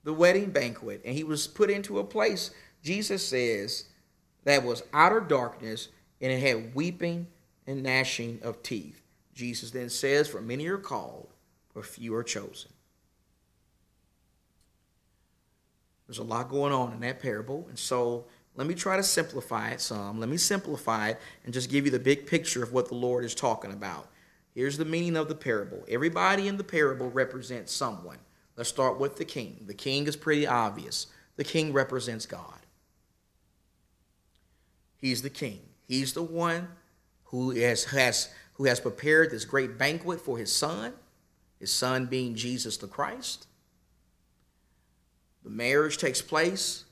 the 0.03 0.13
wedding 0.13 0.51
banquet, 0.51 1.01
and 1.03 1.15
he 1.15 1.23
was 1.23 1.47
put 1.47 1.69
into 1.69 1.99
a 1.99 2.03
place, 2.03 2.51
Jesus 2.81 3.27
says, 3.27 3.85
that 4.45 4.63
was 4.63 4.83
outer 4.93 5.19
darkness, 5.19 5.89
and 6.21 6.31
it 6.31 6.39
had 6.39 6.73
weeping 6.73 7.27
and 7.67 7.83
gnashing 7.83 8.39
of 8.41 8.63
teeth. 8.63 9.01
Jesus 9.33 9.71
then 9.71 9.89
says, 9.89 10.29
For 10.29 10.41
many 10.41 10.65
are 10.67 10.77
called, 10.77 11.27
but 11.73 11.85
few 11.85 12.15
are 12.15 12.23
chosen. 12.23 12.71
There's 16.07 16.19
a 16.19 16.23
lot 16.23 16.47
going 16.47 16.71
on 16.71 16.93
in 16.93 17.01
that 17.01 17.21
parable, 17.21 17.65
and 17.67 17.77
so 17.77 18.25
let 18.57 18.65
me 18.65 18.73
try 18.73 18.97
to 18.97 19.03
simplify 19.03 19.69
it 19.69 19.79
some. 19.79 20.19
Let 20.19 20.29
me 20.29 20.37
simplify 20.37 21.09
it 21.09 21.19
and 21.45 21.53
just 21.53 21.69
give 21.69 21.85
you 21.85 21.91
the 21.91 21.99
big 21.99 22.25
picture 22.25 22.63
of 22.63 22.73
what 22.73 22.87
the 22.87 22.95
Lord 22.95 23.23
is 23.23 23.35
talking 23.35 23.71
about. 23.71 24.09
Here's 24.55 24.79
the 24.79 24.85
meaning 24.85 25.15
of 25.15 25.29
the 25.29 25.35
parable. 25.35 25.85
Everybody 25.87 26.47
in 26.47 26.57
the 26.57 26.63
parable 26.63 27.11
represents 27.11 27.71
someone. 27.71 28.17
Let's 28.55 28.69
start 28.69 28.99
with 28.99 29.17
the 29.17 29.25
king. 29.25 29.65
The 29.67 29.75
king 29.75 30.07
is 30.07 30.15
pretty 30.15 30.47
obvious. 30.47 31.05
The 31.35 31.43
king 31.43 31.71
represents 31.71 32.25
God. 32.25 32.59
He's 34.97 35.21
the 35.21 35.29
king. 35.29 35.59
He's 35.87 36.13
the 36.13 36.23
one 36.23 36.69
who 37.25 37.51
has, 37.51 37.83
has, 37.85 38.33
who 38.53 38.65
has 38.65 38.79
prepared 38.79 39.29
this 39.29 39.45
great 39.45 39.77
banquet 39.77 40.19
for 40.19 40.39
his 40.39 40.51
son, 40.51 40.93
his 41.59 41.71
son 41.71 42.07
being 42.07 42.33
Jesus 42.33 42.77
the 42.77 42.87
Christ. 42.87 43.45
The 45.43 45.51
marriage 45.51 45.99
takes 45.99 46.23
place 46.23 46.85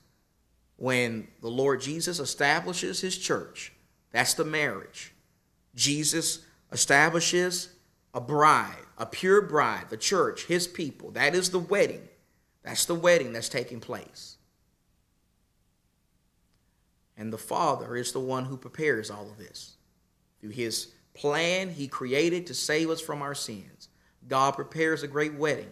when 0.77 1.27
the 1.41 1.49
Lord 1.49 1.81
Jesus 1.81 2.19
establishes 2.19 3.01
his 3.01 3.17
church. 3.17 3.73
That's 4.11 4.33
the 4.33 4.45
marriage. 4.45 5.13
Jesus 5.75 6.45
establishes 6.71 7.69
a 8.13 8.21
bride, 8.21 8.85
a 8.97 9.05
pure 9.05 9.41
bride, 9.41 9.89
the 9.89 9.97
church, 9.97 10.45
his 10.45 10.67
people. 10.67 11.11
That 11.11 11.35
is 11.35 11.49
the 11.49 11.59
wedding. 11.59 12.07
That's 12.63 12.85
the 12.85 12.95
wedding 12.95 13.33
that's 13.33 13.49
taking 13.49 13.79
place. 13.79 14.37
And 17.17 17.31
the 17.31 17.37
Father 17.37 17.95
is 17.95 18.11
the 18.11 18.19
one 18.19 18.45
who 18.45 18.57
prepares 18.57 19.09
all 19.09 19.29
of 19.29 19.37
this. 19.37 19.75
Through 20.41 20.51
his 20.51 20.91
plan 21.13 21.69
he 21.69 21.87
created 21.87 22.47
to 22.47 22.53
save 22.53 22.89
us 22.89 22.99
from 23.01 23.21
our 23.21 23.35
sins, 23.35 23.89
God 24.27 24.51
prepares 24.51 25.03
a 25.03 25.07
great 25.07 25.35
wedding 25.35 25.71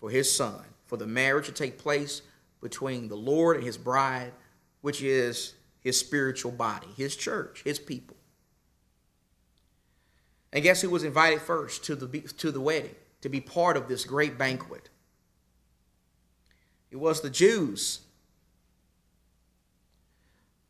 for 0.00 0.10
his 0.10 0.34
Son, 0.34 0.62
for 0.86 0.96
the 0.96 1.06
marriage 1.06 1.46
to 1.46 1.52
take 1.52 1.78
place 1.78 2.22
between 2.64 3.08
the 3.08 3.14
Lord 3.14 3.58
and 3.58 3.64
his 3.64 3.76
bride, 3.76 4.32
which 4.80 5.02
is 5.02 5.52
his 5.80 5.98
spiritual 5.98 6.50
body, 6.50 6.88
his 6.96 7.14
church, 7.14 7.62
his 7.62 7.78
people. 7.78 8.16
And 10.50 10.64
guess 10.64 10.80
who 10.80 10.88
was 10.88 11.04
invited 11.04 11.42
first 11.42 11.84
to 11.84 11.94
the, 11.94 12.20
to 12.22 12.50
the 12.50 12.62
wedding, 12.62 12.94
to 13.20 13.28
be 13.28 13.40
part 13.40 13.76
of 13.76 13.86
this 13.86 14.04
great 14.04 14.38
banquet? 14.38 14.88
It 16.90 16.96
was 16.96 17.20
the 17.20 17.28
Jews. 17.28 18.00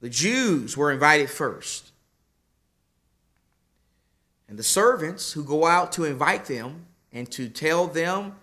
The 0.01 0.11
Jews 0.11 0.77
were 0.77 0.91
invited 0.91 1.31
first. 1.31 1.93
And 4.49 4.59
the 4.59 4.65
servants 4.65 5.33
who 5.33 5.45
go 5.45 5.65
out 5.65 5.93
to 5.93 6.05
invite 6.05 6.47
them 6.47 6.87
and 7.13 7.31
to 7.31 7.49
tell 7.49 7.87
them 7.87 8.35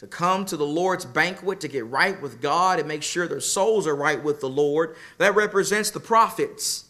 to 0.00 0.06
come 0.06 0.46
to 0.46 0.56
the 0.56 0.64
Lord's 0.64 1.04
banquet 1.04 1.60
to 1.60 1.68
get 1.68 1.84
right 1.84 2.20
with 2.22 2.40
God 2.40 2.78
and 2.78 2.88
make 2.88 3.02
sure 3.02 3.28
their 3.28 3.38
souls 3.38 3.86
are 3.86 3.94
right 3.94 4.22
with 4.22 4.40
the 4.40 4.48
Lord. 4.48 4.96
That 5.18 5.34
represents 5.34 5.90
the 5.90 6.00
prophets. 6.00 6.86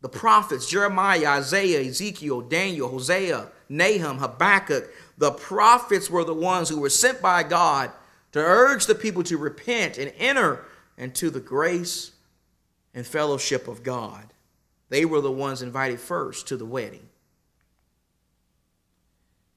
The 0.00 0.08
prophets, 0.08 0.66
Jeremiah, 0.66 1.26
Isaiah, 1.26 1.82
Ezekiel, 1.82 2.40
Daniel, 2.40 2.88
Hosea, 2.88 3.48
Nahum, 3.68 4.16
Habakkuk, 4.16 4.90
The 5.18 5.32
prophets 5.32 6.08
were 6.08 6.24
the 6.24 6.32
ones 6.32 6.70
who 6.70 6.80
were 6.80 6.88
sent 6.88 7.20
by 7.20 7.42
God 7.42 7.90
to 8.32 8.38
urge 8.38 8.86
the 8.86 8.94
people 8.94 9.22
to 9.24 9.36
repent 9.36 9.98
and 9.98 10.14
enter 10.16 10.64
into 10.96 11.28
the 11.28 11.38
grace 11.38 12.12
and 12.94 13.06
fellowship 13.06 13.68
of 13.68 13.82
God. 13.82 14.32
They 14.88 15.04
were 15.04 15.20
the 15.20 15.30
ones 15.30 15.60
invited 15.60 16.00
first 16.00 16.48
to 16.48 16.56
the 16.56 16.64
wedding. 16.64 17.09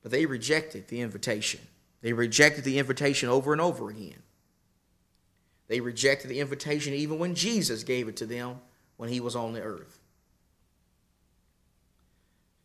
But 0.04 0.12
they 0.12 0.26
rejected 0.26 0.89
the 0.89 1.01
invitation. 1.01 1.62
They 2.01 2.14
rejected 2.14 2.66
the 2.66 2.78
invitation 2.78 3.30
over 3.30 3.54
and 3.54 3.62
over 3.62 3.89
again. 3.89 4.22
They 5.68 5.80
rejected 5.80 6.28
the 6.28 6.41
invitation 6.41 6.93
even 6.93 7.18
when 7.18 7.34
Jesus 7.34 7.84
gave 7.84 8.08
it 8.10 8.18
to 8.18 8.26
them 8.26 8.60
when 8.97 9.10
he 9.10 9.22
was 9.22 9.36
on 9.36 9.54
the 9.54 9.62
earth. 9.62 9.99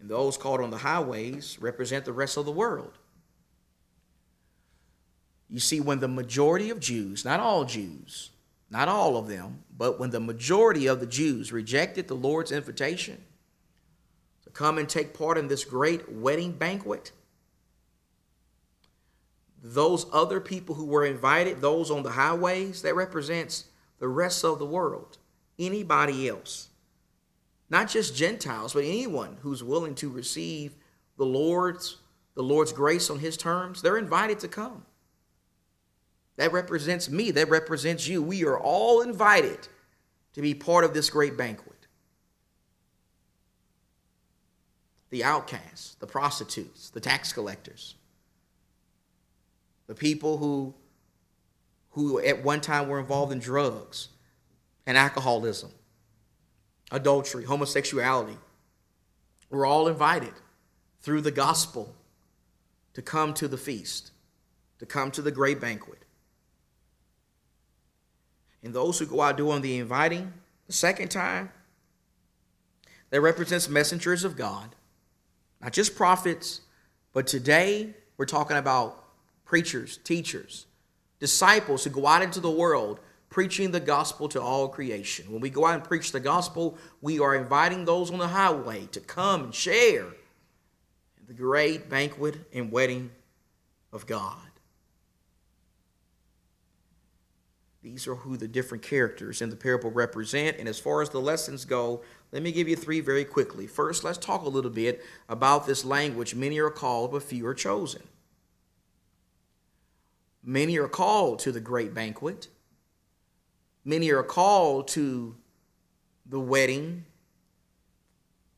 And 0.01 0.11
those 0.11 0.37
caught 0.37 0.61
on 0.61 0.71
the 0.71 0.79
highways 0.79 1.57
represent 1.61 2.05
the 2.05 2.13
rest 2.13 2.37
of 2.37 2.45
the 2.45 2.53
world. 2.53 2.99
You 5.49 5.61
see, 5.61 5.81
when 5.81 6.01
the 6.01 6.09
majority 6.09 6.71
of 6.71 6.81
Jews, 6.81 7.25
not 7.25 7.41
all 7.41 7.65
Jews, 7.65 8.31
not 8.71 8.89
all 8.89 9.17
of 9.17 9.29
them, 9.29 9.65
but 9.77 9.99
when 9.99 10.11
the 10.11 10.21
majority 10.21 10.87
of 10.87 11.01
the 11.01 11.07
Jews 11.07 11.53
rejected 11.53 12.07
the 12.07 12.15
Lord's 12.15 12.53
invitation 12.53 13.23
to 14.45 14.51
come 14.51 14.77
and 14.77 14.89
take 14.89 15.15
part 15.15 15.39
in 15.39 15.49
this 15.49 15.65
great 15.65 16.13
wedding 16.13 16.53
banquet, 16.53 17.13
those 19.63 20.07
other 20.13 20.41
people 20.41 20.75
who 20.75 20.87
were 20.87 21.05
invited, 21.05 21.61
those 21.61 21.91
on 21.91 22.03
the 22.03 22.11
highways, 22.11 22.83
that 22.83 22.95
represents 22.95 23.65
the 23.99 24.09
rest 24.09 24.45
of 24.45 24.59
the 24.59 24.67
world. 24.67 25.19
Anybody 25.59 26.29
else. 26.29 26.69
Not 27.71 27.89
just 27.89 28.17
Gentiles, 28.17 28.73
but 28.73 28.85
anyone 28.85 29.37
who's 29.43 29.63
willing 29.63 29.95
to 29.97 30.09
receive 30.09 30.75
the 31.17 31.27
Lord's 31.27 31.97
the 32.39 32.45
Lord's 32.45 32.73
grace 32.73 33.11
on 33.11 33.19
his 33.19 33.37
terms, 33.37 33.83
they're 33.83 33.99
invited 33.99 34.39
to 34.39 34.47
come. 34.49 34.85
That 36.37 36.53
represents 36.53 37.11
me, 37.11 37.33
that 37.33 37.51
represents 37.51 38.07
you. 38.07 38.23
We 38.23 38.45
are 38.45 38.57
all 38.57 39.01
invited 39.01 39.59
to 40.35 40.41
be 40.41 40.55
part 40.55 40.85
of 40.85 40.95
this 40.95 41.11
great 41.11 41.37
banquet. 41.37 41.89
The 45.11 45.25
outcasts, 45.25 45.97
the 45.97 46.07
prostitutes, 46.07 46.91
the 46.91 47.01
tax 47.01 47.33
collectors, 47.33 47.97
the 49.89 49.95
people 49.95 50.39
who 50.39 50.75
who 51.91 52.21
at 52.21 52.45
one 52.45 52.61
time 52.61 52.87
were 52.89 53.01
involved 53.01 53.33
in 53.33 53.41
drugs 53.41 54.11
and 54.87 54.97
alcoholism, 54.97 55.71
adultery, 56.93 57.45
homosexuality. 57.45 58.37
We're 59.51 59.67
all 59.67 59.89
invited 59.89 60.35
through 61.01 61.23
the 61.23 61.33
gospel 61.33 61.97
to 62.95 63.03
come 63.03 63.35
to 63.35 63.49
the 63.49 63.57
feast, 63.57 64.13
to 64.79 64.87
come 64.87 65.11
to 65.11 65.23
the 65.23 65.33
great 65.33 65.61
banquet. 65.61 66.05
And 68.63 68.73
those 68.73 68.99
who 68.99 69.07
go 69.07 69.23
out 69.23 69.37
doing 69.37 69.63
the 69.63 69.79
inviting 69.79 70.33
the 70.67 70.73
second 70.73 71.09
time, 71.09 71.51
that 73.11 73.21
represents 73.21 73.69
messengers 73.69 74.23
of 74.23 74.37
God, 74.37 74.75
not 75.61 75.73
just 75.73 75.97
prophets, 75.97 76.61
but 77.13 77.27
today 77.27 77.95
we're 78.17 78.27
talking 78.27 78.57
about 78.57 79.08
preachers, 79.49 79.97
teachers, 80.05 80.67
disciples 81.19 81.83
who 81.83 81.91
go 81.91 82.07
out 82.07 82.23
into 82.23 82.39
the 82.39 82.51
world 82.51 83.01
preaching 83.31 83.71
the 83.71 83.81
gospel 83.81 84.29
to 84.29 84.41
all 84.41 84.69
creation. 84.69 85.33
When 85.33 85.41
we 85.41 85.51
go 85.51 85.67
out 85.67 85.75
and 85.75 85.85
preach 85.85 86.13
the 86.13 86.21
gospel, 86.21 86.79
we 87.01 87.19
are 87.19 87.35
inviting 87.35 87.85
those 87.85 88.11
on 88.11 88.19
the 88.19 88.29
highway 88.29 88.87
to 88.93 89.01
come 89.01 89.45
and 89.45 89.55
share 89.55 90.07
the 91.27 91.33
great 91.35 91.89
banquet 91.91 92.37
and 92.53 92.71
wedding 92.71 93.11
of 93.91 94.07
God. 94.07 94.37
These 97.83 98.07
are 98.07 98.17
who 98.17 98.37
the 98.37 98.49
different 98.49 98.83
characters 98.83 99.41
in 99.41 99.49
the 99.49 99.57
parable 99.57 99.91
represent. 99.91 100.59
And 100.59 100.69
as 100.69 100.79
far 100.79 101.01
as 101.01 101.09
the 101.09 101.21
lessons 101.21 101.65
go, 101.65 102.03
let 102.33 102.43
me 102.43 102.53
give 102.53 102.69
you 102.69 102.77
three 102.77 103.01
very 103.01 103.25
quickly. 103.25 103.67
First, 103.67 104.05
let's 104.05 104.19
talk 104.19 104.43
a 104.43 104.49
little 104.49 104.71
bit 104.71 105.03
about 105.29 105.67
this 105.67 105.87
language 105.87 106.35
many 106.35 106.59
are 106.59 106.71
called, 106.71 107.13
but 107.13 107.23
few 107.23 107.47
are 107.47 107.55
chosen. 107.55 108.03
Many 110.43 110.79
are 110.79 110.89
called 110.89 111.41
to 111.41 111.53
the 111.53 111.61
great 111.61 111.95
banquet. 111.95 112.49
Many 113.85 114.11
are 114.11 114.23
called 114.23 114.89
to 114.89 115.37
the 116.27 116.41
wedding 116.41 117.05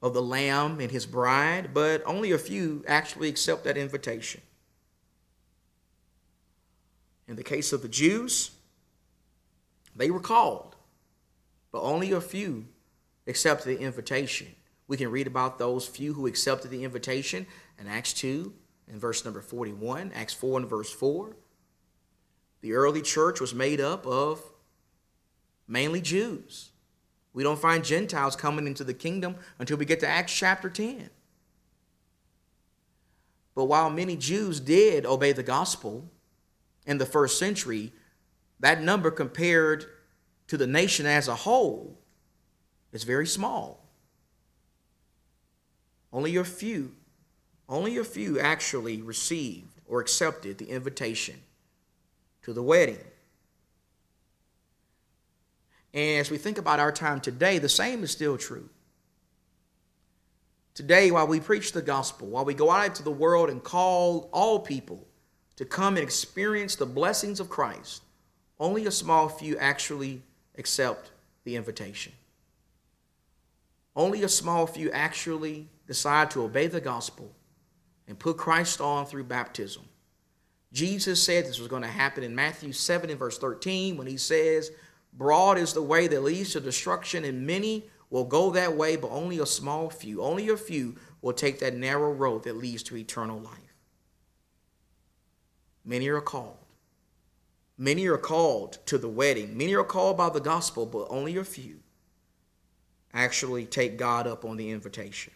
of 0.02 0.14
the 0.14 0.22
Lamb 0.22 0.80
and 0.80 0.90
his 0.90 1.06
bride, 1.06 1.74
but 1.74 2.02
only 2.06 2.32
a 2.32 2.38
few 2.38 2.84
actually 2.86 3.28
accept 3.28 3.64
that 3.64 3.76
invitation. 3.76 4.40
In 7.28 7.36
the 7.36 7.44
case 7.44 7.72
of 7.72 7.82
the 7.82 7.88
Jews, 7.88 8.50
they 9.94 10.10
were 10.10 10.20
called, 10.20 10.74
but 11.70 11.82
only 11.82 12.12
a 12.12 12.20
few 12.20 12.66
accepted 13.26 13.68
the 13.68 13.78
invitation. 13.78 14.48
We 14.88 14.96
can 14.96 15.10
read 15.10 15.28
about 15.28 15.58
those 15.58 15.86
few 15.86 16.14
who 16.14 16.26
accepted 16.26 16.70
the 16.70 16.82
invitation 16.82 17.46
in 17.78 17.86
Acts 17.86 18.12
2 18.14 18.52
in 18.88 18.98
verse 18.98 19.24
number 19.24 19.40
41, 19.40 20.10
Acts 20.14 20.34
4 20.34 20.60
and 20.60 20.68
verse 20.68 20.90
4. 20.90 21.36
The 22.60 22.74
early 22.74 23.02
church 23.02 23.40
was 23.40 23.54
made 23.54 23.80
up 23.80 24.06
of 24.06 24.42
mainly 25.66 26.00
Jews. 26.00 26.70
We 27.32 27.42
don't 27.42 27.58
find 27.58 27.84
Gentiles 27.84 28.36
coming 28.36 28.66
into 28.66 28.84
the 28.84 28.94
kingdom 28.94 29.36
until 29.58 29.76
we 29.76 29.84
get 29.84 30.00
to 30.00 30.08
Acts 30.08 30.34
chapter 30.34 30.68
10. 30.68 31.08
But 33.54 33.64
while 33.64 33.90
many 33.90 34.16
Jews 34.16 34.60
did 34.60 35.06
obey 35.06 35.32
the 35.32 35.42
gospel 35.42 36.10
in 36.86 36.98
the 36.98 37.06
first 37.06 37.38
century, 37.38 37.92
that 38.58 38.82
number 38.82 39.10
compared 39.10 39.86
to 40.48 40.56
the 40.56 40.66
nation 40.66 41.06
as 41.06 41.28
a 41.28 41.34
whole 41.34 41.98
is 42.92 43.04
very 43.04 43.26
small. 43.26 43.86
Only 46.12 46.36
a 46.36 46.44
few, 46.44 46.96
only 47.68 47.96
a 47.96 48.04
few 48.04 48.40
actually 48.40 49.00
received 49.00 49.80
or 49.86 50.00
accepted 50.00 50.58
the 50.58 50.70
invitation 50.70 51.40
to 52.50 52.54
the 52.54 52.62
wedding. 52.62 52.98
And 55.94 56.18
as 56.18 56.32
we 56.32 56.36
think 56.36 56.58
about 56.58 56.80
our 56.80 56.90
time 56.90 57.20
today, 57.20 57.58
the 57.58 57.68
same 57.68 58.02
is 58.02 58.10
still 58.10 58.36
true. 58.36 58.68
Today, 60.74 61.12
while 61.12 61.28
we 61.28 61.38
preach 61.38 61.72
the 61.72 61.82
gospel, 61.82 62.26
while 62.26 62.44
we 62.44 62.54
go 62.54 62.68
out 62.70 62.86
into 62.86 63.04
the 63.04 63.10
world 63.10 63.50
and 63.50 63.62
call 63.62 64.28
all 64.32 64.58
people 64.58 65.06
to 65.56 65.64
come 65.64 65.96
and 65.96 66.02
experience 66.02 66.74
the 66.74 66.86
blessings 66.86 67.38
of 67.38 67.48
Christ, 67.48 68.02
only 68.58 68.86
a 68.86 68.90
small 68.90 69.28
few 69.28 69.56
actually 69.58 70.20
accept 70.58 71.12
the 71.44 71.54
invitation. 71.54 72.12
Only 73.94 74.24
a 74.24 74.28
small 74.28 74.66
few 74.66 74.90
actually 74.90 75.68
decide 75.86 76.32
to 76.32 76.42
obey 76.42 76.66
the 76.66 76.80
gospel 76.80 77.30
and 78.08 78.18
put 78.18 78.36
Christ 78.36 78.80
on 78.80 79.06
through 79.06 79.24
baptism. 79.24 79.84
Jesus 80.72 81.22
said 81.22 81.46
this 81.46 81.58
was 81.58 81.68
going 81.68 81.82
to 81.82 81.88
happen 81.88 82.22
in 82.22 82.34
Matthew 82.34 82.72
7 82.72 83.10
and 83.10 83.18
verse 83.18 83.38
13 83.38 83.96
when 83.96 84.06
he 84.06 84.16
says, 84.16 84.70
Broad 85.12 85.58
is 85.58 85.72
the 85.72 85.82
way 85.82 86.06
that 86.06 86.22
leads 86.22 86.52
to 86.52 86.60
destruction, 86.60 87.24
and 87.24 87.46
many 87.46 87.84
will 88.10 88.24
go 88.24 88.50
that 88.50 88.76
way, 88.76 88.96
but 88.96 89.10
only 89.10 89.38
a 89.38 89.46
small 89.46 89.90
few, 89.90 90.22
only 90.22 90.48
a 90.48 90.56
few 90.56 90.96
will 91.22 91.32
take 91.32 91.58
that 91.60 91.74
narrow 91.74 92.12
road 92.12 92.44
that 92.44 92.56
leads 92.56 92.82
to 92.84 92.96
eternal 92.96 93.40
life. 93.40 93.74
Many 95.84 96.08
are 96.08 96.20
called. 96.20 96.56
Many 97.76 98.06
are 98.06 98.18
called 98.18 98.78
to 98.86 98.98
the 98.98 99.08
wedding. 99.08 99.56
Many 99.56 99.74
are 99.74 99.84
called 99.84 100.16
by 100.16 100.28
the 100.28 100.40
gospel, 100.40 100.86
but 100.86 101.06
only 101.08 101.36
a 101.36 101.44
few 101.44 101.80
actually 103.12 103.64
take 103.64 103.96
God 103.96 104.26
up 104.26 104.44
on 104.44 104.56
the 104.56 104.70
invitation. 104.70 105.32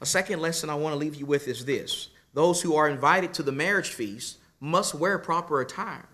A 0.00 0.06
second 0.06 0.40
lesson 0.40 0.70
I 0.70 0.74
want 0.74 0.92
to 0.92 0.98
leave 0.98 1.14
you 1.14 1.26
with 1.26 1.48
is 1.48 1.64
this 1.64 2.08
those 2.36 2.60
who 2.60 2.76
are 2.76 2.86
invited 2.86 3.32
to 3.32 3.42
the 3.42 3.50
marriage 3.50 3.88
feast 3.88 4.36
must 4.60 4.94
wear 4.94 5.18
proper 5.18 5.62
attire. 5.62 6.06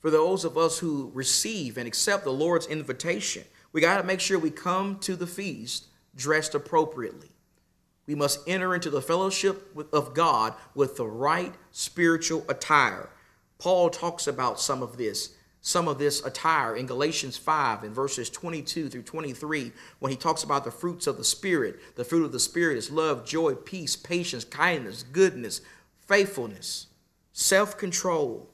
For 0.00 0.10
those 0.10 0.44
of 0.44 0.58
us 0.58 0.78
who 0.78 1.10
receive 1.14 1.78
and 1.78 1.88
accept 1.88 2.24
the 2.24 2.30
Lord's 2.30 2.66
invitation, 2.66 3.44
we 3.72 3.80
got 3.80 3.96
to 3.96 4.02
make 4.06 4.20
sure 4.20 4.38
we 4.38 4.50
come 4.50 4.98
to 4.98 5.16
the 5.16 5.26
feast 5.26 5.86
dressed 6.14 6.54
appropriately. 6.54 7.30
We 8.06 8.14
must 8.14 8.46
enter 8.46 8.74
into 8.74 8.90
the 8.90 9.00
fellowship 9.00 9.74
of 9.90 10.12
God 10.12 10.52
with 10.74 10.98
the 10.98 11.06
right 11.06 11.54
spiritual 11.70 12.44
attire. 12.50 13.08
Paul 13.56 13.88
talks 13.88 14.26
about 14.26 14.60
some 14.60 14.82
of 14.82 14.98
this 14.98 15.34
some 15.66 15.88
of 15.88 15.98
this 15.98 16.22
attire 16.26 16.76
in 16.76 16.84
Galatians 16.84 17.38
5 17.38 17.84
in 17.84 17.94
verses 17.94 18.28
22 18.28 18.90
through 18.90 19.02
23 19.02 19.72
when 19.98 20.10
he 20.12 20.16
talks 20.16 20.42
about 20.42 20.62
the 20.62 20.70
fruits 20.70 21.06
of 21.06 21.16
the 21.16 21.24
Spirit. 21.24 21.96
The 21.96 22.04
fruit 22.04 22.26
of 22.26 22.32
the 22.32 22.38
Spirit 22.38 22.76
is 22.76 22.90
love, 22.90 23.24
joy, 23.24 23.54
peace, 23.54 23.96
patience, 23.96 24.44
kindness, 24.44 25.04
goodness, 25.04 25.62
faithfulness, 26.06 26.88
self 27.32 27.78
control. 27.78 28.50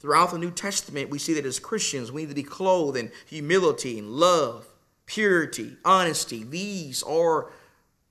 Throughout 0.00 0.32
the 0.32 0.38
New 0.38 0.50
Testament, 0.50 1.10
we 1.10 1.20
see 1.20 1.34
that 1.34 1.46
as 1.46 1.60
Christians, 1.60 2.10
we 2.10 2.22
need 2.22 2.30
to 2.30 2.34
be 2.34 2.42
clothed 2.42 2.98
in 2.98 3.12
humility 3.26 4.00
and 4.00 4.10
love, 4.10 4.66
purity, 5.06 5.76
honesty. 5.84 6.42
These 6.42 7.04
are 7.04 7.52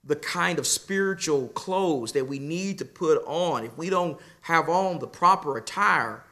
the 0.05 0.15
kind 0.15 0.57
of 0.57 0.65
spiritual 0.65 1.49
clothes 1.49 2.13
that 2.13 2.29
we 2.29 2.39
need 2.39 2.77
to 2.77 2.85
put 2.85 3.21
on, 3.25 3.65
if 3.65 3.77
we 3.77 3.89
don't 3.89 4.17
have 4.41 4.69
on 4.69 4.99
the 4.99 5.07
proper 5.07 5.57
attire 5.57 6.23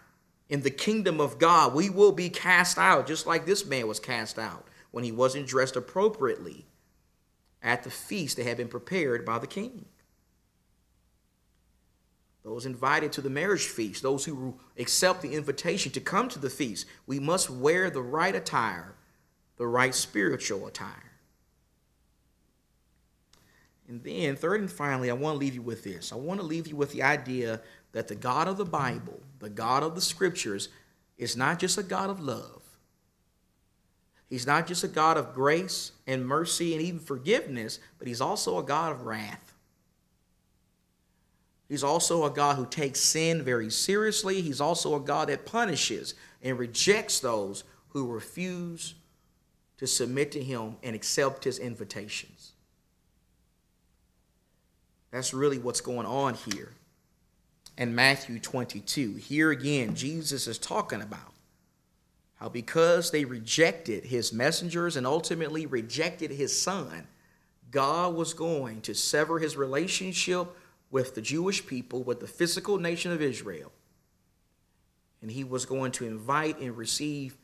in 0.50 0.62
the 0.62 0.72
kingdom 0.72 1.20
of 1.20 1.40
God, 1.40 1.74
we 1.74 1.90
will 1.90 2.12
be 2.12 2.30
cast 2.30 2.78
out, 2.78 3.08
just 3.08 3.28
like 3.28 3.46
this 3.46 3.66
man 3.66 3.88
was 3.88 4.00
cast 4.00 4.40
out 4.40 4.68
when 4.92 5.04
he 5.04 5.12
wasn't 5.12 5.48
dressed 5.48 5.76
appropriately 5.76 6.66
at 7.62 7.84
the 7.84 7.90
feast 7.90 8.38
that 8.38 8.46
had 8.46 8.58
been 8.58 8.70
prepared 8.70 9.26
by 9.26 9.40
the 9.40 9.48
king. 9.48 9.86
Those 12.44 12.66
invited 12.66 13.12
to 13.14 13.22
the 13.22 13.30
marriage 13.30 13.66
feast, 13.66 14.02
those 14.02 14.24
who 14.24 14.58
accept 14.78 15.22
the 15.22 15.34
invitation 15.34 15.92
to 15.92 16.00
come 16.00 16.30
to 16.30 16.40
the 16.40 16.50
feast, 16.50 16.88
we 17.06 17.20
must 17.20 17.50
wear 17.50 17.90
the 17.90 18.02
right 18.02 18.34
attire, 18.34 18.96
the 19.58 19.68
right 19.68 19.94
spiritual 19.94 20.66
attire. 20.66 21.12
And 23.90 24.04
then, 24.04 24.36
third 24.36 24.62
and 24.62 24.72
finally, 24.72 25.10
I 25.10 25.14
want 25.14 25.36
to 25.36 25.40
leave 25.40 25.56
you 25.56 25.62
with 25.62 25.84
this. 25.84 26.12
I 26.12 26.16
want 26.16 26.40
to 26.40 26.46
leave 26.46 26.68
you 26.68 26.76
with 26.76 26.92
the 26.92 27.04
idea 27.04 27.62
that 27.92 28.08
the 28.08 28.16
God 28.16 28.48
of 28.48 28.58
the 28.58 28.66
Bible, 28.66 29.20
the 29.40 29.50
God 29.50 29.84
of 29.84 29.96
the 29.96 30.02
scriptures, 30.02 30.70
is 31.18 31.36
not 31.36 31.60
just 31.60 31.78
a 31.78 31.84
God 31.84 32.10
of 32.10 32.20
love. 32.20 32.62
He's 34.30 34.46
not 34.46 34.68
just 34.68 34.84
a 34.84 34.90
God 34.90 35.18
of 35.18 35.34
grace 35.34 35.94
and 36.06 36.28
mercy 36.28 36.74
and 36.74 36.82
even 36.82 37.00
forgiveness, 37.00 37.80
but 37.98 38.08
he's 38.08 38.22
also 38.22 38.60
a 38.60 38.64
God 38.64 38.92
of 38.92 39.06
wrath. 39.06 39.54
He's 41.70 41.84
also 41.84 42.26
a 42.26 42.30
God 42.30 42.56
who 42.56 42.66
takes 42.66 43.00
sin 43.00 43.44
very 43.44 43.70
seriously. 43.70 44.42
He's 44.42 44.62
also 44.62 44.96
a 44.96 45.00
God 45.00 45.30
that 45.30 45.46
punishes 45.46 46.14
and 46.42 46.58
rejects 46.58 47.20
those 47.20 47.64
who 47.90 48.08
refuse 48.08 48.96
to 49.78 49.88
submit 49.88 50.32
to 50.34 50.44
him 50.44 50.78
and 50.84 50.96
accept 50.96 51.44
his 51.44 51.60
invitations. 51.60 52.54
That's 55.12 55.34
really 55.34 55.58
what's 55.58 55.82
going 55.82 56.06
on 56.06 56.34
here 56.34 56.74
in 57.78 57.94
Matthew 57.94 58.40
22. 58.40 59.16
Here 59.16 59.52
again, 59.52 59.96
Jesus 59.96 60.48
is 60.48 60.58
talking 60.58 61.02
about 61.02 61.34
how 62.36 62.50
because 62.50 63.12
they 63.12 63.26
rejected 63.26 64.06
his 64.06 64.32
messengers 64.32 64.96
and 64.96 65.08
ultimately 65.08 65.66
rejected 65.66 66.32
his 66.32 66.60
son, 66.60 67.08
God 67.72 68.16
was 68.16 68.34
going 68.34 68.82
to 68.82 68.94
sever 68.94 69.40
his 69.40 69.58
relationship 69.58 70.48
with 70.92 71.16
the 71.16 71.22
Jewish 71.22 71.66
people, 71.66 72.04
with 72.04 72.20
the 72.20 72.28
physical 72.28 72.78
nation 72.78 73.12
of 73.12 73.22
Israel. 73.22 73.72
And 75.22 75.32
he 75.32 75.44
was 75.44 75.66
going 75.66 75.92
to 75.94 76.06
invite 76.06 76.60
and 76.60 76.78
receive 76.78 77.38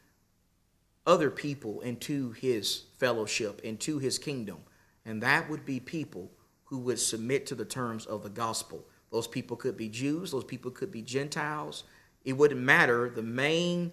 other 1.06 1.30
people 1.30 1.82
into 1.82 2.32
his 2.32 2.84
fellowship, 2.98 3.62
into 3.62 3.98
his 4.00 4.18
kingdom. 4.18 4.58
And 5.06 5.22
that 5.24 5.50
would 5.50 5.66
be 5.66 5.80
people 5.80 6.32
who 6.66 6.78
would 6.80 7.00
submit 7.00 7.46
to 7.48 7.56
the 7.56 7.66
terms 7.66 8.06
of 8.06 8.24
the 8.24 8.30
gospel. 8.30 8.86
Those 9.14 9.28
people 9.28 9.56
could 9.56 9.78
be 9.78 9.90
Jews, 9.90 10.32
those 10.32 10.44
people 10.44 10.72
could 10.72 10.92
be 10.92 11.04
Gentiles. 11.04 11.84
It 12.26 12.34
wouldn't 12.34 12.60
matter. 12.60 13.12
The 13.12 13.22
main 13.22 13.92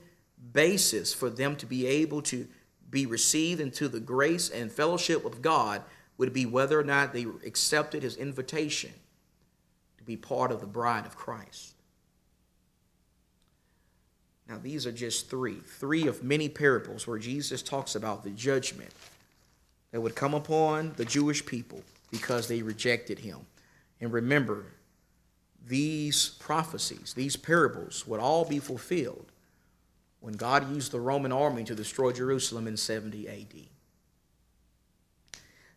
basis 0.54 1.12
for 1.12 1.28
them 1.28 1.56
to 1.56 1.66
be 1.66 1.86
able 1.86 2.22
to 2.22 2.48
be 2.88 3.04
received 3.04 3.60
into 3.60 3.86
the 3.86 4.00
grace 4.00 4.48
and 4.48 4.72
fellowship 4.72 5.26
of 5.26 5.42
God 5.42 5.82
would 6.16 6.32
be 6.32 6.46
whether 6.46 6.80
or 6.80 6.84
not 6.84 7.12
they 7.12 7.26
accepted 7.46 8.02
his 8.02 8.16
invitation 8.16 8.92
to 9.98 10.04
be 10.04 10.16
part 10.16 10.50
of 10.50 10.62
the 10.62 10.66
bride 10.66 11.04
of 11.04 11.16
Christ. 11.16 11.74
Now, 14.48 14.56
these 14.56 14.86
are 14.86 14.92
just 14.92 15.28
three, 15.28 15.56
three 15.56 16.06
of 16.06 16.24
many 16.24 16.48
parables 16.48 17.06
where 17.06 17.18
Jesus 17.18 17.60
talks 17.60 17.94
about 17.94 18.24
the 18.24 18.30
judgment 18.30 18.90
that 19.90 20.00
would 20.00 20.14
come 20.14 20.32
upon 20.32 20.94
the 20.96 21.04
Jewish 21.04 21.44
people 21.44 21.82
because 22.10 22.48
they 22.48 22.62
rejected 22.62 23.18
him. 23.18 23.40
And 24.00 24.12
remember, 24.14 24.64
these 25.66 26.30
prophecies, 26.40 27.14
these 27.14 27.36
parables 27.36 28.06
would 28.06 28.20
all 28.20 28.44
be 28.44 28.58
fulfilled 28.58 29.32
when 30.20 30.34
God 30.34 30.74
used 30.74 30.92
the 30.92 31.00
Roman 31.00 31.32
army 31.32 31.64
to 31.64 31.74
destroy 31.74 32.12
Jerusalem 32.12 32.66
in 32.66 32.76
70 32.76 33.28
AD. 33.28 33.54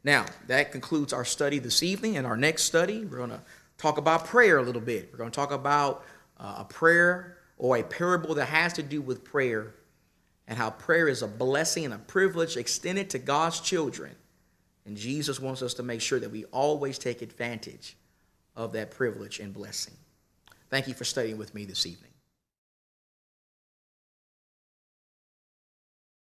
Now, 0.04 0.26
that 0.48 0.72
concludes 0.72 1.14
our 1.14 1.24
study 1.24 1.60
this 1.60 1.82
evening. 1.82 2.16
In 2.16 2.26
our 2.26 2.36
next 2.36 2.64
study, 2.64 3.06
we're 3.06 3.18
going 3.18 3.30
to 3.30 3.42
talk 3.78 3.98
about 3.98 4.26
prayer 4.26 4.58
a 4.58 4.64
little 4.64 4.82
bit. 4.82 5.10
We're 5.12 5.20
going 5.20 5.32
to 5.32 5.36
talk 5.36 5.52
about 5.52 6.04
uh, 6.38 6.56
a 6.60 6.66
prayer 6.66 7.38
or 7.58 7.78
a 7.78 7.84
parable 7.84 8.36
that 8.36 8.48
has 8.48 8.74
to 8.74 8.84
do 8.84 9.02
with 9.02 9.24
prayer 9.24 9.76
and 10.48 10.58
how 10.58 10.72
prayer 10.72 11.08
is 11.08 11.22
a 11.22 11.28
blessing 11.28 11.86
and 11.86 11.94
a 11.94 12.00
privilege 12.00 12.58
extended 12.58 13.10
to 13.12 13.20
God's 13.20 13.62
children 13.62 14.16
and 14.86 14.98
Jesus 14.98 15.40
wants 15.40 15.62
us 15.62 15.74
to 15.76 15.84
make 15.84 16.02
sure 16.02 16.20
that 16.20 16.32
we 16.32 16.46
always 16.46 16.98
take 16.98 17.22
advantage 17.22 17.96
of 18.56 18.74
that 18.74 18.92
privilege 18.92 19.40
and 19.40 19.54
blessing. 19.54 19.94
Thank 20.70 20.88
you 20.88 20.94
for 20.94 21.04
studying 21.04 21.38
with 21.38 21.54
me 21.54 21.66
this 21.66 21.86
evening. 21.86 22.13